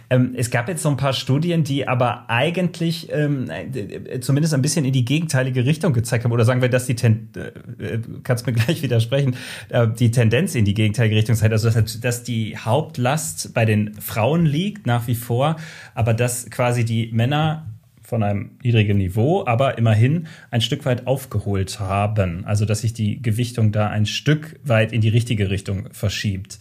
Ähm, 0.09 0.35
es 0.37 0.53
gab 0.53 0.69
jetzt 0.69 0.83
so 0.83 0.89
ein 0.89 0.97
paar 0.97 1.15
Studien, 1.15 1.65
die 1.65 1.89
aber 1.89 2.31
eigentlich 2.31 3.11
ähm, 3.13 3.51
äh, 3.51 4.21
zumindest 4.21 4.55
ein 4.55 4.63
bisschen 4.63 4.85
in 4.85 4.93
die 4.93 5.05
gegenteilige 5.05 5.65
Richtung 5.65 5.93
gezeigt 5.93 6.25
haben. 6.25 6.33
Oder 6.33 6.45
sagen 6.45 6.63
wir, 6.63 6.69
dass 6.69 6.87
die 6.87 6.95
Ten 6.95 7.31
äh, 7.37 7.95
äh 7.95 7.99
kannst 8.23 8.47
mir 8.47 8.53
gleich 8.53 8.83
widersprechen, 8.83 9.35
äh, 9.71 9.89
die 9.89 10.13
Tendenz 10.13 10.55
in 10.55 10.65
die 10.65 10.75
gegenteilige 10.75 11.17
Richtung 11.17 11.35
zeigt. 11.35 11.53
Also 11.53 11.69
dass, 11.69 12.01
dass 12.01 12.23
die 12.23 12.57
Hauptlast 12.57 13.53
bei 13.53 13.65
den 13.65 13.95
Frauen 13.95 14.47
liegt 14.47 14.87
nach 14.87 15.09
wie 15.09 15.17
vor 15.17 15.57
aber 15.95 16.15
dass 16.15 16.51
quasi 16.51 16.85
die 16.85 17.11
Männer 17.13 17.67
von 18.03 18.23
einem 18.23 18.59
niedrigen 18.63 18.99
Niveau, 18.99 19.47
aber 19.47 19.79
immerhin 19.79 20.27
ein 20.51 20.61
Stück 20.61 20.85
weit 20.85 21.07
aufgeholt 21.07 21.81
haben. 21.81 22.45
Also 22.45 22.65
dass 22.65 22.83
sich 22.83 22.93
die 22.93 23.23
Gewichtung 23.23 23.73
da 23.73 23.89
ein 23.89 24.07
Stück 24.07 24.61
weit 24.65 24.93
in 24.93 25.01
die 25.01 25.09
richtige 25.09 25.51
Richtung 25.51 25.89
verschiebt. 25.93 26.59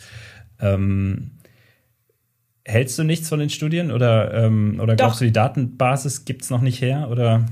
Ähm, 0.60 1.32
hältst 2.64 2.98
du 3.00 3.04
nichts 3.04 3.28
von 3.28 3.40
den 3.40 3.50
Studien 3.50 3.92
oder, 3.92 4.34
ähm, 4.34 4.80
oder 4.80 4.96
glaubst 4.96 5.20
du, 5.20 5.26
die 5.26 5.32
Datenbasis 5.32 6.26
gibt 6.26 6.44
es 6.44 6.50
noch 6.50 6.62
nicht 6.62 6.82
her? 6.82 7.10
Oder? 7.10 7.46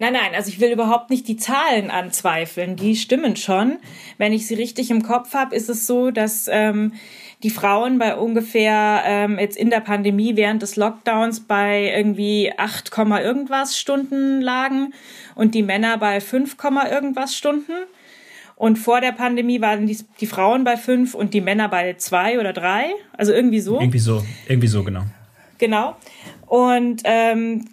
Nein, 0.00 0.14
nein, 0.14 0.34
also 0.34 0.48
ich 0.48 0.60
will 0.60 0.72
überhaupt 0.72 1.10
nicht 1.10 1.28
die 1.28 1.36
Zahlen 1.36 1.90
anzweifeln. 1.90 2.74
Die 2.74 2.96
stimmen 2.96 3.36
schon. 3.36 3.76
Wenn 4.16 4.32
ich 4.32 4.46
sie 4.46 4.54
richtig 4.54 4.90
im 4.90 5.02
Kopf 5.02 5.34
habe, 5.34 5.54
ist 5.54 5.68
es 5.68 5.86
so, 5.86 6.10
dass 6.10 6.48
ähm, 6.50 6.94
die 7.42 7.50
Frauen 7.50 7.98
bei 7.98 8.16
ungefähr 8.16 9.02
ähm, 9.04 9.38
jetzt 9.38 9.58
in 9.58 9.68
der 9.68 9.80
Pandemie 9.80 10.36
während 10.36 10.62
des 10.62 10.76
Lockdowns 10.76 11.40
bei 11.40 11.92
irgendwie 11.94 12.50
8, 12.56 12.96
irgendwas 12.96 13.78
Stunden 13.78 14.40
lagen 14.40 14.94
und 15.34 15.54
die 15.54 15.62
Männer 15.62 15.98
bei 15.98 16.22
5, 16.22 16.56
irgendwas 16.90 17.36
Stunden. 17.36 17.72
Und 18.56 18.78
vor 18.78 19.02
der 19.02 19.12
Pandemie 19.12 19.60
waren 19.60 19.86
die, 19.86 19.98
die 20.18 20.26
Frauen 20.26 20.64
bei 20.64 20.78
5 20.78 21.14
und 21.14 21.34
die 21.34 21.42
Männer 21.42 21.68
bei 21.68 21.92
2 21.92 22.40
oder 22.40 22.54
3. 22.54 22.86
Also 23.18 23.34
irgendwie 23.34 23.60
so. 23.60 23.78
Irgendwie 23.78 23.98
so, 23.98 24.24
irgendwie 24.48 24.68
so, 24.68 24.82
genau. 24.82 25.02
Genau. 25.58 25.96
Und 26.46 27.02
ähm, 27.04 27.66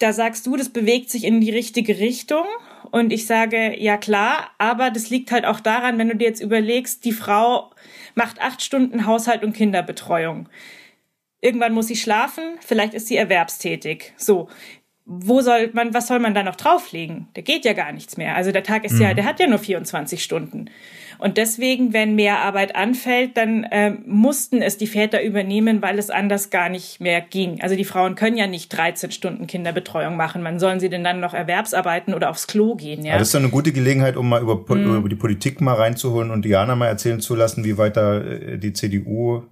da 0.00 0.12
sagst 0.12 0.46
du, 0.46 0.56
das 0.56 0.70
bewegt 0.70 1.10
sich 1.10 1.24
in 1.24 1.40
die 1.40 1.50
richtige 1.50 1.98
Richtung. 1.98 2.44
Und 2.90 3.12
ich 3.12 3.26
sage, 3.26 3.80
ja 3.80 3.96
klar, 3.96 4.50
aber 4.58 4.90
das 4.90 5.10
liegt 5.10 5.30
halt 5.30 5.44
auch 5.44 5.60
daran, 5.60 5.98
wenn 5.98 6.08
du 6.08 6.16
dir 6.16 6.26
jetzt 6.26 6.40
überlegst, 6.40 7.04
die 7.04 7.12
Frau 7.12 7.70
macht 8.14 8.40
acht 8.40 8.62
Stunden 8.62 9.06
Haushalt 9.06 9.44
und 9.44 9.52
Kinderbetreuung. 9.52 10.48
Irgendwann 11.40 11.72
muss 11.72 11.86
sie 11.86 11.96
schlafen, 11.96 12.42
vielleicht 12.60 12.94
ist 12.94 13.06
sie 13.06 13.16
erwerbstätig. 13.16 14.12
So. 14.16 14.48
Wo 15.04 15.40
soll 15.40 15.70
man, 15.72 15.92
was 15.92 16.06
soll 16.06 16.18
man 16.18 16.34
da 16.34 16.42
noch 16.42 16.56
drauflegen? 16.56 17.28
Da 17.34 17.42
geht 17.42 17.64
ja 17.64 17.72
gar 17.72 17.92
nichts 17.92 18.16
mehr. 18.16 18.36
Also 18.36 18.52
der 18.52 18.62
Tag 18.62 18.84
ist 18.84 18.94
mhm. 18.94 19.02
ja, 19.02 19.14
der 19.14 19.24
hat 19.24 19.40
ja 19.40 19.46
nur 19.46 19.58
24 19.58 20.22
Stunden. 20.22 20.70
Und 21.20 21.36
deswegen, 21.36 21.92
wenn 21.92 22.14
mehr 22.14 22.38
Arbeit 22.40 22.74
anfällt, 22.74 23.36
dann 23.36 23.64
äh, 23.64 23.92
mussten 24.06 24.62
es 24.62 24.78
die 24.78 24.86
Väter 24.86 25.22
übernehmen, 25.22 25.82
weil 25.82 25.98
es 25.98 26.08
anders 26.08 26.50
gar 26.50 26.68
nicht 26.68 27.00
mehr 27.00 27.20
ging. 27.20 27.60
Also 27.60 27.76
die 27.76 27.84
Frauen 27.84 28.14
können 28.14 28.36
ja 28.36 28.46
nicht 28.46 28.70
13 28.70 29.10
Stunden 29.10 29.46
Kinderbetreuung 29.46 30.16
machen. 30.16 30.42
Wann 30.44 30.58
sollen 30.58 30.80
sie 30.80 30.88
denn 30.88 31.04
dann 31.04 31.20
noch 31.20 31.34
Erwerbsarbeiten 31.34 32.14
oder 32.14 32.30
aufs 32.30 32.46
Klo 32.46 32.74
gehen? 32.74 33.04
Ja? 33.04 33.12
Aber 33.12 33.18
das 33.18 33.28
ist 33.28 33.34
doch 33.34 33.40
eine 33.40 33.50
gute 33.50 33.72
Gelegenheit, 33.72 34.16
um 34.16 34.28
mal 34.28 34.40
über, 34.40 34.56
mhm. 34.74 34.96
über 34.96 35.08
die 35.08 35.16
Politik 35.16 35.60
mal 35.60 35.74
reinzuholen 35.74 36.30
und 36.30 36.44
Diana 36.44 36.74
mal 36.74 36.86
erzählen 36.86 37.20
zu 37.20 37.34
lassen, 37.34 37.64
wie 37.64 37.76
weit 37.76 37.96
da 37.96 38.18
äh, 38.18 38.58
die 38.58 38.72
CDU 38.72 39.42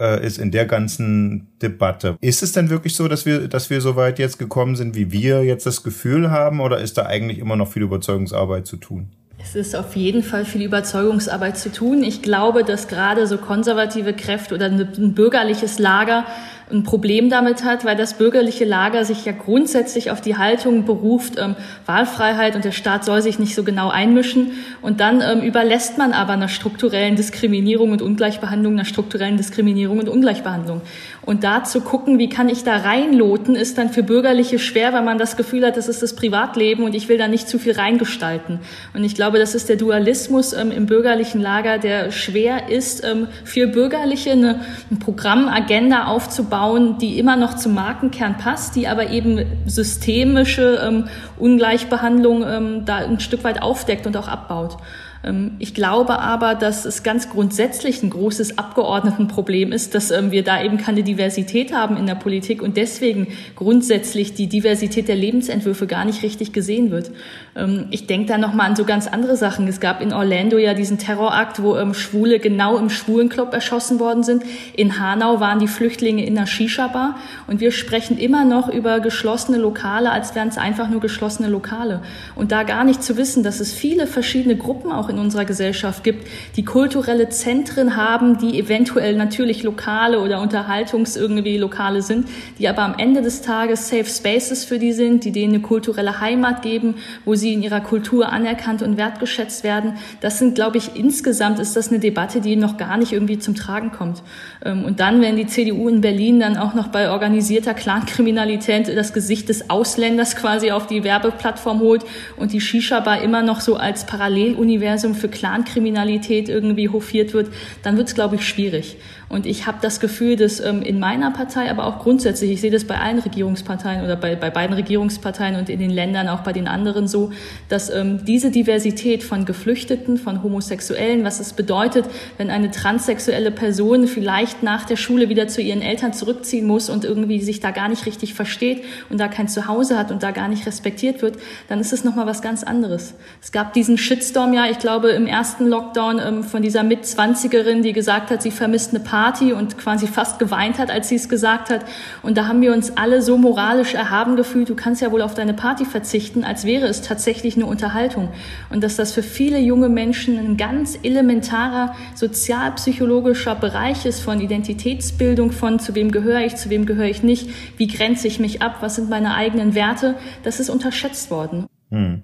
äh, 0.00 0.26
ist 0.26 0.38
in 0.38 0.50
der 0.50 0.66
ganzen 0.66 1.46
Debatte. 1.62 2.16
Ist 2.20 2.42
es 2.42 2.52
denn 2.52 2.70
wirklich 2.70 2.96
so, 2.96 3.06
dass 3.06 3.24
wir, 3.24 3.46
dass 3.46 3.70
wir 3.70 3.80
so 3.80 3.94
weit 3.94 4.18
jetzt 4.18 4.38
gekommen 4.38 4.74
sind, 4.74 4.96
wie 4.96 5.12
wir 5.12 5.44
jetzt 5.44 5.64
das 5.64 5.84
Gefühl 5.84 6.30
haben, 6.30 6.60
oder 6.60 6.78
ist 6.78 6.98
da 6.98 7.06
eigentlich 7.06 7.38
immer 7.38 7.54
noch 7.54 7.70
viel 7.70 7.82
Überzeugungsarbeit 7.82 8.66
zu 8.66 8.78
tun? 8.78 9.10
Es 9.42 9.56
ist 9.56 9.74
auf 9.74 9.96
jeden 9.96 10.22
Fall 10.22 10.44
viel 10.44 10.62
Überzeugungsarbeit 10.62 11.58
zu 11.58 11.70
tun. 11.70 12.02
Ich 12.04 12.22
glaube, 12.22 12.64
dass 12.64 12.88
gerade 12.88 13.26
so 13.26 13.38
konservative 13.38 14.12
Kräfte 14.14 14.54
oder 14.54 14.66
ein 14.66 15.14
bürgerliches 15.14 15.78
Lager 15.78 16.24
ein 16.72 16.84
Problem 16.84 17.28
damit 17.28 17.64
hat, 17.64 17.84
weil 17.84 17.96
das 17.96 18.14
bürgerliche 18.14 18.64
Lager 18.64 19.04
sich 19.04 19.24
ja 19.24 19.32
grundsätzlich 19.32 20.10
auf 20.10 20.20
die 20.20 20.36
Haltung 20.36 20.84
beruft, 20.84 21.34
ähm, 21.38 21.54
Wahlfreiheit 21.86 22.56
und 22.56 22.64
der 22.64 22.72
Staat 22.72 23.04
soll 23.04 23.20
sich 23.22 23.38
nicht 23.38 23.54
so 23.54 23.62
genau 23.62 23.90
einmischen. 23.90 24.52
Und 24.80 25.00
dann 25.00 25.20
ähm, 25.20 25.42
überlässt 25.42 25.98
man 25.98 26.12
aber 26.12 26.32
einer 26.32 26.48
strukturellen 26.48 27.14
Diskriminierung 27.14 27.92
und 27.92 28.02
Ungleichbehandlung, 28.02 28.72
einer 28.72 28.84
strukturellen 28.84 29.36
Diskriminierung 29.36 29.98
und 29.98 30.08
Ungleichbehandlung. 30.08 30.80
Und 31.24 31.44
da 31.44 31.62
zu 31.62 31.82
gucken, 31.82 32.18
wie 32.18 32.28
kann 32.28 32.48
ich 32.48 32.64
da 32.64 32.78
reinloten, 32.78 33.54
ist 33.54 33.78
dann 33.78 33.90
für 33.90 34.02
Bürgerliche 34.02 34.58
schwer, 34.58 34.92
weil 34.92 35.02
man 35.02 35.18
das 35.18 35.36
Gefühl 35.36 35.64
hat, 35.64 35.76
das 35.76 35.88
ist 35.88 36.02
das 36.02 36.16
Privatleben 36.16 36.84
und 36.84 36.94
ich 36.94 37.08
will 37.08 37.18
da 37.18 37.28
nicht 37.28 37.48
zu 37.48 37.58
viel 37.58 37.72
reingestalten. 37.72 38.60
Und 38.94 39.04
ich 39.04 39.14
glaube, 39.14 39.38
das 39.38 39.54
ist 39.54 39.68
der 39.68 39.76
Dualismus 39.76 40.52
ähm, 40.52 40.72
im 40.72 40.86
bürgerlichen 40.86 41.40
Lager, 41.40 41.78
der 41.78 42.10
schwer 42.10 42.70
ist, 42.70 43.04
ähm, 43.04 43.28
für 43.44 43.66
Bürgerliche 43.66 44.32
eine, 44.32 44.60
eine 44.90 44.98
Programmagenda 44.98 46.06
aufzubauen, 46.06 46.61
die 46.98 47.18
immer 47.18 47.36
noch 47.36 47.56
zum 47.56 47.74
Markenkern 47.74 48.36
passt, 48.38 48.76
die 48.76 48.88
aber 48.88 49.10
eben 49.10 49.44
systemische 49.66 50.80
ähm, 50.82 51.08
Ungleichbehandlung 51.38 52.44
ähm, 52.46 52.84
da 52.84 52.96
ein 52.96 53.20
Stück 53.20 53.44
weit 53.44 53.62
aufdeckt 53.62 54.06
und 54.06 54.16
auch 54.16 54.28
abbaut. 54.28 54.76
Ähm, 55.24 55.52
ich 55.58 55.74
glaube 55.74 56.18
aber, 56.18 56.54
dass 56.54 56.84
es 56.84 57.02
ganz 57.02 57.30
grundsätzlich 57.30 58.02
ein 58.02 58.10
großes 58.10 58.58
Abgeordnetenproblem 58.58 59.72
ist, 59.72 59.94
dass 59.94 60.10
ähm, 60.10 60.30
wir 60.30 60.44
da 60.44 60.62
eben 60.62 60.78
keine 60.78 61.02
Diversität 61.02 61.72
haben 61.72 61.96
in 61.96 62.06
der 62.06 62.14
Politik 62.14 62.62
und 62.62 62.76
deswegen 62.76 63.28
grundsätzlich 63.56 64.34
die 64.34 64.48
Diversität 64.48 65.08
der 65.08 65.16
Lebensentwürfe 65.16 65.86
gar 65.86 66.04
nicht 66.04 66.22
richtig 66.22 66.52
gesehen 66.52 66.90
wird. 66.90 67.10
Ähm, 67.54 67.86
ich 67.90 68.06
denke 68.06 68.26
da 68.28 68.38
nochmal 68.38 68.70
an 68.70 68.76
so 68.76 68.84
ganz 68.84 69.06
andere 69.06 69.36
Sachen. 69.36 69.68
Es 69.68 69.80
gab 69.80 70.00
in 70.00 70.12
Orlando 70.12 70.58
ja 70.58 70.74
diesen 70.74 70.98
Terrorakt, 70.98 71.62
wo 71.62 71.76
Schwule 71.94 72.38
genau 72.38 72.78
im 72.78 72.90
Schwulenclub 72.90 73.52
erschossen 73.52 73.98
worden 74.00 74.22
sind. 74.22 74.42
In 74.74 74.98
Hanau 74.98 75.40
waren 75.40 75.58
die 75.58 75.68
Flüchtlinge 75.68 76.24
in 76.24 76.36
einer 76.36 76.46
Shisha-Bar 76.46 77.16
und 77.46 77.60
wir 77.60 77.72
sprechen 77.72 78.18
immer 78.18 78.44
noch 78.44 78.68
über 78.68 79.00
geschlossene 79.00 79.58
Lokale, 79.58 80.10
als 80.10 80.34
wären 80.34 80.48
es 80.48 80.58
einfach 80.58 80.88
nur 80.88 81.00
geschlossene 81.00 81.48
Lokale. 81.48 82.02
Und 82.34 82.52
da 82.52 82.62
gar 82.62 82.84
nicht 82.84 83.02
zu 83.02 83.16
wissen, 83.16 83.42
dass 83.42 83.60
es 83.60 83.72
viele 83.72 84.06
verschiedene 84.06 84.56
Gruppen 84.56 84.92
auch 84.92 85.08
in 85.12 85.18
unserer 85.18 85.44
Gesellschaft 85.44 86.02
gibt, 86.02 86.26
die 86.56 86.64
kulturelle 86.64 87.28
Zentren 87.28 87.96
haben, 87.96 88.38
die 88.38 88.58
eventuell 88.58 89.16
natürlich 89.16 89.62
lokale 89.62 90.20
oder 90.20 90.40
Unterhaltungs 90.40 91.16
irgendwie 91.16 91.58
Lokale 91.58 92.02
sind, 92.02 92.28
die 92.58 92.68
aber 92.68 92.82
am 92.82 92.94
Ende 92.98 93.22
des 93.22 93.42
Tages 93.42 93.88
Safe 93.88 94.04
Spaces 94.04 94.64
für 94.64 94.78
die 94.78 94.92
sind, 94.92 95.24
die 95.24 95.32
denen 95.32 95.54
eine 95.54 95.62
kulturelle 95.62 96.20
Heimat 96.20 96.62
geben, 96.62 96.94
wo 97.24 97.34
sie 97.34 97.52
in 97.52 97.62
ihrer 97.62 97.80
Kultur 97.80 98.32
anerkannt 98.32 98.82
und 98.82 98.96
wertgeschätzt 98.96 99.64
werden. 99.64 99.94
Das 100.20 100.38
sind, 100.38 100.54
glaube 100.54 100.78
ich, 100.78 100.96
insgesamt 100.96 101.58
ist 101.58 101.76
das 101.76 101.88
eine 101.88 101.98
Debatte, 101.98 102.40
die 102.40 102.56
noch 102.56 102.76
gar 102.76 102.96
nicht 102.96 103.12
irgendwie 103.12 103.38
zum 103.38 103.54
Tragen 103.54 103.92
kommt. 103.92 104.22
Ähm, 104.64 104.84
und 104.84 105.00
dann, 105.00 105.20
wenn 105.20 105.36
die 105.36 105.46
CDU 105.46 105.88
in 105.88 106.00
Berlin 106.00 106.40
dann 106.40 106.56
auch 106.56 106.74
noch 106.74 106.88
bei 106.88 107.10
organisierter 107.10 107.74
Clankriminalität 107.74 108.88
das 108.96 109.12
Gesicht 109.12 109.48
des 109.48 109.68
Ausländers 109.68 110.36
quasi 110.36 110.70
auf 110.70 110.86
die 110.86 111.04
Werbeplattform 111.04 111.80
holt 111.80 112.04
und 112.36 112.52
die 112.52 112.60
Shisha-Bar 112.60 113.22
immer 113.22 113.42
noch 113.42 113.60
so 113.60 113.76
als 113.76 114.06
Paralleluniversum 114.06 115.01
für 115.14 115.28
Clankriminalität 115.28 116.48
irgendwie 116.48 116.88
hofiert 116.88 117.34
wird, 117.34 117.52
dann 117.82 117.96
wird 117.96 118.08
es, 118.08 118.14
glaube 118.14 118.36
ich, 118.36 118.46
schwierig. 118.46 118.96
Und 119.32 119.46
ich 119.46 119.66
habe 119.66 119.78
das 119.80 119.98
Gefühl, 119.98 120.36
dass 120.36 120.60
ähm, 120.60 120.82
in 120.82 121.00
meiner 121.00 121.30
Partei, 121.30 121.70
aber 121.70 121.86
auch 121.86 122.00
grundsätzlich, 122.00 122.50
ich 122.50 122.60
sehe 122.60 122.70
das 122.70 122.84
bei 122.84 122.98
allen 122.98 123.18
Regierungsparteien 123.18 124.04
oder 124.04 124.14
bei, 124.14 124.36
bei 124.36 124.50
beiden 124.50 124.74
Regierungsparteien 124.76 125.56
und 125.56 125.70
in 125.70 125.78
den 125.78 125.88
Ländern, 125.88 126.28
auch 126.28 126.40
bei 126.40 126.52
den 126.52 126.68
anderen 126.68 127.08
so, 127.08 127.30
dass 127.70 127.88
ähm, 127.88 128.26
diese 128.26 128.50
Diversität 128.50 129.22
von 129.22 129.46
Geflüchteten, 129.46 130.18
von 130.18 130.42
Homosexuellen, 130.42 131.24
was 131.24 131.40
es 131.40 131.54
bedeutet, 131.54 132.04
wenn 132.36 132.50
eine 132.50 132.70
transsexuelle 132.70 133.50
Person 133.50 134.06
vielleicht 134.06 134.62
nach 134.62 134.84
der 134.84 134.96
Schule 134.96 135.30
wieder 135.30 135.48
zu 135.48 135.62
ihren 135.62 135.80
Eltern 135.80 136.12
zurückziehen 136.12 136.66
muss 136.66 136.90
und 136.90 137.06
irgendwie 137.06 137.40
sich 137.40 137.58
da 137.58 137.70
gar 137.70 137.88
nicht 137.88 138.04
richtig 138.04 138.34
versteht 138.34 138.84
und 139.08 139.16
da 139.16 139.28
kein 139.28 139.48
Zuhause 139.48 139.96
hat 139.96 140.10
und 140.10 140.22
da 140.22 140.32
gar 140.32 140.48
nicht 140.48 140.66
respektiert 140.66 141.22
wird, 141.22 141.38
dann 141.70 141.80
ist 141.80 141.94
es 141.94 142.04
nochmal 142.04 142.26
was 142.26 142.42
ganz 142.42 142.64
anderes. 142.64 143.14
Es 143.40 143.50
gab 143.50 143.72
diesen 143.72 143.96
Shitstorm 143.96 144.52
ja, 144.52 144.66
ich 144.66 144.78
glaube, 144.78 145.08
im 145.12 145.26
ersten 145.26 145.68
Lockdown 145.68 146.20
ähm, 146.22 146.44
von 146.44 146.60
dieser 146.60 146.82
Mitzwanzigerin, 146.82 147.82
die 147.82 147.94
gesagt 147.94 148.30
hat, 148.30 148.42
sie 148.42 148.50
vermisst 148.50 148.90
eine 148.90 149.02
Party 149.02 149.21
Party 149.22 149.52
und 149.52 149.78
quasi 149.78 150.08
fast 150.08 150.40
geweint 150.40 150.78
hat, 150.78 150.90
als 150.90 151.08
sie 151.08 151.14
es 151.14 151.28
gesagt 151.28 151.70
hat. 151.70 151.84
Und 152.22 152.36
da 152.36 152.48
haben 152.48 152.60
wir 152.60 152.72
uns 152.72 152.96
alle 152.96 153.22
so 153.22 153.38
moralisch 153.38 153.94
erhaben 153.94 154.34
gefühlt, 154.34 154.68
du 154.68 154.74
kannst 154.74 155.00
ja 155.00 155.12
wohl 155.12 155.22
auf 155.22 155.34
deine 155.34 155.54
Party 155.54 155.84
verzichten, 155.84 156.42
als 156.42 156.64
wäre 156.64 156.86
es 156.86 157.02
tatsächlich 157.02 157.54
eine 157.54 157.66
Unterhaltung. 157.66 158.30
Und 158.68 158.82
dass 158.82 158.96
das 158.96 159.12
für 159.12 159.22
viele 159.22 159.60
junge 159.60 159.88
Menschen 159.88 160.38
ein 160.38 160.56
ganz 160.56 160.98
elementarer 161.04 161.94
sozialpsychologischer 162.16 163.54
Bereich 163.54 164.06
ist 164.06 164.18
von 164.18 164.40
Identitätsbildung, 164.40 165.52
von 165.52 165.78
zu 165.78 165.94
wem 165.94 166.10
gehöre 166.10 166.40
ich, 166.40 166.56
zu 166.56 166.68
wem 166.68 166.84
gehöre 166.84 167.06
ich 167.06 167.22
nicht, 167.22 167.48
wie 167.76 167.86
grenze 167.86 168.26
ich 168.26 168.40
mich 168.40 168.60
ab, 168.60 168.78
was 168.80 168.96
sind 168.96 169.08
meine 169.08 169.34
eigenen 169.36 169.76
Werte, 169.76 170.16
das 170.42 170.58
ist 170.58 170.68
unterschätzt 170.68 171.30
worden. 171.30 171.66
Hm. 171.90 172.22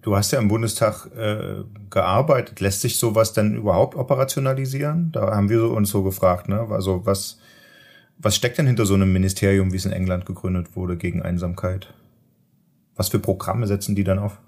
Du 0.00 0.16
hast 0.16 0.32
ja 0.32 0.38
im 0.38 0.48
Bundestag 0.48 1.06
äh, 1.16 1.62
gearbeitet. 1.90 2.60
Lässt 2.60 2.80
sich 2.80 2.98
sowas 2.98 3.32
denn 3.32 3.56
überhaupt 3.56 3.94
operationalisieren? 3.94 5.12
Da 5.12 5.34
haben 5.34 5.48
wir 5.48 5.70
uns 5.70 5.90
so 5.90 6.02
gefragt, 6.02 6.48
ne? 6.48 6.66
Also 6.70 7.04
was, 7.04 7.38
was 8.18 8.34
steckt 8.34 8.58
denn 8.58 8.66
hinter 8.66 8.86
so 8.86 8.94
einem 8.94 9.12
Ministerium, 9.12 9.72
wie 9.72 9.76
es 9.76 9.84
in 9.84 9.92
England 9.92 10.26
gegründet 10.26 10.76
wurde, 10.76 10.96
gegen 10.96 11.22
Einsamkeit? 11.22 11.92
Was 12.96 13.08
für 13.08 13.18
Programme 13.18 13.66
setzen 13.66 13.94
die 13.94 14.04
dann 14.04 14.18
auf? 14.18 14.38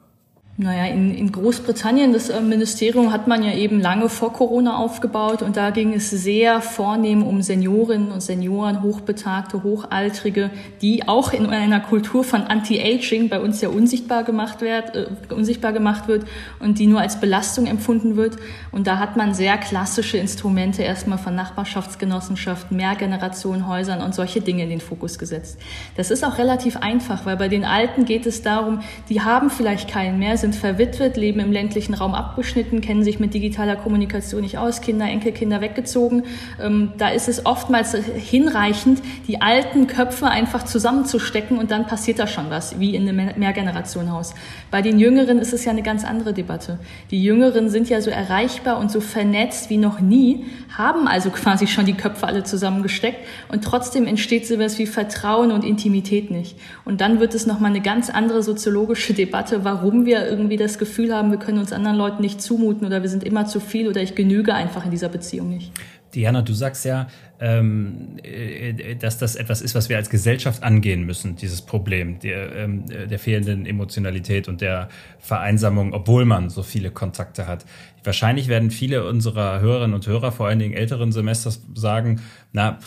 Naja, 0.59 0.87
in, 0.87 1.15
in 1.15 1.33
Großbritannien, 1.33 2.15
das 2.15 2.31
äh, 2.31 2.41
Ministerium 2.41 3.13
hat 3.13 3.27
man 3.29 3.43
ja 3.43 3.53
eben 3.53 3.79
lange 3.79 4.09
vor 4.09 4.33
Corona 4.33 4.79
aufgebaut 4.79 5.43
und 5.43 5.59
da 5.59 5.69
ging 5.69 5.93
es 5.93 6.09
sehr 6.09 6.63
vornehm 6.63 7.23
um 7.23 7.43
Seniorinnen 7.43 8.11
und 8.11 8.23
Senioren, 8.23 8.83
Hochbetagte, 8.83 9.63
Hochaltrige, 9.63 10.51
die 10.81 11.09
auch 11.09 11.35
in 11.35 11.45
einer 11.45 11.81
Kultur 11.81 12.25
von 12.25 12.41
Anti-Aging 12.45 13.29
bei 13.29 13.39
uns 13.39 13.61
ja 13.61 13.69
unsichtbar 13.69 14.25
gemacht 14.25 14.63
wird, 14.63 14.97
äh, 14.97 15.35
unsichtbar 15.35 15.75
gemacht 15.75 16.09
wird 16.09 16.25
und 16.59 16.79
die 16.79 16.87
nur 16.87 17.01
als 17.01 17.21
Belastung 17.21 17.67
empfunden 17.67 18.17
wird. 18.17 18.39
Und 18.73 18.87
da 18.87 18.99
hat 18.99 19.15
man 19.15 19.35
sehr 19.35 19.59
klassische 19.59 20.17
Instrumente 20.17 20.83
erstmal 20.83 21.19
von 21.19 21.35
Nachbarschaftsgenossenschaften, 21.35 22.79
Mehrgenerationenhäusern 22.79 24.01
und 24.01 24.15
solche 24.15 24.41
Dinge 24.41 24.63
in 24.63 24.71
den 24.71 24.81
Fokus 24.81 25.19
gesetzt. 25.19 25.59
Das 25.99 26.11
ist 26.11 26.25
auch 26.25 26.39
relativ 26.39 26.79
einfach, 26.79 27.27
weil 27.27 27.37
bei 27.37 27.49
den 27.49 27.67
Alten 27.67 28.07
geht 28.07 28.25
es 28.25 28.41
darum, 28.41 28.81
die 29.11 29.21
haben 29.21 29.51
vielleicht 29.51 29.91
keinen 29.91 30.19
mehr, 30.19 30.39
sind 30.47 30.55
verwitwet, 30.55 31.17
leben 31.17 31.41
im 31.41 31.51
ländlichen 31.51 31.93
Raum 31.93 32.15
abgeschnitten, 32.15 32.81
kennen 32.81 33.03
sich 33.03 33.19
mit 33.19 33.35
digitaler 33.35 33.75
Kommunikation 33.75 34.43
nicht 34.43 34.59
aus, 34.59 34.81
Kinder, 34.81 35.07
Enkelkinder 35.07 35.61
weggezogen. 35.61 36.23
Ähm, 36.63 36.93
da 36.99 37.09
ist 37.09 37.29
es 37.29 37.45
oftmals 37.47 37.95
hinreichend, 37.95 39.03
die 39.27 39.41
alten 39.43 39.89
Köpfe 39.89 40.29
einfach 40.29 40.63
zusammenzustecken 40.65 41.59
und 41.59 41.73
dann 41.73 41.89
passiert 41.89 42.21
da 42.21 42.29
schon 42.29 42.49
was, 42.49 42.79
wie 42.79 42.95
in 42.95 43.09
einem 43.09 43.33
Mehrgenerationenhaus. 43.37 44.35
Bei 44.71 44.83
den 44.83 45.01
Jüngeren 45.01 45.41
ist 45.41 45.53
es 45.53 45.65
ja 45.65 45.73
eine 45.73 45.83
ganz 45.83 46.05
andere 46.05 46.33
Debatte. 46.33 46.79
Die 47.11 47.25
Jüngeren 47.25 47.69
sind 47.69 47.89
ja 47.89 48.01
so 48.01 48.11
erreichbar 48.11 48.79
und 48.79 48.93
so 48.93 49.01
vernetzt 49.01 49.69
wie 49.69 49.79
noch 49.79 49.99
nie, 49.99 50.45
haben 50.79 51.09
also 51.09 51.31
quasi 51.31 51.67
schon 51.67 51.87
die 51.87 51.95
Köpfe 51.95 52.25
alle 52.25 52.45
zusammengesteckt 52.45 53.19
und 53.49 53.65
trotzdem 53.65 54.07
entsteht 54.07 54.47
sowas 54.47 54.79
wie 54.79 54.87
Vertrauen 54.87 55.51
und 55.51 55.65
Intimität 55.65 56.31
nicht. 56.31 56.57
Und 56.85 57.01
dann 57.01 57.19
wird 57.19 57.35
es 57.35 57.47
nochmal 57.47 57.73
eine 57.73 57.81
ganz 57.81 58.11
andere 58.11 58.45
soziologische 58.45 59.13
Debatte, 59.13 59.65
warum 59.65 60.07
wir 60.07 60.36
irgendwie 60.37 60.57
das 60.57 60.79
Gefühl 60.79 61.15
haben, 61.15 61.31
wir 61.31 61.39
können 61.39 61.59
uns 61.59 61.73
anderen 61.73 61.97
Leuten 61.97 62.23
nicht 62.23 62.41
zumuten 62.41 62.87
oder 62.87 63.03
wir 63.03 63.09
sind 63.09 63.25
immer 63.25 63.47
zu 63.47 63.61
viel 63.61 63.89
oder 63.89 64.03
ich 64.03 64.15
genüge 64.15 64.55
einfach 64.55 64.85
in 64.85 64.91
dieser 64.91 65.09
Beziehung 65.09 65.49
nicht. 65.49 65.73
Diana, 66.15 66.41
du 66.43 66.55
sagst 66.55 66.85
ja, 66.85 67.09
ähm, 67.41 68.17
äh, 68.23 68.95
dass 68.95 69.19
das 69.19 69.37
etwas 69.37 69.61
ist, 69.61 69.75
was 69.75 69.89
wir 69.89 69.97
als 69.97 70.09
Gesellschaft 70.09 70.63
angehen 70.63 71.05
müssen, 71.05 71.37
dieses 71.37 71.63
Problem 71.63 72.19
der, 72.21 72.55
ähm, 72.57 72.87
der 72.87 73.19
fehlenden 73.19 73.67
Emotionalität 73.67 74.49
und 74.49 74.61
der 74.61 74.89
Vereinsamung, 75.19 75.93
obwohl 75.93 76.25
man 76.25 76.49
so 76.49 76.63
viele 76.63 76.91
Kontakte 76.91 77.47
hat. 77.47 77.67
Wahrscheinlich 78.03 78.49
werden 78.49 78.71
viele 78.71 79.07
unserer 79.07 79.61
Hörerinnen 79.61 79.95
und 79.95 80.07
Hörer, 80.07 80.33
vor 80.33 80.47
allen 80.47 80.59
Dingen 80.59 80.75
älteren 80.75 81.13
Semesters, 81.13 81.63
sagen, 81.75 82.21
na, 82.53 82.79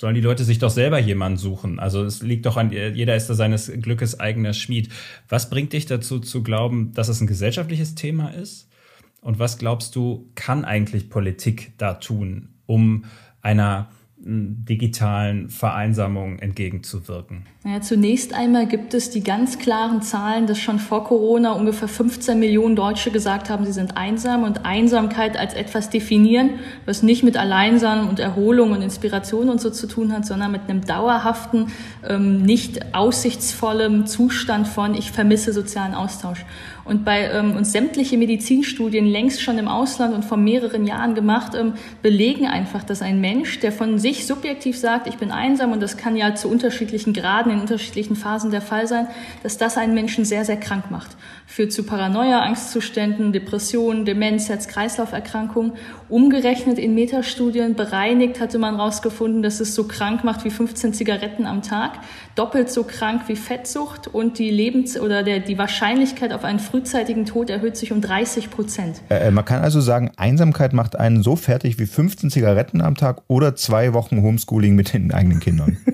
sollen 0.00 0.14
die 0.14 0.22
Leute 0.22 0.44
sich 0.44 0.58
doch 0.58 0.70
selber 0.70 0.98
jemanden 0.98 1.36
suchen. 1.36 1.78
Also 1.78 2.02
es 2.02 2.22
liegt 2.22 2.46
doch 2.46 2.56
an, 2.56 2.72
jeder 2.72 3.16
ist 3.16 3.28
da 3.28 3.34
seines 3.34 3.70
Glückes 3.82 4.18
eigener 4.18 4.54
Schmied. 4.54 4.88
Was 5.28 5.50
bringt 5.50 5.74
dich 5.74 5.84
dazu 5.84 6.20
zu 6.20 6.42
glauben, 6.42 6.92
dass 6.94 7.08
es 7.08 7.20
ein 7.20 7.26
gesellschaftliches 7.26 7.96
Thema 7.96 8.30
ist? 8.30 8.70
Und 9.20 9.38
was 9.38 9.58
glaubst 9.58 9.94
du, 9.96 10.30
kann 10.36 10.64
eigentlich 10.64 11.10
Politik 11.10 11.72
da 11.76 11.92
tun, 11.92 12.48
um 12.64 13.04
einer 13.42 13.90
digitalen 14.22 15.48
Vereinsamung 15.48 16.38
entgegenzuwirken? 16.38 17.46
Naja, 17.64 17.80
zunächst 17.80 18.34
einmal 18.34 18.66
gibt 18.66 18.92
es 18.92 19.10
die 19.10 19.22
ganz 19.22 19.58
klaren 19.58 20.02
Zahlen, 20.02 20.46
dass 20.46 20.58
schon 20.58 20.78
vor 20.78 21.04
Corona 21.04 21.52
ungefähr 21.52 21.88
15 21.88 22.38
Millionen 22.38 22.76
Deutsche 22.76 23.10
gesagt 23.10 23.48
haben, 23.48 23.64
sie 23.64 23.72
sind 23.72 23.96
einsam 23.96 24.42
und 24.42 24.66
Einsamkeit 24.66 25.38
als 25.38 25.54
etwas 25.54 25.88
definieren, 25.88 26.50
was 26.84 27.02
nicht 27.02 27.22
mit 27.22 27.36
Alleinsein 27.38 28.08
und 28.08 28.18
Erholung 28.18 28.72
und 28.72 28.82
Inspiration 28.82 29.48
und 29.48 29.60
so 29.60 29.70
zu 29.70 29.86
tun 29.86 30.12
hat, 30.12 30.26
sondern 30.26 30.52
mit 30.52 30.62
einem 30.68 30.82
dauerhaften, 30.82 31.68
ähm, 32.06 32.42
nicht 32.42 32.94
aussichtsvollem 32.94 34.06
Zustand 34.06 34.68
von 34.68 34.94
ich 34.94 35.12
vermisse 35.12 35.52
sozialen 35.52 35.94
Austausch. 35.94 36.44
Und 36.84 37.04
bei 37.04 37.30
ähm, 37.30 37.56
uns 37.56 37.72
sämtliche 37.72 38.16
Medizinstudien 38.16 39.06
längst 39.06 39.42
schon 39.42 39.58
im 39.58 39.68
Ausland 39.68 40.14
und 40.14 40.24
vor 40.24 40.36
mehreren 40.36 40.86
Jahren 40.86 41.14
gemacht, 41.14 41.52
ähm, 41.54 41.74
belegen 42.02 42.46
einfach, 42.46 42.82
dass 42.82 43.02
ein 43.02 43.20
Mensch, 43.20 43.60
der 43.60 43.72
von 43.72 43.98
sich 43.98 44.26
subjektiv 44.26 44.78
sagt, 44.78 45.06
ich 45.06 45.16
bin 45.16 45.30
einsam 45.30 45.72
und 45.72 45.80
das 45.80 45.96
kann 45.96 46.16
ja 46.16 46.34
zu 46.34 46.48
unterschiedlichen 46.48 47.12
Graden 47.12 47.52
in 47.52 47.60
unterschiedlichen 47.60 48.16
Phasen 48.16 48.50
der 48.50 48.62
Fall 48.62 48.86
sein, 48.86 49.08
dass 49.42 49.58
das 49.58 49.76
einen 49.76 49.94
Menschen 49.94 50.24
sehr, 50.24 50.44
sehr 50.44 50.58
krank 50.58 50.90
macht. 50.90 51.16
Führt 51.46 51.72
zu 51.72 51.82
Paranoia, 51.82 52.40
Angstzuständen, 52.40 53.32
Depressionen, 53.32 54.04
Demenz, 54.04 54.48
Herz-Kreislauf-Erkrankungen. 54.48 55.72
Umgerechnet 56.08 56.78
in 56.78 56.94
Metastudien 56.94 57.74
bereinigt 57.74 58.40
hatte 58.40 58.58
man 58.58 58.76
herausgefunden, 58.76 59.42
dass 59.42 59.60
es 59.60 59.74
so 59.74 59.84
krank 59.84 60.24
macht 60.24 60.44
wie 60.44 60.50
15 60.50 60.94
Zigaretten 60.94 61.46
am 61.46 61.62
Tag, 61.62 61.98
doppelt 62.40 62.70
so 62.70 62.84
krank 62.84 63.24
wie 63.26 63.36
Fettsucht 63.36 64.08
und 64.08 64.38
die 64.38 64.50
Lebens- 64.50 64.98
oder 64.98 65.22
der, 65.22 65.40
die 65.40 65.58
Wahrscheinlichkeit 65.58 66.32
auf 66.32 66.42
einen 66.42 66.58
frühzeitigen 66.58 67.26
Tod 67.26 67.50
erhöht 67.50 67.76
sich 67.76 67.92
um 67.92 68.00
30 68.00 68.50
Prozent. 68.50 69.02
Äh, 69.10 69.28
äh, 69.28 69.30
man 69.30 69.44
kann 69.44 69.62
also 69.62 69.82
sagen, 69.82 70.10
Einsamkeit 70.16 70.72
macht 70.72 70.98
einen 70.98 71.22
so 71.22 71.36
fertig 71.36 71.78
wie 71.78 71.84
15 71.84 72.30
Zigaretten 72.30 72.80
am 72.80 72.94
Tag 72.94 73.20
oder 73.28 73.56
zwei 73.56 73.92
Wochen 73.92 74.22
Homeschooling 74.22 74.74
mit 74.74 74.94
den 74.94 75.12
eigenen 75.12 75.40
Kindern. 75.40 75.76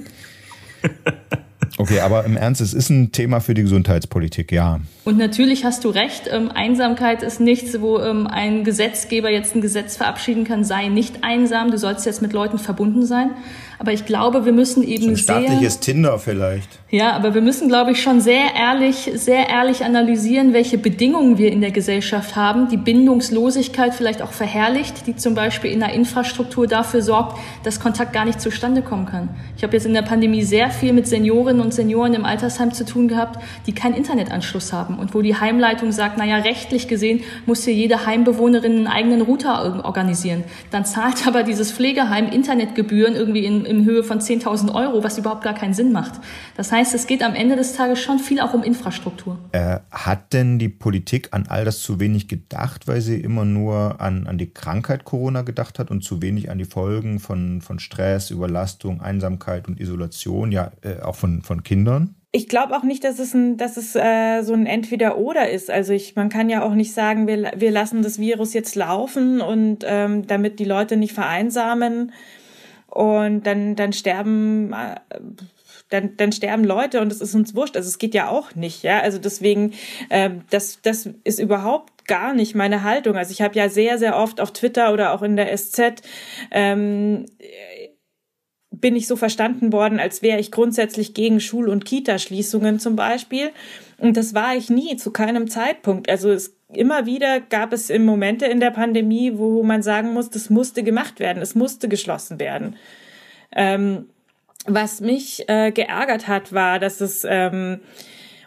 Okay, 1.78 2.00
aber 2.00 2.24
im 2.24 2.38
Ernst, 2.38 2.62
es 2.62 2.72
ist 2.72 2.88
ein 2.88 3.12
Thema 3.12 3.40
für 3.40 3.52
die 3.52 3.62
Gesundheitspolitik, 3.62 4.50
ja. 4.50 4.80
Und 5.04 5.18
natürlich 5.18 5.64
hast 5.64 5.84
du 5.84 5.90
recht, 5.90 6.22
ähm, 6.30 6.50
Einsamkeit 6.50 7.22
ist 7.22 7.38
nichts, 7.38 7.80
wo 7.80 7.98
ähm, 7.98 8.26
ein 8.26 8.64
Gesetzgeber 8.64 9.30
jetzt 9.30 9.54
ein 9.54 9.60
Gesetz 9.60 9.96
verabschieden 9.96 10.44
kann, 10.44 10.64
sei 10.64 10.88
nicht 10.88 11.22
einsam, 11.22 11.70
du 11.70 11.76
sollst 11.76 12.06
jetzt 12.06 12.22
mit 12.22 12.32
Leuten 12.32 12.58
verbunden 12.58 13.04
sein. 13.04 13.32
Aber 13.78 13.92
ich 13.92 14.06
glaube, 14.06 14.44
wir 14.44 14.52
müssen 14.52 14.82
eben 14.82 15.04
so 15.04 15.10
ein 15.10 15.16
staatliches 15.16 15.74
sehr, 15.74 15.80
Tinder 15.80 16.18
vielleicht. 16.18 16.68
Ja, 16.90 17.12
aber 17.12 17.34
wir 17.34 17.42
müssen, 17.42 17.68
glaube 17.68 17.90
ich, 17.90 18.02
schon 18.02 18.20
sehr 18.20 18.54
ehrlich, 18.54 19.10
sehr 19.14 19.48
ehrlich 19.48 19.84
analysieren, 19.84 20.52
welche 20.52 20.78
Bedingungen 20.78 21.36
wir 21.36 21.52
in 21.52 21.60
der 21.60 21.72
Gesellschaft 21.72 22.36
haben. 22.36 22.68
Die 22.68 22.76
Bindungslosigkeit 22.76 23.92
vielleicht 23.92 24.22
auch 24.22 24.32
verherrlicht, 24.32 25.06
die 25.06 25.16
zum 25.16 25.34
Beispiel 25.34 25.72
in 25.72 25.80
der 25.80 25.92
Infrastruktur 25.92 26.66
dafür 26.66 27.02
sorgt, 27.02 27.38
dass 27.64 27.80
Kontakt 27.80 28.12
gar 28.12 28.24
nicht 28.24 28.40
zustande 28.40 28.82
kommen 28.82 29.04
kann. 29.04 29.28
Ich 29.56 29.62
habe 29.62 29.74
jetzt 29.74 29.84
in 29.84 29.92
der 29.92 30.02
Pandemie 30.02 30.42
sehr 30.42 30.70
viel 30.70 30.92
mit 30.92 31.06
Seniorinnen 31.06 31.60
und 31.60 31.74
Senioren 31.74 32.14
im 32.14 32.24
Altersheim 32.24 32.72
zu 32.72 32.84
tun 32.84 33.08
gehabt, 33.08 33.42
die 33.66 33.72
keinen 33.72 33.94
Internetanschluss 33.94 34.72
haben 34.72 34.98
und 34.98 35.14
wo 35.14 35.20
die 35.20 35.34
Heimleitung 35.34 35.92
sagt, 35.92 36.16
naja, 36.16 36.36
rechtlich 36.36 36.88
gesehen 36.88 37.24
muss 37.44 37.64
hier 37.64 37.74
jede 37.74 38.06
Heimbewohnerin 38.06 38.76
einen 38.76 38.86
eigenen 38.86 39.22
Router 39.22 39.84
organisieren. 39.84 40.44
Dann 40.70 40.84
zahlt 40.84 41.16
aber 41.26 41.42
dieses 41.42 41.72
Pflegeheim 41.72 42.28
Internetgebühren 42.28 43.14
irgendwie 43.14 43.44
in 43.44 43.65
in 43.66 43.84
Höhe 43.84 44.02
von 44.02 44.20
10.000 44.20 44.74
Euro, 44.74 45.02
was 45.04 45.18
überhaupt 45.18 45.42
gar 45.42 45.54
keinen 45.54 45.74
Sinn 45.74 45.92
macht. 45.92 46.20
Das 46.56 46.72
heißt, 46.72 46.94
es 46.94 47.06
geht 47.06 47.22
am 47.22 47.34
Ende 47.34 47.56
des 47.56 47.74
Tages 47.74 48.00
schon 48.00 48.18
viel 48.18 48.40
auch 48.40 48.54
um 48.54 48.62
Infrastruktur. 48.62 49.38
Äh, 49.52 49.78
hat 49.90 50.32
denn 50.32 50.58
die 50.58 50.68
Politik 50.68 51.28
an 51.32 51.46
all 51.48 51.64
das 51.64 51.80
zu 51.80 52.00
wenig 52.00 52.28
gedacht, 52.28 52.88
weil 52.88 53.00
sie 53.00 53.20
immer 53.20 53.44
nur 53.44 54.00
an, 54.00 54.26
an 54.26 54.38
die 54.38 54.52
Krankheit 54.52 55.04
Corona 55.04 55.42
gedacht 55.42 55.78
hat 55.78 55.90
und 55.90 56.02
zu 56.02 56.22
wenig 56.22 56.50
an 56.50 56.58
die 56.58 56.64
Folgen 56.64 57.20
von, 57.20 57.60
von 57.60 57.78
Stress, 57.78 58.30
Überlastung, 58.30 59.00
Einsamkeit 59.00 59.68
und 59.68 59.80
Isolation, 59.80 60.52
ja 60.52 60.72
äh, 60.82 61.02
auch 61.02 61.16
von, 61.16 61.42
von 61.42 61.62
Kindern? 61.62 62.14
ich 62.36 62.48
glaube 62.48 62.76
auch 62.76 62.82
nicht, 62.82 63.02
dass 63.02 63.18
es 63.18 63.32
ein, 63.32 63.56
dass 63.56 63.78
es 63.78 63.96
äh, 63.96 64.42
so 64.42 64.52
ein 64.52 64.66
Entweder-Oder 64.66 65.48
ist. 65.48 65.70
Also 65.70 65.94
ich, 65.94 66.16
man 66.16 66.28
kann 66.28 66.50
ja 66.50 66.62
auch 66.62 66.74
nicht 66.74 66.92
sagen, 66.92 67.26
wir, 67.26 67.52
wir 67.56 67.70
lassen 67.70 68.02
das 68.02 68.18
Virus 68.18 68.52
jetzt 68.52 68.74
laufen 68.74 69.40
und 69.40 69.84
ähm, 69.86 70.26
damit 70.26 70.58
die 70.58 70.64
Leute 70.64 70.98
nicht 70.98 71.14
vereinsamen, 71.14 72.12
und 72.86 73.46
dann, 73.46 73.76
dann 73.76 73.92
sterben, 73.92 74.72
äh, 74.72 74.96
dann, 75.90 76.16
dann 76.16 76.32
sterben 76.32 76.64
Leute 76.64 77.00
und 77.00 77.12
es 77.12 77.20
ist 77.20 77.34
uns 77.34 77.54
wurscht. 77.54 77.76
Also 77.76 77.88
es 77.88 77.98
geht 77.98 78.14
ja 78.14 78.28
auch 78.28 78.54
nicht, 78.54 78.82
ja. 78.82 79.00
Also 79.00 79.18
deswegen, 79.18 79.74
äh, 80.08 80.30
das, 80.50 80.80
das 80.82 81.08
ist 81.24 81.38
überhaupt 81.38 82.06
gar 82.06 82.34
nicht 82.34 82.54
meine 82.54 82.82
Haltung. 82.82 83.16
Also 83.16 83.32
ich 83.32 83.42
habe 83.42 83.56
ja 83.56 83.68
sehr, 83.68 83.98
sehr 83.98 84.16
oft 84.16 84.40
auf 84.40 84.52
Twitter 84.52 84.92
oder 84.92 85.12
auch 85.12 85.22
in 85.22 85.36
der 85.36 85.56
SZ 85.56 86.02
ähm, 86.50 87.26
bin 88.70 88.96
ich 88.96 89.06
so 89.06 89.16
verstanden 89.16 89.72
worden, 89.72 89.98
als 89.98 90.22
wäre 90.22 90.38
ich 90.38 90.50
grundsätzlich 90.50 91.14
gegen 91.14 91.40
Schul- 91.40 91.68
und 91.68 91.84
Kita-Schließungen 91.84 92.78
zum 92.78 92.96
Beispiel. 92.96 93.50
Und 93.98 94.16
das 94.16 94.34
war 94.34 94.54
ich 94.56 94.70
nie, 94.70 94.96
zu 94.96 95.10
keinem 95.10 95.48
Zeitpunkt. 95.48 96.10
Also 96.10 96.30
es 96.30 96.55
immer 96.72 97.06
wieder 97.06 97.40
gab 97.40 97.72
es 97.72 97.90
Momente 97.96 98.46
in 98.46 98.60
der 98.60 98.70
Pandemie, 98.70 99.32
wo 99.36 99.62
man 99.62 99.82
sagen 99.82 100.12
muss, 100.12 100.30
das 100.30 100.50
musste 100.50 100.82
gemacht 100.82 101.20
werden, 101.20 101.42
es 101.42 101.54
musste 101.54 101.88
geschlossen 101.88 102.40
werden. 102.40 102.76
Ähm, 103.54 104.06
was 104.66 105.00
mich 105.00 105.48
äh, 105.48 105.70
geärgert 105.70 106.26
hat, 106.26 106.52
war, 106.52 106.78
dass 106.78 107.00
es 107.00 107.24
ähm, 107.28 107.80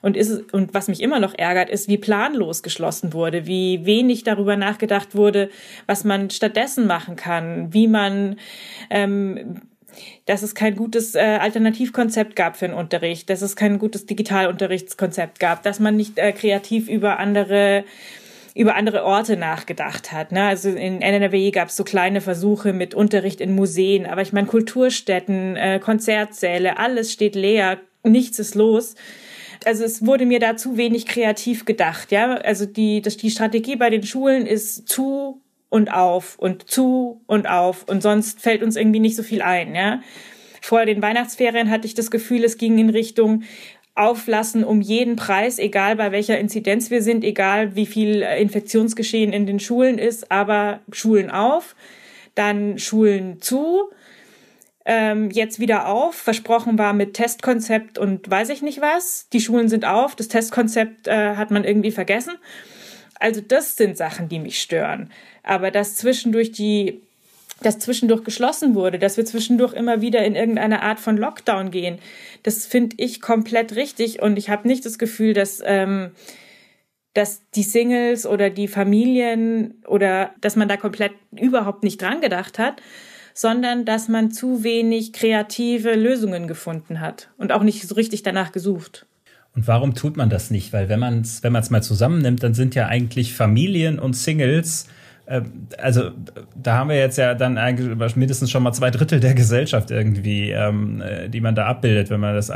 und 0.02 0.16
ist 0.16 0.54
und 0.54 0.74
was 0.74 0.88
mich 0.88 1.02
immer 1.02 1.20
noch 1.20 1.38
ärgert, 1.38 1.70
ist, 1.70 1.88
wie 1.88 1.98
planlos 1.98 2.64
geschlossen 2.64 3.14
wurde, 3.14 3.46
wie 3.48 3.86
wenig 3.86 4.24
darüber 4.24 4.56
nachgedacht 4.56 5.16
wurde, 5.16 5.50
was 5.88 6.04
man 6.04 6.30
stattdessen 6.30 6.88
machen 6.88 7.16
kann, 7.16 7.74
wie 7.74 7.88
man 7.88 8.38
ähm, 8.90 9.62
dass 10.30 10.44
es 10.44 10.54
kein 10.54 10.76
gutes 10.76 11.16
äh, 11.16 11.20
Alternativkonzept 11.20 12.36
gab 12.36 12.56
für 12.56 12.68
den 12.68 12.78
Unterricht, 12.78 13.32
dass 13.32 13.42
es 13.42 13.56
kein 13.56 13.80
gutes 13.80 14.06
Digitalunterrichtskonzept 14.06 15.40
gab, 15.40 15.64
dass 15.64 15.80
man 15.80 15.96
nicht 15.96 16.20
äh, 16.20 16.32
kreativ 16.32 16.88
über 16.88 17.18
andere 17.18 17.84
über 18.56 18.76
andere 18.76 19.06
Orte 19.06 19.38
nachgedacht 19.38 20.12
hat. 20.12 20.32
Ne? 20.32 20.44
Also 20.44 20.70
in 20.70 21.02
NRW 21.02 21.52
gab 21.52 21.70
es 21.70 21.76
so 21.76 21.84
kleine 21.84 22.20
Versuche 22.20 22.74
mit 22.74 22.94
Unterricht 22.94 23.42
in 23.42 23.56
Museen, 23.56 24.06
aber 24.06 24.22
ich 24.22 24.34
meine 24.34 24.48
Kulturstätten, 24.48 25.56
äh, 25.56 25.80
Konzertsäle, 25.80 26.78
alles 26.78 27.14
steht 27.14 27.36
leer, 27.36 27.80
nichts 28.04 28.38
ist 28.38 28.56
los. 28.56 28.96
Also 29.66 29.84
es 29.84 30.06
wurde 30.06 30.26
mir 30.26 30.40
da 30.40 30.58
zu 30.58 30.78
wenig 30.78 31.06
kreativ 31.06 31.66
gedacht, 31.66 32.12
ja. 32.12 32.36
Also 32.36 32.66
die, 32.66 33.02
das, 33.02 33.18
die 33.18 33.32
Strategie 33.32 33.78
bei 33.78 33.90
den 33.90 34.04
Schulen 34.04 34.46
ist 34.46 34.88
zu 34.90 35.42
und 35.70 35.92
auf 35.94 36.38
und 36.38 36.70
zu 36.70 37.22
und 37.28 37.48
auf 37.48 37.86
und 37.88 38.02
sonst 38.02 38.42
fällt 38.42 38.64
uns 38.64 38.76
irgendwie 38.76 39.00
nicht 39.00 39.16
so 39.16 39.24
viel 39.24 39.42
ein, 39.42 39.76
ja. 39.76 40.02
Vor 40.62 40.86
den 40.86 41.02
Weihnachtsferien 41.02 41.70
hatte 41.70 41.88
ich 41.88 41.94
das 41.94 42.12
Gefühl, 42.12 42.44
es 42.44 42.58
ging 42.58 42.78
in 42.78 42.90
Richtung 42.90 43.44
auflassen 43.96 44.64
um 44.64 44.82
jeden 44.82 45.16
Preis, 45.16 45.60
egal 45.60 45.98
bei 45.98 46.12
welcher 46.12 46.40
Inzidenz 46.40 46.90
wir 46.90 47.02
sind, 47.02 47.24
egal 47.24 47.76
wie 47.76 47.86
viel 47.86 48.22
äh, 48.22 48.42
Infektionsgeschehen 48.42 49.34
in 49.34 49.46
den 49.46 49.60
Schulen 49.60 49.98
ist, 49.98 50.32
aber 50.32 50.80
Schulen 50.92 51.30
auf, 51.30 51.76
dann 52.34 52.80
Schulen 52.80 53.42
zu, 53.42 53.90
ähm, 54.86 55.30
jetzt 55.32 55.60
wieder 55.60 55.88
auf, 55.88 56.16
versprochen 56.16 56.78
war 56.78 56.94
mit 56.94 57.14
Testkonzept 57.14 57.98
und 57.98 58.30
weiß 58.30 58.50
ich 58.50 58.62
nicht 58.62 58.80
was. 58.80 59.28
Die 59.34 59.42
Schulen 59.42 59.68
sind 59.68 59.86
auf, 59.86 60.16
das 60.16 60.30
Testkonzept 60.30 61.08
äh, 61.08 61.36
hat 61.36 61.52
man 61.52 61.66
irgendwie 61.66 61.92
vergessen. 61.92 62.34
Also 63.20 63.42
das 63.42 63.76
sind 63.76 63.98
Sachen, 63.98 64.30
die 64.30 64.40
mich 64.40 64.62
stören. 64.62 65.12
Aber 65.44 65.72
dass 65.72 65.96
zwischendurch 65.96 66.52
die 66.52 67.02
dass 67.62 67.78
zwischendurch 67.78 68.24
geschlossen 68.24 68.74
wurde, 68.74 69.00
dass 69.00 69.18
wir 69.18 69.26
zwischendurch 69.26 69.74
immer 69.74 70.00
wieder 70.00 70.24
in 70.24 70.34
irgendeine 70.34 70.82
Art 70.82 70.98
von 70.98 71.18
Lockdown 71.18 71.72
gehen, 71.72 72.00
das 72.44 72.66
finde 72.66 72.96
ich 73.00 73.20
komplett 73.20 73.76
richtig 73.76 74.22
und 74.22 74.38
ich 74.38 74.50
habe 74.50 74.66
nicht 74.66 74.86
das 74.86 74.98
Gefühl, 74.98 75.34
dass 75.34 75.62
ähm, 75.66 76.12
dass 77.14 77.42
die 77.56 77.64
Singles 77.64 78.26
oder 78.26 78.50
die 78.50 78.68
Familien 78.68 79.84
oder 79.88 80.32
dass 80.40 80.56
man 80.56 80.70
da 80.70 80.78
komplett 80.78 81.12
überhaupt 81.32 81.84
nicht 81.84 82.02
dran 82.02 82.22
gedacht 82.22 82.60
hat, 82.60 82.82
sondern 83.34 83.84
dass 83.84 84.08
man 84.08 84.32
zu 84.32 84.64
wenig 84.64 85.12
kreative 85.12 85.96
Lösungen 85.96 86.48
gefunden 86.48 87.00
hat 87.00 87.30
und 87.38 87.52
auch 87.52 87.64
nicht 87.64 87.88
so 87.88 87.96
richtig 87.96 88.24
danach 88.24 88.52
gesucht. 88.52 89.06
Und 89.56 89.68
warum 89.68 89.96
tut 89.96 90.16
man 90.16 90.30
das 90.30 90.52
nicht? 90.52 90.74
Weil 90.74 90.90
wenn 90.90 91.00
man 91.00 91.22
es 91.22 91.44
wenn 91.44 91.52
man 91.52 91.62
es 91.62 91.70
mal 91.70 91.84
zusammennimmt, 91.84 92.44
dann 92.44 92.54
sind 92.54 92.76
ja 92.76 92.88
eigentlich 92.88 93.34
Familien 93.34 94.00
und 94.00 94.16
Singles 94.16 94.88
ähm, 95.30 95.68
also 95.78 96.12
da 96.56 96.78
haben 96.78 96.90
wir 96.90 96.98
jetzt 96.98 97.18
ja 97.18 97.36
dann 97.36 97.58
eigentlich 97.58 98.16
mindestens 98.16 98.50
schon 98.50 98.64
mal 98.64 98.74
zwei 98.74 98.90
Drittel 98.90 99.20
der 99.20 99.36
Gesellschaft 99.36 99.92
irgendwie, 99.92 100.50
ähm, 100.50 101.02
äh, 101.02 101.30
die 101.30 101.40
man 101.40 101.56
da 101.56 101.68
abbildet, 101.68 102.10
wenn 102.10 102.20
man 102.20 102.36
das 102.36 102.52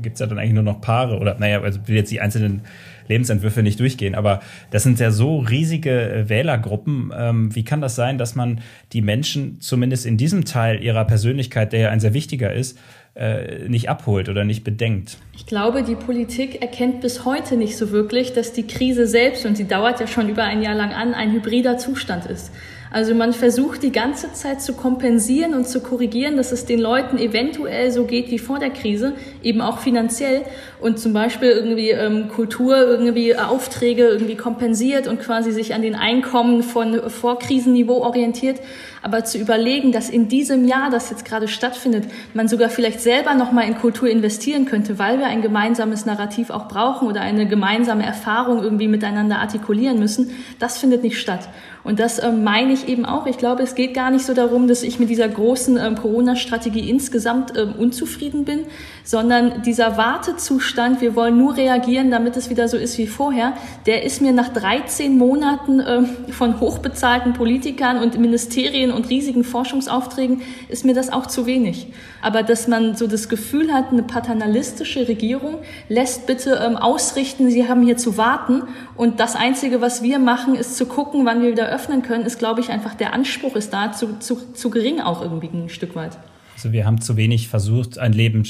gibt 0.00 0.14
es 0.14 0.20
ja 0.20 0.26
dann 0.26 0.38
eigentlich 0.38 0.54
nur 0.54 0.62
noch 0.62 0.80
Paare 0.80 1.18
oder 1.18 1.36
naja, 1.38 1.60
also 1.60 1.78
jetzt 1.86 2.10
die 2.10 2.20
einzelnen 2.20 2.62
Lebensentwürfe 3.08 3.62
nicht 3.62 3.80
durchgehen, 3.80 4.14
aber 4.14 4.40
das 4.70 4.82
sind 4.82 5.00
ja 5.00 5.10
so 5.10 5.38
riesige 5.38 6.10
äh, 6.10 6.28
Wählergruppen. 6.28 7.12
Ähm, 7.16 7.54
wie 7.54 7.64
kann 7.64 7.80
das 7.80 7.94
sein, 7.94 8.18
dass 8.18 8.34
man 8.34 8.60
die 8.92 9.02
Menschen 9.02 9.60
zumindest 9.60 10.06
in 10.06 10.16
diesem 10.16 10.44
Teil 10.44 10.82
ihrer 10.82 11.04
Persönlichkeit, 11.04 11.72
der 11.72 11.80
ja 11.80 11.90
ein 11.90 12.00
sehr 12.00 12.14
wichtiger 12.14 12.52
ist, 12.52 12.78
äh, 13.14 13.68
nicht 13.68 13.90
abholt 13.90 14.30
oder 14.30 14.44
nicht 14.44 14.64
bedenkt. 14.64 15.18
Ich 15.34 15.44
glaube, 15.44 15.82
die 15.82 15.96
Politik 15.96 16.62
erkennt 16.62 17.02
bis 17.02 17.26
heute 17.26 17.56
nicht 17.56 17.76
so 17.76 17.90
wirklich, 17.90 18.32
dass 18.32 18.54
die 18.54 18.66
Krise 18.66 19.06
selbst, 19.06 19.44
und 19.44 19.56
sie 19.56 19.68
dauert 19.68 20.00
ja 20.00 20.06
schon 20.06 20.30
über 20.30 20.44
ein 20.44 20.62
Jahr 20.62 20.74
lang 20.74 20.92
an, 20.92 21.12
ein 21.12 21.32
hybrider 21.32 21.76
Zustand 21.76 22.24
ist. 22.26 22.50
Also 22.92 23.14
man 23.14 23.32
versucht 23.32 23.82
die 23.82 23.90
ganze 23.90 24.34
Zeit 24.34 24.60
zu 24.60 24.74
kompensieren 24.74 25.54
und 25.54 25.66
zu 25.66 25.80
korrigieren, 25.80 26.36
dass 26.36 26.52
es 26.52 26.66
den 26.66 26.78
Leuten 26.78 27.16
eventuell 27.16 27.90
so 27.90 28.04
geht 28.04 28.30
wie 28.30 28.38
vor 28.38 28.58
der 28.58 28.68
Krise, 28.68 29.14
eben 29.42 29.62
auch 29.62 29.78
finanziell 29.78 30.42
und 30.78 30.98
zum 30.98 31.14
Beispiel 31.14 31.48
irgendwie 31.48 31.90
ähm, 31.90 32.28
Kultur, 32.28 32.76
irgendwie 32.76 33.34
Aufträge 33.34 34.08
irgendwie 34.08 34.36
kompensiert 34.36 35.08
und 35.08 35.20
quasi 35.20 35.52
sich 35.52 35.72
an 35.72 35.80
den 35.80 35.94
Einkommen 35.94 36.62
von 36.62 37.08
Vorkrisenniveau 37.08 38.02
orientiert. 38.02 38.60
Aber 39.02 39.24
zu 39.24 39.38
überlegen, 39.38 39.90
dass 39.90 40.08
in 40.08 40.28
diesem 40.28 40.66
Jahr, 40.66 40.90
das 40.90 41.10
jetzt 41.10 41.24
gerade 41.24 41.48
stattfindet, 41.48 42.04
man 42.34 42.46
sogar 42.46 42.70
vielleicht 42.70 43.00
selber 43.00 43.34
nochmal 43.34 43.66
in 43.66 43.76
Kultur 43.76 44.08
investieren 44.08 44.64
könnte, 44.64 44.98
weil 44.98 45.18
wir 45.18 45.26
ein 45.26 45.42
gemeinsames 45.42 46.06
Narrativ 46.06 46.50
auch 46.50 46.68
brauchen 46.68 47.08
oder 47.08 47.20
eine 47.20 47.46
gemeinsame 47.46 48.04
Erfahrung 48.06 48.62
irgendwie 48.62 48.88
miteinander 48.88 49.38
artikulieren 49.38 49.98
müssen, 49.98 50.30
das 50.60 50.78
findet 50.78 51.02
nicht 51.02 51.18
statt. 51.18 51.48
Und 51.84 51.98
das 51.98 52.22
ähm, 52.22 52.44
meine 52.44 52.72
ich 52.72 52.86
eben 52.86 53.04
auch. 53.04 53.26
Ich 53.26 53.38
glaube, 53.38 53.62
es 53.62 53.74
geht 53.74 53.92
gar 53.94 54.10
nicht 54.10 54.24
so 54.24 54.34
darum, 54.34 54.68
dass 54.68 54.84
ich 54.84 55.00
mit 55.00 55.10
dieser 55.10 55.28
großen 55.28 55.76
ähm, 55.78 55.96
Corona-Strategie 55.96 56.88
insgesamt 56.88 57.56
ähm, 57.56 57.74
unzufrieden 57.76 58.44
bin, 58.44 58.60
sondern 59.04 59.62
dieser 59.62 59.96
Wartezustand, 59.96 61.00
wir 61.00 61.16
wollen 61.16 61.36
nur 61.36 61.56
reagieren, 61.56 62.10
damit 62.10 62.36
es 62.36 62.50
wieder 62.50 62.68
so 62.68 62.76
ist 62.76 62.98
wie 62.98 63.06
vorher, 63.06 63.54
der 63.86 64.04
ist 64.04 64.20
mir 64.20 64.32
nach 64.32 64.48
13 64.48 65.16
Monaten 65.16 65.80
ähm, 65.80 66.08
von 66.30 66.60
hochbezahlten 66.60 67.32
Politikern 67.32 67.98
und 67.98 68.18
Ministerien 68.18 68.92
und 68.92 69.08
riesigen 69.10 69.44
Forschungsaufträgen, 69.44 70.42
ist 70.68 70.84
mir 70.84 70.94
das 70.94 71.12
auch 71.12 71.26
zu 71.26 71.46
wenig. 71.46 71.88
Aber 72.20 72.42
dass 72.42 72.68
man 72.68 72.94
so 72.96 73.06
das 73.06 73.28
Gefühl 73.28 73.72
hat, 73.72 73.90
eine 73.90 74.02
paternalistische 74.02 75.08
Regierung 75.08 75.58
lässt 75.88 76.26
bitte 76.26 76.62
ähm, 76.64 76.76
ausrichten, 76.76 77.50
sie 77.50 77.68
haben 77.68 77.82
hier 77.82 77.96
zu 77.96 78.16
warten 78.16 78.62
und 78.96 79.20
das 79.20 79.34
Einzige, 79.34 79.80
was 79.80 80.02
wir 80.02 80.18
machen, 80.18 80.54
ist 80.54 80.76
zu 80.76 80.86
gucken, 80.86 81.24
wann 81.26 81.42
wir 81.42 81.50
wieder 81.50 81.68
öffnen 81.68 82.02
können, 82.02 82.24
ist, 82.24 82.38
glaube 82.38 82.60
ich, 82.60 82.70
einfach 82.70 82.94
der 82.94 83.12
Anspruch 83.12 83.56
ist 83.56 83.72
da 83.72 83.92
zu, 83.92 84.18
zu, 84.18 84.52
zu 84.52 84.70
gering 84.70 85.00
auch 85.00 85.22
irgendwie 85.22 85.48
ein 85.52 85.68
Stück 85.68 85.96
weit. 85.96 86.18
Also 86.54 86.72
wir 86.72 86.86
haben 86.86 87.00
zu 87.00 87.16
wenig 87.16 87.48
versucht, 87.48 87.98
ein 87.98 88.12
Leben 88.12 88.44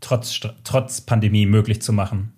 trotz, 0.00 0.40
trotz 0.64 1.00
Pandemie 1.00 1.46
möglich 1.46 1.82
zu 1.82 1.92
machen. 1.92 2.32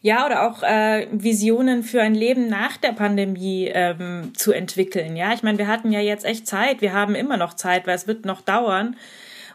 Ja, 0.00 0.26
oder 0.26 0.48
auch 0.48 0.62
äh, 0.62 1.08
Visionen 1.12 1.82
für 1.82 2.02
ein 2.02 2.14
Leben 2.14 2.48
nach 2.48 2.76
der 2.76 2.92
Pandemie 2.92 3.70
ähm, 3.72 4.32
zu 4.36 4.52
entwickeln. 4.52 5.16
Ja, 5.16 5.32
ich 5.32 5.42
meine, 5.42 5.58
wir 5.58 5.66
hatten 5.66 5.92
ja 5.92 6.00
jetzt 6.00 6.26
echt 6.26 6.46
Zeit, 6.46 6.82
wir 6.82 6.92
haben 6.92 7.14
immer 7.14 7.36
noch 7.36 7.54
Zeit, 7.54 7.86
weil 7.86 7.94
es 7.94 8.06
wird 8.06 8.26
noch 8.26 8.42
dauern. 8.42 8.96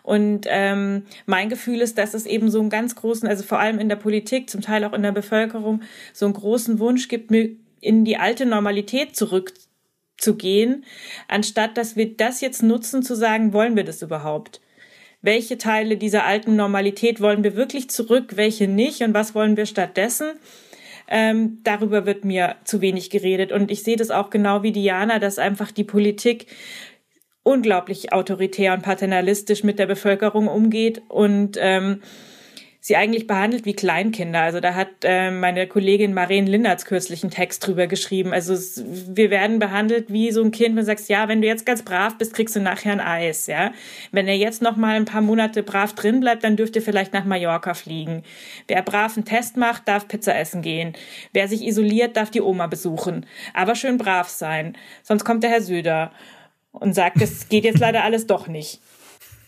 Und 0.02 0.48
ähm, 0.50 1.04
mein 1.28 1.50
Gefühl 1.50 1.82
ist, 1.82 2.00
dass 2.00 2.16
es 2.16 2.26
eben 2.26 2.50
so 2.50 2.60
einen 2.60 2.72
ganz 2.72 2.96
großen, 2.96 3.28
also 3.28 3.44
vor 3.44 3.60
allem 3.60 3.78
in 3.78 3.90
der 3.90 3.96
Politik, 3.96 4.50
zum 4.50 4.62
Teil 4.62 4.84
auch 4.86 4.94
in 4.94 5.04
der 5.04 5.12
Bevölkerung, 5.12 5.84
so 6.14 6.26
einen 6.26 6.34
großen 6.34 6.80
Wunsch 6.80 7.10
gibt, 7.10 7.32
in 7.32 8.06
die 8.06 8.18
alte 8.18 8.48
Normalität 8.48 9.16
zurückzugehen, 9.16 10.84
anstatt 11.28 11.78
dass 11.78 11.96
wir 11.96 12.18
das 12.18 12.42
jetzt 12.42 12.64
nutzen, 12.64 13.04
zu 13.04 13.16
sagen, 13.16 13.54
wollen 13.54 13.76
wir 13.76 13.84
das 13.84 14.02
überhaupt? 14.02 14.62
Welche 15.22 15.58
Teile 15.58 15.98
dieser 15.98 16.26
alten 16.26 16.56
Normalität 16.56 17.22
wollen 17.22 17.44
wir 17.44 17.56
wirklich 17.56 17.90
zurück, 17.90 18.36
welche 18.36 18.68
nicht 18.68 19.02
und 19.02 19.14
was 19.14 19.36
wollen 19.36 19.58
wir 19.58 19.66
stattdessen. 19.66 20.32
Ähm, 21.08 21.60
darüber 21.64 22.06
wird 22.06 22.24
mir 22.24 22.56
zu 22.64 22.82
wenig 22.82 23.10
geredet. 23.10 23.52
Und 23.52 23.72
ich 23.72 23.84
sehe 23.84 23.98
das 23.98 24.12
auch 24.12 24.30
genau 24.30 24.64
wie 24.64 24.72
Diana, 24.72 25.20
dass 25.20 25.40
einfach 25.40 25.72
die 25.72 25.84
Politik 25.84 26.48
unglaublich 27.44 28.14
autoritär 28.14 28.74
und 28.74 28.84
paternalistisch 28.84 29.64
mit 29.64 29.80
der 29.80 29.88
Bevölkerung 29.88 30.48
umgeht 30.48 31.02
und 31.08 31.58
ähm, 31.60 32.02
sie 32.82 32.96
eigentlich 32.96 33.28
behandelt 33.28 33.66
wie 33.66 33.74
Kleinkinder. 33.74 34.40
Also 34.42 34.62
da 34.62 34.74
hat 34.74 34.90
äh, 35.04 35.32
meine 35.32 35.68
Kollegin 35.68 36.14
Maren 36.14 36.48
Lindertz 36.48 36.86
kürzlich 36.86 37.24
einen 37.24 37.32
Text 37.32 37.66
drüber 37.66 37.88
geschrieben. 37.88 38.32
Also 38.32 38.54
es, 38.54 38.84
wir 38.86 39.30
werden 39.30 39.60
behandelt 39.60 40.12
wie 40.12 40.32
so 40.32 40.42
ein 40.42 40.52
Kind, 40.52 40.70
wenn 40.70 40.84
du 40.84 40.86
sagst, 40.86 41.10
ja, 41.10 41.28
wenn 41.28 41.42
du 41.42 41.48
jetzt 41.48 41.66
ganz 41.66 41.84
brav 41.84 42.18
bist, 42.18 42.34
kriegst 42.34 42.56
du 42.56 42.62
nachher 42.62 42.94
ein 42.94 43.02
Eis, 43.02 43.48
ja. 43.48 43.74
Wenn 44.12 44.30
er 44.30 44.38
jetzt 44.38 44.62
noch 44.62 44.78
mal 44.78 44.96
ein 44.96 45.06
paar 45.06 45.22
Monate 45.22 45.62
brav 45.62 45.94
drin 45.94 46.22
bleibt, 46.22 46.44
dann 46.46 46.56
dürft 46.56 46.76
ihr 46.78 46.82
vielleicht 46.82 47.12
nach 47.12 47.26
Mallorca 47.26 47.74
fliegen. 47.74 48.24
Wer 48.68 48.82
brav 48.82 49.18
einen 49.18 49.26
Test 49.26 49.58
macht, 49.58 49.88
darf 49.88 50.08
Pizza 50.08 50.38
essen 50.38 50.62
gehen. 50.62 50.94
Wer 51.34 51.50
sich 51.50 51.66
isoliert, 51.66 52.16
darf 52.16 52.32
die 52.32 52.42
Oma 52.42 52.68
besuchen. 52.68 53.26
Aber 53.54 53.76
schön 53.76 53.98
brav 53.98 54.30
sein. 54.30 54.78
Sonst 55.04 55.26
kommt 55.26 55.44
der 55.44 55.50
Herr 55.50 55.62
Söder 55.62 56.12
und 56.72 56.94
sagt, 56.96 57.22
es 57.22 57.50
geht 57.50 57.66
jetzt 57.66 57.80
leider 57.80 58.06
alles 58.06 58.26
doch 58.26 58.48
nicht. 58.48 58.80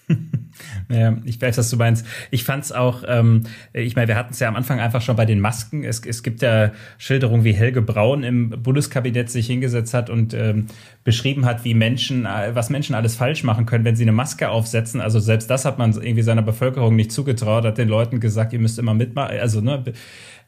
Ja, 0.89 1.17
ich 1.25 1.41
weiß, 1.41 1.57
was 1.57 1.69
du 1.69 1.77
meinst. 1.77 2.05
Ich 2.31 2.43
fand 2.43 2.63
es 2.63 2.71
auch, 2.71 3.03
ähm, 3.07 3.43
ich 3.73 3.95
meine, 3.95 4.07
wir 4.07 4.15
hatten 4.15 4.33
es 4.33 4.39
ja 4.39 4.47
am 4.47 4.55
Anfang 4.55 4.79
einfach 4.79 5.01
schon 5.01 5.15
bei 5.15 5.25
den 5.25 5.39
Masken. 5.39 5.83
Es, 5.83 6.05
es 6.05 6.23
gibt 6.23 6.41
ja 6.41 6.71
Schilderungen, 6.97 7.43
wie 7.43 7.53
Helge 7.53 7.81
Braun 7.81 8.23
im 8.23 8.49
Bundeskabinett 8.49 9.29
sich 9.29 9.47
hingesetzt 9.47 9.93
hat 9.93 10.09
und 10.09 10.33
ähm, 10.33 10.67
beschrieben 11.03 11.45
hat, 11.45 11.63
wie 11.63 11.73
Menschen, 11.73 12.25
äh, 12.25 12.53
was 12.53 12.69
Menschen 12.69 12.95
alles 12.95 13.15
falsch 13.15 13.43
machen 13.43 13.65
können, 13.65 13.85
wenn 13.85 13.95
sie 13.95 14.03
eine 14.03 14.11
Maske 14.11 14.49
aufsetzen. 14.49 15.01
Also 15.01 15.19
selbst 15.19 15.49
das 15.49 15.65
hat 15.65 15.77
man 15.77 15.91
irgendwie 15.93 16.21
seiner 16.21 16.41
Bevölkerung 16.43 16.95
nicht 16.95 17.11
zugetraut, 17.11 17.65
hat 17.65 17.77
den 17.77 17.89
Leuten 17.89 18.19
gesagt, 18.19 18.53
ihr 18.53 18.59
müsst 18.59 18.79
immer 18.79 18.93
mitmachen. 18.93 19.39
Also, 19.39 19.61
ne, 19.61 19.83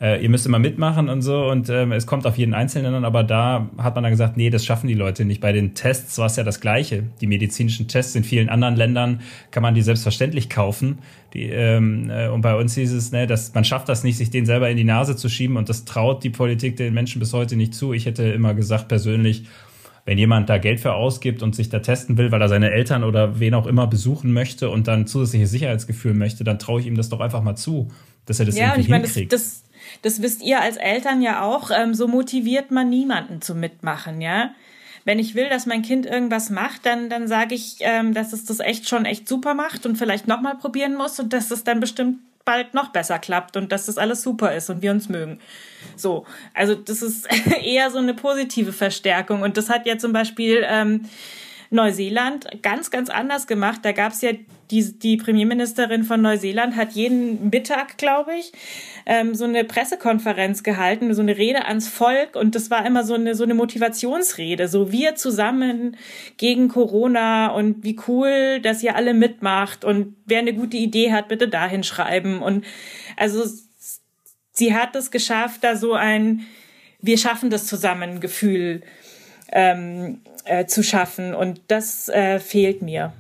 äh, 0.02 0.22
ihr 0.22 0.30
müsst 0.30 0.46
immer 0.46 0.60
mitmachen 0.60 1.10
und 1.10 1.22
so 1.22 1.50
und 1.50 1.70
ähm, 1.70 1.92
es 1.92 2.08
kommt 2.08 2.26
auf 2.26 2.38
jeden 2.38 2.54
Einzelnen 2.54 2.94
an, 2.94 3.06
aber 3.06 3.24
da 3.24 3.70
hat 3.78 3.96
man 3.96 4.04
dann 4.04 4.12
gesagt, 4.12 4.38
nee, 4.38 4.50
das 4.50 4.66
schaffen 4.66 4.88
die 4.88 4.94
Leute 4.94 5.26
nicht. 5.26 5.42
Bei 5.42 5.52
den 5.52 5.76
Tests 5.76 6.18
war 6.18 6.26
es 6.26 6.36
ja 6.36 6.44
das 6.44 6.60
Gleiche. 6.60 7.04
Die 7.22 7.28
medizinischen 7.28 7.88
Tests 7.88 8.16
in 8.16 8.24
vielen 8.24 8.50
anderen 8.50 8.76
Ländern 8.76 9.22
kann 9.52 9.64
man 9.64 9.76
die 9.76 9.82
selbstverständlich 9.82 10.50
kaufen. 10.50 11.00
Die, 11.34 11.44
ähm, 11.44 12.10
äh, 12.10 12.28
und 12.28 12.42
bei 12.42 12.56
uns 12.56 12.76
hieß 12.76 12.92
es, 12.92 13.12
ne, 13.12 13.28
dass 13.28 13.54
man 13.54 13.66
schafft 13.66 13.90
das 13.90 14.04
nicht, 14.04 14.18
sich 14.18 14.30
den 14.30 14.46
selber 14.46 14.70
in 14.70 14.78
die 14.78 14.84
Nase 14.84 15.16
zu 15.16 15.30
schieben 15.30 15.58
und 15.58 15.70
das 15.70 15.86
traut 15.86 16.24
die 16.24 16.30
Politik 16.30 16.76
den 16.78 16.94
Menschen 16.94 17.20
bis 17.20 17.34
heute 17.34 17.56
nicht 17.56 17.74
zu. 17.74 17.94
Ich 17.94 18.06
hätte 18.06 18.24
immer 18.24 18.54
gesagt 18.54 18.88
persönlich, 18.88 19.46
wenn 20.06 20.18
jemand 20.18 20.50
da 20.50 20.58
Geld 20.58 20.80
für 20.80 20.94
ausgibt 20.94 21.42
und 21.44 21.56
sich 21.56 21.70
da 21.70 21.80
testen 21.80 22.18
will, 22.18 22.32
weil 22.32 22.42
er 22.42 22.50
seine 22.50 22.72
Eltern 22.72 23.04
oder 23.04 23.40
wen 23.40 23.54
auch 23.54 23.68
immer 23.68 23.88
besuchen 23.88 24.34
möchte 24.34 24.70
und 24.70 24.88
dann 24.88 25.08
zusätzliches 25.08 25.52
Sicherheitsgefühl 25.52 26.14
möchte, 26.14 26.44
dann 26.44 26.60
traue 26.60 26.82
ich 26.82 26.88
ihm 26.88 26.98
das 26.98 27.10
doch 27.10 27.22
einfach 27.22 27.42
mal 27.42 27.56
zu, 27.56 27.90
dass 28.26 28.40
er 28.40 28.46
das 28.46 28.58
ja, 28.58 28.66
irgendwie 28.66 28.80
und 28.80 28.82
ich 28.82 28.90
meine, 28.90 29.04
hinkriegt. 29.06 29.32
Das, 29.32 29.42
das 29.42 29.64
das 30.02 30.22
wisst 30.22 30.42
ihr 30.42 30.62
als 30.62 30.78
Eltern 30.78 31.22
ja 31.22 31.42
auch, 31.42 31.72
ähm, 31.72 31.94
so 31.94 32.08
motiviert 32.08 32.72
man 32.72 32.90
niemanden 32.90 33.42
zu 33.42 33.56
mitmachen, 33.56 34.22
ja. 34.22 34.52
Wenn 35.06 35.20
ich 35.20 35.36
will, 35.36 35.50
dass 35.50 35.66
mein 35.66 35.82
Kind 35.82 36.06
irgendwas 36.06 36.50
macht, 36.50 36.86
dann, 36.86 37.10
dann 37.10 37.28
sage 37.28 37.56
ich, 37.56 37.78
ähm, 37.82 38.14
dass 38.14 38.32
es 38.32 38.46
das 38.46 38.60
echt 38.60 38.88
schon 38.88 39.06
echt 39.06 39.28
super 39.28 39.54
macht 39.54 39.86
und 39.86 39.98
vielleicht 39.98 40.28
nochmal 40.28 40.56
probieren 40.56 40.96
muss 40.96 41.20
und 41.20 41.34
dass 41.34 41.52
es 41.52 41.66
dann 41.66 41.82
bestimmt 41.82 42.20
bald 42.46 42.74
noch 42.74 42.90
besser 42.90 43.20
klappt 43.20 43.58
und 43.58 43.72
dass 43.72 43.86
das 43.86 43.98
alles 43.98 44.22
super 44.22 44.54
ist 44.54 44.70
und 44.70 44.82
wir 44.82 44.92
uns 44.92 45.10
mögen. 45.10 45.40
So, 45.96 46.26
also 46.54 46.76
das 46.76 47.02
ist 47.02 47.28
eher 47.64 47.90
so 47.90 48.00
eine 48.00 48.14
positive 48.14 48.74
Verstärkung 48.74 49.42
und 49.42 49.58
das 49.58 49.70
hat 49.70 49.86
ja 49.86 49.98
zum 49.98 50.14
Beispiel 50.14 50.66
ähm, 50.68 51.06
Neuseeland 51.70 52.48
ganz, 52.62 52.92
ganz 52.92 53.10
anders 53.10 53.48
gemacht. 53.48 53.80
Da 53.84 53.92
gab 53.92 54.14
es 54.14 54.22
ja 54.22 54.32
die, 54.74 54.98
die 54.98 55.18
Premierministerin 55.18 56.04
von 56.04 56.22
Neuseeland 56.22 56.76
hat 56.76 56.94
jeden 56.94 57.50
Mittag, 57.50 57.98
glaube 57.98 58.32
ich, 58.36 58.52
ähm, 59.06 59.36
so 59.36 59.46
eine 59.46 59.64
Pressekonferenz 59.64 60.64
gehalten, 60.64 61.14
so 61.14 61.22
eine 61.22 61.38
Rede 61.38 61.66
ans 61.66 61.88
Volk. 61.88 62.36
Und 62.36 62.56
das 62.56 62.72
war 62.72 62.86
immer 62.86 63.04
so 63.04 63.14
eine 63.14 63.36
so 63.36 63.44
eine 63.44 63.54
Motivationsrede, 63.54 64.68
so 64.68 64.92
wir 64.92 65.16
zusammen 65.16 65.96
gegen 66.38 66.70
Corona 66.70 67.48
und 67.48 67.84
wie 67.84 68.00
cool, 68.08 68.60
dass 68.62 68.82
ihr 68.82 68.96
alle 68.96 69.14
mitmacht. 69.14 69.86
Und 69.86 70.16
wer 70.26 70.40
eine 70.40 70.54
gute 70.54 70.78
Idee 70.78 71.12
hat, 71.12 71.28
bitte 71.28 71.48
dahin 71.48 71.84
schreiben. 71.84 72.42
Und 72.42 72.66
also 73.16 73.44
sie 74.52 74.74
hat 74.74 74.96
es 74.96 75.12
geschafft, 75.12 75.64
da 75.64 75.76
so 75.76 75.94
ein 75.94 76.46
wir 77.04 77.18
schaffen 77.18 77.50
das 77.50 77.66
zusammen 77.68 78.22
Gefühl 78.22 78.82
ähm, 79.52 80.22
äh, 80.46 80.66
zu 80.66 80.84
schaffen. 80.84 81.36
Und 81.36 81.62
das 81.68 82.08
äh, 82.08 82.40
fehlt 82.40 82.82
mir. 82.82 83.12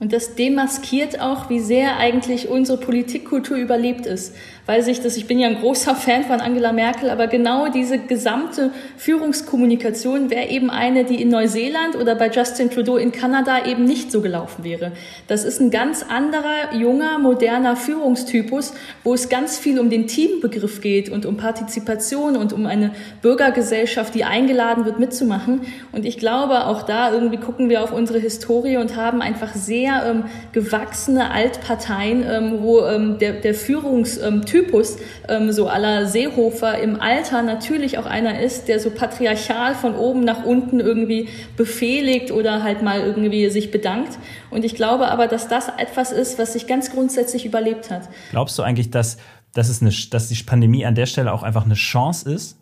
Und 0.00 0.14
das 0.14 0.34
demaskiert 0.34 1.20
auch, 1.20 1.50
wie 1.50 1.60
sehr 1.60 1.98
eigentlich 1.98 2.48
unsere 2.48 2.78
Politikkultur 2.78 3.58
überlebt 3.58 4.06
ist 4.06 4.32
weil 4.70 4.84
sich 4.84 5.00
das, 5.00 5.16
ich 5.16 5.26
bin 5.26 5.40
ja 5.40 5.48
ein 5.48 5.58
großer 5.58 5.96
Fan 5.96 6.22
von 6.22 6.40
Angela 6.40 6.72
Merkel, 6.72 7.10
aber 7.10 7.26
genau 7.26 7.66
diese 7.68 7.98
gesamte 7.98 8.70
Führungskommunikation 8.98 10.30
wäre 10.30 10.46
eben 10.46 10.70
eine, 10.70 11.02
die 11.02 11.20
in 11.20 11.28
Neuseeland 11.28 11.96
oder 11.96 12.14
bei 12.14 12.30
Justin 12.30 12.70
Trudeau 12.70 12.96
in 12.96 13.10
Kanada 13.10 13.66
eben 13.66 13.84
nicht 13.84 14.12
so 14.12 14.20
gelaufen 14.20 14.62
wäre. 14.62 14.92
Das 15.26 15.42
ist 15.42 15.60
ein 15.60 15.72
ganz 15.72 16.04
anderer, 16.08 16.72
junger, 16.72 17.18
moderner 17.18 17.74
Führungstypus, 17.74 18.72
wo 19.02 19.12
es 19.12 19.28
ganz 19.28 19.58
viel 19.58 19.80
um 19.80 19.90
den 19.90 20.06
Teambegriff 20.06 20.80
geht 20.80 21.08
und 21.08 21.26
um 21.26 21.36
Partizipation 21.36 22.36
und 22.36 22.52
um 22.52 22.64
eine 22.66 22.92
Bürgergesellschaft, 23.22 24.14
die 24.14 24.22
eingeladen 24.22 24.84
wird, 24.84 25.00
mitzumachen. 25.00 25.62
Und 25.90 26.04
ich 26.04 26.16
glaube, 26.16 26.66
auch 26.66 26.84
da 26.84 27.12
irgendwie 27.12 27.38
gucken 27.38 27.70
wir 27.70 27.82
auf 27.82 27.92
unsere 27.92 28.20
Historie 28.20 28.76
und 28.76 28.94
haben 28.94 29.20
einfach 29.20 29.52
sehr 29.56 29.89
ähm, 29.90 30.24
gewachsene 30.52 31.30
Altparteien, 31.30 32.24
ähm, 32.28 32.58
wo 32.60 32.84
ähm, 32.84 33.18
der, 33.18 33.34
der 33.34 33.54
Führungstyp 33.54 34.46
Typus 34.46 34.98
ähm, 35.28 35.52
so 35.52 35.68
aller 35.68 36.06
Seehofer 36.06 36.78
im 36.78 37.00
Alter 37.00 37.42
natürlich 37.42 37.98
auch 37.98 38.06
einer 38.06 38.40
ist, 38.40 38.68
der 38.68 38.80
so 38.80 38.90
patriarchal 38.90 39.74
von 39.74 39.94
oben 39.94 40.24
nach 40.24 40.44
unten 40.44 40.80
irgendwie 40.80 41.28
befehligt 41.56 42.30
oder 42.30 42.62
halt 42.62 42.82
mal 42.82 43.00
irgendwie 43.00 43.48
sich 43.50 43.70
bedankt. 43.70 44.18
Und 44.50 44.64
ich 44.64 44.74
glaube 44.74 45.08
aber, 45.08 45.26
dass 45.26 45.48
das 45.48 45.68
etwas 45.78 46.12
ist, 46.12 46.38
was 46.38 46.52
sich 46.54 46.66
ganz 46.66 46.90
grundsätzlich 46.90 47.46
überlebt 47.46 47.90
hat. 47.90 48.08
Glaubst 48.30 48.58
du 48.58 48.62
eigentlich, 48.62 48.90
dass, 48.90 49.18
dass, 49.54 49.68
es 49.68 49.82
eine, 49.82 49.92
dass 50.10 50.28
die 50.28 50.42
Pandemie 50.42 50.84
an 50.84 50.94
der 50.94 51.06
Stelle 51.06 51.32
auch 51.32 51.42
einfach 51.42 51.64
eine 51.64 51.74
Chance 51.74 52.30
ist? 52.30 52.58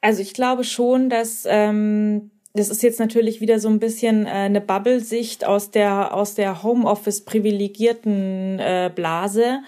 Also 0.00 0.22
ich 0.22 0.32
glaube 0.32 0.64
schon, 0.64 1.10
dass 1.10 1.44
ähm, 1.48 2.30
das 2.58 2.70
ist 2.70 2.82
jetzt 2.82 2.98
natürlich 2.98 3.40
wieder 3.40 3.60
so 3.60 3.68
ein 3.68 3.78
bisschen 3.78 4.26
äh, 4.26 4.30
eine 4.30 4.60
Bubble-Sicht 4.60 5.46
aus 5.46 5.70
der, 5.70 6.12
aus 6.12 6.34
der 6.34 6.64
Homeoffice-privilegierten 6.64 8.58
äh, 8.58 8.90
Blase. 8.92 9.60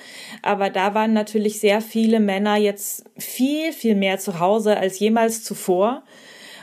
Aber 0.43 0.71
da 0.71 0.95
waren 0.95 1.13
natürlich 1.13 1.61
sehr 1.61 1.81
viele 1.81 2.19
Männer 2.19 2.57
jetzt 2.57 3.05
viel, 3.17 3.73
viel 3.73 3.95
mehr 3.95 4.19
zu 4.19 4.41
Hause 4.41 4.77
als 4.77 4.99
jemals 4.99 5.45
zuvor 5.45 6.03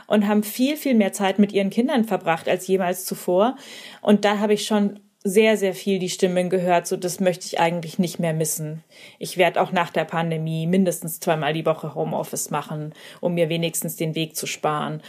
und 0.07 0.27
haben 0.27 0.43
viel, 0.43 0.75
viel 0.75 0.95
mehr 0.95 1.13
Zeit 1.13 1.39
mit 1.39 1.53
ihren 1.53 1.69
Kindern 1.69 2.03
verbracht 2.03 2.49
als 2.49 2.67
jemals 2.67 3.05
zuvor. 3.05 3.55
Und 4.01 4.25
da 4.25 4.39
habe 4.39 4.53
ich 4.53 4.65
schon 4.65 4.99
sehr, 5.23 5.55
sehr 5.57 5.73
viel 5.73 5.99
die 5.99 6.09
Stimmen 6.09 6.49
gehört, 6.49 6.87
so 6.87 6.95
das 6.95 7.19
möchte 7.19 7.45
ich 7.45 7.59
eigentlich 7.59 7.99
nicht 7.99 8.19
mehr 8.19 8.33
missen. 8.33 8.83
Ich 9.19 9.37
werde 9.37 9.61
auch 9.61 9.71
nach 9.71 9.91
der 9.91 10.05
Pandemie 10.05 10.67
mindestens 10.67 11.19
zweimal 11.19 11.53
die 11.53 11.65
Woche 11.65 11.95
Homeoffice 11.95 12.49
machen, 12.49 12.93
um 13.19 13.33
mir 13.33 13.49
wenigstens 13.49 13.95
den 13.95 14.15
Weg 14.15 14.35
zu 14.35 14.45
sparen 14.45 15.01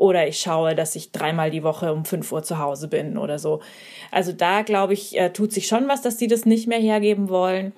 oder 0.00 0.26
ich 0.26 0.40
schaue, 0.40 0.74
dass 0.74 0.96
ich 0.96 1.12
dreimal 1.12 1.50
die 1.50 1.62
Woche 1.62 1.92
um 1.92 2.06
fünf 2.06 2.32
Uhr 2.32 2.42
zu 2.42 2.58
Hause 2.58 2.88
bin 2.88 3.18
oder 3.18 3.38
so. 3.38 3.60
Also 4.10 4.32
da 4.32 4.62
glaube 4.62 4.94
ich, 4.94 5.18
äh, 5.18 5.30
tut 5.30 5.52
sich 5.52 5.66
schon 5.66 5.88
was, 5.88 6.00
dass 6.00 6.16
die 6.16 6.26
das 6.26 6.46
nicht 6.46 6.66
mehr 6.66 6.78
hergeben 6.78 7.28
wollen. 7.28 7.74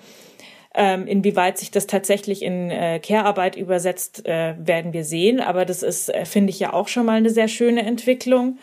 Ähm, 0.75 1.09
inwieweit 1.09 1.59
sich 1.59 1.73
das 1.73 1.89
tatsächlich 1.89 2.43
in 2.43 2.71
äh, 2.71 3.01
Care-Arbeit 3.01 3.57
übersetzt, 3.57 4.25
äh, 4.25 4.55
werden 4.57 4.93
wir 4.93 5.05
sehen. 5.05 5.41
Aber 5.41 5.65
das 5.65 5.83
ist, 5.83 6.15
äh, 6.15 6.25
finde 6.25 6.51
ich 6.51 6.61
ja 6.61 6.73
auch 6.73 6.87
schon 6.87 7.07
mal 7.07 7.17
eine 7.17 7.29
sehr 7.29 7.49
schöne 7.49 7.83
Entwicklung. 7.83 8.59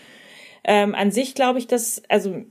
Ähm, 0.63 0.95
an 0.95 1.11
sich 1.11 1.35
glaube 1.35 1.59
ich, 1.59 1.67
dass, 1.67 2.01
also 2.07 2.41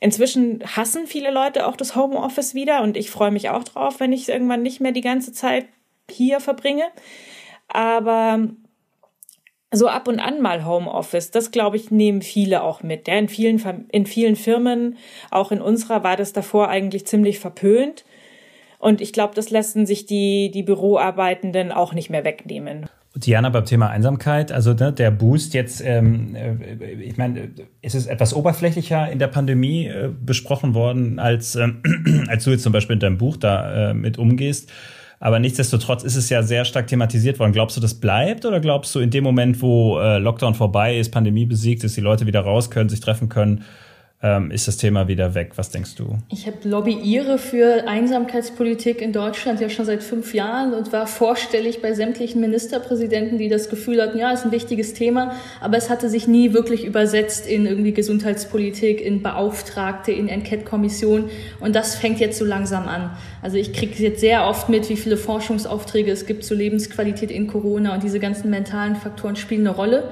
inzwischen 0.00 0.62
hassen 0.76 1.06
viele 1.06 1.30
Leute 1.30 1.66
auch 1.66 1.76
das 1.76 1.96
Homeoffice 1.96 2.54
wieder 2.54 2.82
und 2.82 2.98
ich 2.98 3.10
freue 3.10 3.30
mich 3.30 3.48
auch 3.48 3.64
drauf, 3.64 4.00
wenn 4.00 4.12
ich 4.12 4.28
irgendwann 4.28 4.62
nicht 4.62 4.82
mehr 4.82 4.92
die 4.92 5.00
ganze 5.00 5.32
Zeit 5.32 5.64
hier 6.10 6.40
verbringe. 6.40 6.84
Aber 7.68 8.38
so 9.76 9.88
ab 9.88 10.08
und 10.08 10.18
an 10.20 10.40
mal 10.40 10.64
Homeoffice, 10.64 11.30
das 11.30 11.50
glaube 11.50 11.76
ich, 11.76 11.90
nehmen 11.90 12.22
viele 12.22 12.62
auch 12.62 12.82
mit. 12.82 13.08
Ja, 13.08 13.14
in, 13.14 13.28
vielen, 13.28 13.62
in 13.90 14.06
vielen 14.06 14.36
Firmen, 14.36 14.96
auch 15.30 15.52
in 15.52 15.60
unserer, 15.60 16.02
war 16.02 16.16
das 16.16 16.32
davor 16.32 16.68
eigentlich 16.68 17.06
ziemlich 17.06 17.38
verpönt. 17.38 18.04
Und 18.78 19.00
ich 19.00 19.12
glaube, 19.12 19.34
das 19.34 19.50
lassen 19.50 19.86
sich 19.86 20.06
die, 20.06 20.50
die 20.52 20.62
Büroarbeitenden 20.62 21.72
auch 21.72 21.92
nicht 21.92 22.10
mehr 22.10 22.24
wegnehmen. 22.24 22.86
Diana, 23.16 23.48
beim 23.48 23.64
Thema 23.64 23.88
Einsamkeit, 23.88 24.52
also 24.52 24.74
ne, 24.74 24.92
der 24.92 25.10
Boost 25.10 25.54
jetzt, 25.54 25.82
ähm, 25.82 26.34
äh, 26.34 26.92
ich 27.00 27.16
meine, 27.16 27.48
ist 27.80 27.94
es 27.94 28.06
etwas 28.06 28.34
oberflächlicher 28.34 29.10
in 29.10 29.18
der 29.18 29.28
Pandemie 29.28 29.86
äh, 29.86 30.10
besprochen 30.24 30.74
worden, 30.74 31.18
als, 31.18 31.56
äh, 31.56 31.68
als 32.28 32.44
du 32.44 32.50
jetzt 32.50 32.62
zum 32.62 32.74
Beispiel 32.74 32.94
in 32.94 33.00
deinem 33.00 33.18
Buch 33.18 33.38
da 33.38 33.90
äh, 33.90 33.94
mit 33.94 34.18
umgehst. 34.18 34.70
Aber 35.18 35.38
nichtsdestotrotz 35.38 36.02
ist 36.04 36.16
es 36.16 36.28
ja 36.28 36.42
sehr 36.42 36.64
stark 36.64 36.88
thematisiert 36.88 37.38
worden. 37.38 37.52
Glaubst 37.52 37.76
du, 37.76 37.80
das 37.80 37.94
bleibt 37.94 38.44
oder 38.44 38.60
glaubst 38.60 38.94
du, 38.94 39.00
in 39.00 39.10
dem 39.10 39.24
Moment, 39.24 39.62
wo 39.62 39.98
äh, 39.98 40.18
Lockdown 40.18 40.54
vorbei 40.54 40.98
ist, 40.98 41.10
Pandemie 41.10 41.46
besiegt 41.46 41.84
ist, 41.84 41.96
die 41.96 42.02
Leute 42.02 42.26
wieder 42.26 42.40
raus 42.40 42.70
können, 42.70 42.88
sich 42.88 43.00
treffen 43.00 43.28
können, 43.28 43.64
ähm, 44.22 44.50
ist 44.50 44.66
das 44.66 44.78
Thema 44.78 45.08
wieder 45.08 45.34
weg. 45.34 45.52
Was 45.56 45.70
denkst 45.70 45.94
du? 45.96 46.16
Ich 46.30 46.46
habe 46.46 46.56
lobbyiere 46.64 47.36
für 47.36 47.86
Einsamkeitspolitik 47.86 49.02
in 49.02 49.12
Deutschland 49.12 49.60
ja 49.60 49.68
schon 49.68 49.84
seit 49.84 50.02
fünf 50.02 50.32
Jahren 50.32 50.72
und 50.72 50.90
war 50.92 51.06
vorstellig 51.06 51.82
bei 51.82 51.92
sämtlichen 51.92 52.40
Ministerpräsidenten, 52.40 53.36
die 53.36 53.48
das 53.48 53.68
Gefühl 53.68 54.00
hatten, 54.00 54.16
ja, 54.16 54.30
ist 54.30 54.44
ein 54.44 54.52
wichtiges 54.52 54.94
Thema, 54.94 55.34
aber 55.60 55.76
es 55.76 55.90
hatte 55.90 56.08
sich 56.08 56.26
nie 56.26 56.54
wirklich 56.54 56.86
übersetzt 56.86 57.46
in 57.46 57.66
irgendwie 57.66 57.92
Gesundheitspolitik, 57.92 59.02
in 59.02 59.22
Beauftragte, 59.22 60.12
in 60.12 60.28
Enquete-Kommission 60.28 61.28
und 61.60 61.76
das 61.76 61.94
fängt 61.94 62.18
jetzt 62.18 62.38
so 62.38 62.46
langsam 62.46 62.88
an. 62.88 63.10
Also 63.42 63.58
ich 63.58 63.74
kriege 63.74 64.02
jetzt 64.02 64.20
sehr 64.20 64.46
oft 64.46 64.70
mit, 64.70 64.88
wie 64.88 64.96
viele 64.96 65.18
Forschungsaufträge 65.18 66.10
es 66.10 66.24
gibt 66.24 66.42
zur 66.42 66.56
Lebensqualität 66.56 67.30
in 67.30 67.48
Corona 67.48 67.92
und 67.92 68.02
diese 68.02 68.18
ganzen 68.18 68.48
mentalen 68.48 68.96
Faktoren 68.96 69.36
spielen 69.36 69.66
eine 69.66 69.76
Rolle. 69.76 70.10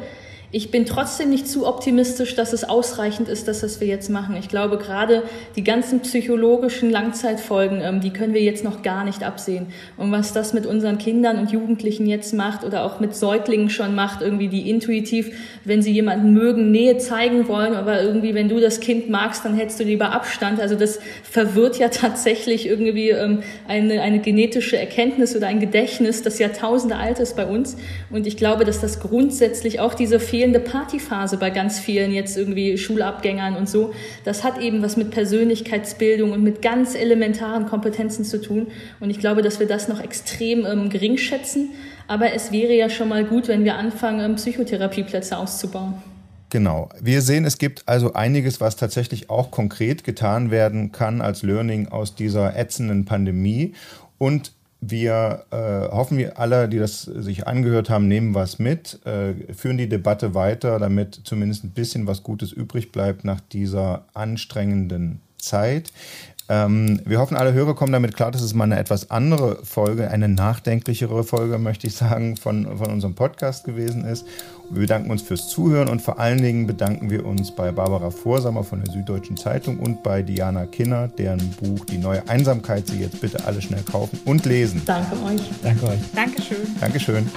Ich 0.51 0.71
bin 0.71 0.87
trotzdem 0.87 1.31
nicht 1.31 1.49
zu 1.49 1.67
optimistisch, 1.67 2.37
dass 2.37 2.53
es 2.53 2.63
ausreichend 2.63 3.29
ist, 3.29 3.49
dass 3.49 3.61
das 3.61 3.81
wir 3.81 3.89
jetzt 3.89 4.09
machen. 4.09 4.37
Ich 4.37 4.49
glaube, 4.49 4.79
gerade 4.79 5.25
die 5.57 5.65
ganzen 5.65 6.01
psychologischen 6.01 6.91
Langzeitfolgen, 6.91 7.81
ähm, 7.83 8.01
die 8.01 8.13
können 8.13 8.35
wir 8.35 8.43
jetzt 8.43 8.63
noch 8.63 8.83
gar 8.83 9.05
nicht 9.05 9.25
absehen. 9.25 9.67
Und 9.97 10.13
was 10.13 10.33
das 10.33 10.53
mit 10.53 10.67
unseren 10.67 10.99
Kindern 10.99 11.39
und 11.39 11.51
Jugendlichen 11.51 12.07
jetzt 12.07 12.35
macht 12.35 12.65
oder 12.65 12.85
auch 12.85 13.01
mit 13.01 13.17
Säuglingen 13.17 13.69
schon 13.69 13.95
macht, 13.95 14.23
irgendwie 14.23 14.49
die 14.49 14.71
intuitiv, 14.71 15.33
wenn 15.65 15.83
sie 15.83 15.93
jemanden 15.93 16.33
mögen, 16.33 16.71
Nähe 16.71 16.99
zeigen 16.99 17.49
wollen, 17.49 17.75
aber 17.75 18.03
irgendwie, 18.03 18.35
wenn 18.35 18.49
du 18.49 18.61
das 18.61 18.81
Kind 18.81 19.11
magst, 19.11 19.45
dann 19.45 19.55
hättest 19.55 19.81
du 19.81 19.85
lieber 19.85 20.13
Abstand. 20.13 20.61
Also 20.61 20.77
das 20.77 21.01
verwirrt 21.23 21.79
ja 21.79 21.89
tatsächlich 21.91 22.67
irgendwie 22.67 23.11
ähm, 23.11 23.43
eine, 23.67 24.03
eine 24.03 24.21
genetische 24.21 24.79
Erkenntnis 24.79 25.35
oder 25.35 25.49
ein 25.49 25.59
Gedächtnis, 25.59 26.23
das 26.23 26.39
Jahrtausende 26.39 26.97
alt 26.97 27.19
ist 27.19 27.35
bei 27.37 27.47
uns. 27.47 27.77
Und 28.11 28.27
ich 28.27 28.37
glaube, 28.37 28.65
dass 28.65 28.81
das 28.81 29.01
grundsätzlich 29.01 29.81
auch 29.81 29.95
diese 29.95 30.21
fehlende 30.35 30.59
Partyphase 30.59 31.37
bei 31.37 31.51
ganz 31.51 31.79
vielen 31.79 32.11
jetzt 32.11 32.37
irgendwie 32.37 32.77
Schulabgängern 32.77 33.55
und 33.55 33.69
so. 33.69 33.93
Das 34.25 34.43
hat 34.43 34.61
eben 34.61 34.83
was 34.83 34.97
mit 34.97 35.13
Persönlichkeitsbildung 35.13 36.33
und 36.33 36.43
mit 36.43 36.61
ganz 36.61 36.97
elementaren 36.97 37.67
Kompetenzen 37.67 38.25
zu 38.25 38.43
tun. 38.43 38.67
Und 38.99 39.11
ich 39.11 39.21
glaube, 39.21 39.43
dass 39.43 39.61
wir 39.61 39.69
das 39.69 39.87
noch 39.87 40.01
extrem 40.01 40.67
ähm, 40.67 40.91
gering 40.91 41.19
schätzen. 41.19 41.71
Aber 42.09 42.33
es 42.33 42.51
wäre 42.51 42.73
ja 42.73 42.91
schon 42.91 43.11
mal 43.11 43.25
gut, 43.25 43.47
wenn 43.47 43.63
wir 43.63 43.77
anfangen, 43.77 44.19
ähm, 44.29 44.35
Psychotherapieplätze 44.35 45.39
auszubauen. 45.39 45.95
Genau. 46.51 46.89
Wir 47.01 47.23
sehen, 47.23 47.45
es 47.45 47.59
gibt 47.59 47.85
also 47.87 48.15
einiges, 48.15 48.61
was 48.61 48.75
tatsächlich 48.75 49.31
auch 49.31 49.53
konkret 49.53 50.03
getan 50.03 50.51
werden 50.51 50.91
kann 50.91 51.21
als 51.21 51.45
Learning 51.45 51.87
aus 51.87 52.17
dieser 52.17 52.57
ätzenden 52.57 53.05
Pandemie. 53.05 53.75
Und 54.19 54.51
wir 54.91 55.45
äh, 55.51 55.89
hoffen, 55.95 56.19
wir 56.19 56.39
alle, 56.39 56.69
die 56.69 56.79
das 56.79 57.03
sich 57.03 57.47
angehört 57.47 57.91
haben, 57.91 58.09
nehmen 58.09 58.35
was 58.35 58.59
mit, 58.59 59.01
äh, 59.07 59.35
führen 59.53 59.79
die 59.79 59.89
Debatte 59.89 60.35
weiter, 60.35 60.79
damit 60.79 61.21
zumindest 61.25 61.65
ein 61.65 61.71
bisschen 61.71 62.07
was 62.07 62.23
Gutes 62.23 62.53
übrig 62.53 62.93
bleibt 62.93 63.25
nach 63.25 63.41
dieser 63.41 64.05
anstrengenden 64.15 65.21
Zeit. 65.39 65.93
Ähm, 66.49 67.01
wir 67.07 67.21
hoffen, 67.21 67.37
alle 67.37 67.55
Hörer 67.55 67.75
kommen 67.75 67.93
damit 67.93 68.15
klar, 68.15 68.31
dass 68.31 68.43
es 68.43 68.53
mal 68.53 68.65
eine 68.65 68.79
etwas 68.79 69.11
andere 69.11 69.65
Folge, 69.65 70.11
eine 70.11 70.29
nachdenklichere 70.29 71.25
Folge, 71.25 71.59
möchte 71.59 71.87
ich 71.87 71.95
sagen, 71.95 72.37
von, 72.37 72.77
von 72.77 72.91
unserem 72.91 73.15
Podcast 73.15 73.65
gewesen 73.65 74.05
ist. 74.05 74.27
Wir 74.71 74.81
bedanken 74.81 75.11
uns 75.11 75.23
fürs 75.23 75.49
Zuhören 75.49 75.89
und 75.89 76.03
vor 76.03 76.19
allen 76.19 76.43
Dingen 76.43 76.67
bedanken 76.67 77.11
wir 77.11 77.25
uns 77.25 77.55
bei 77.55 77.71
Barbara 77.73 78.11
Vorsamer 78.11 78.65
von 78.65 78.83
der 78.83 78.93
Süddeutschen 78.93 79.37
Zeitung 79.37 79.79
und 79.79 80.03
bei 80.03 80.23
Diana 80.23 80.67
Kinner, 80.67 81.09
deren 81.09 81.51
Buch 81.53 81.85
Die 81.87 81.99
neue 81.99 82.29
Einsamkeit 82.29 82.87
Sie 82.89 83.01
jetzt 83.01 83.21
bitte 83.21 83.45
alle 83.45 83.63
schnell 83.63 83.83
kaufen 83.83 84.19
und 84.25 84.45
lesen. 84.45 84.83
Danke 84.85 85.17
euch. 85.25 85.43
Danke 85.63 85.87
euch. 85.87 86.01
Dankeschön. 86.15 86.67
Dankeschön. 86.81 87.31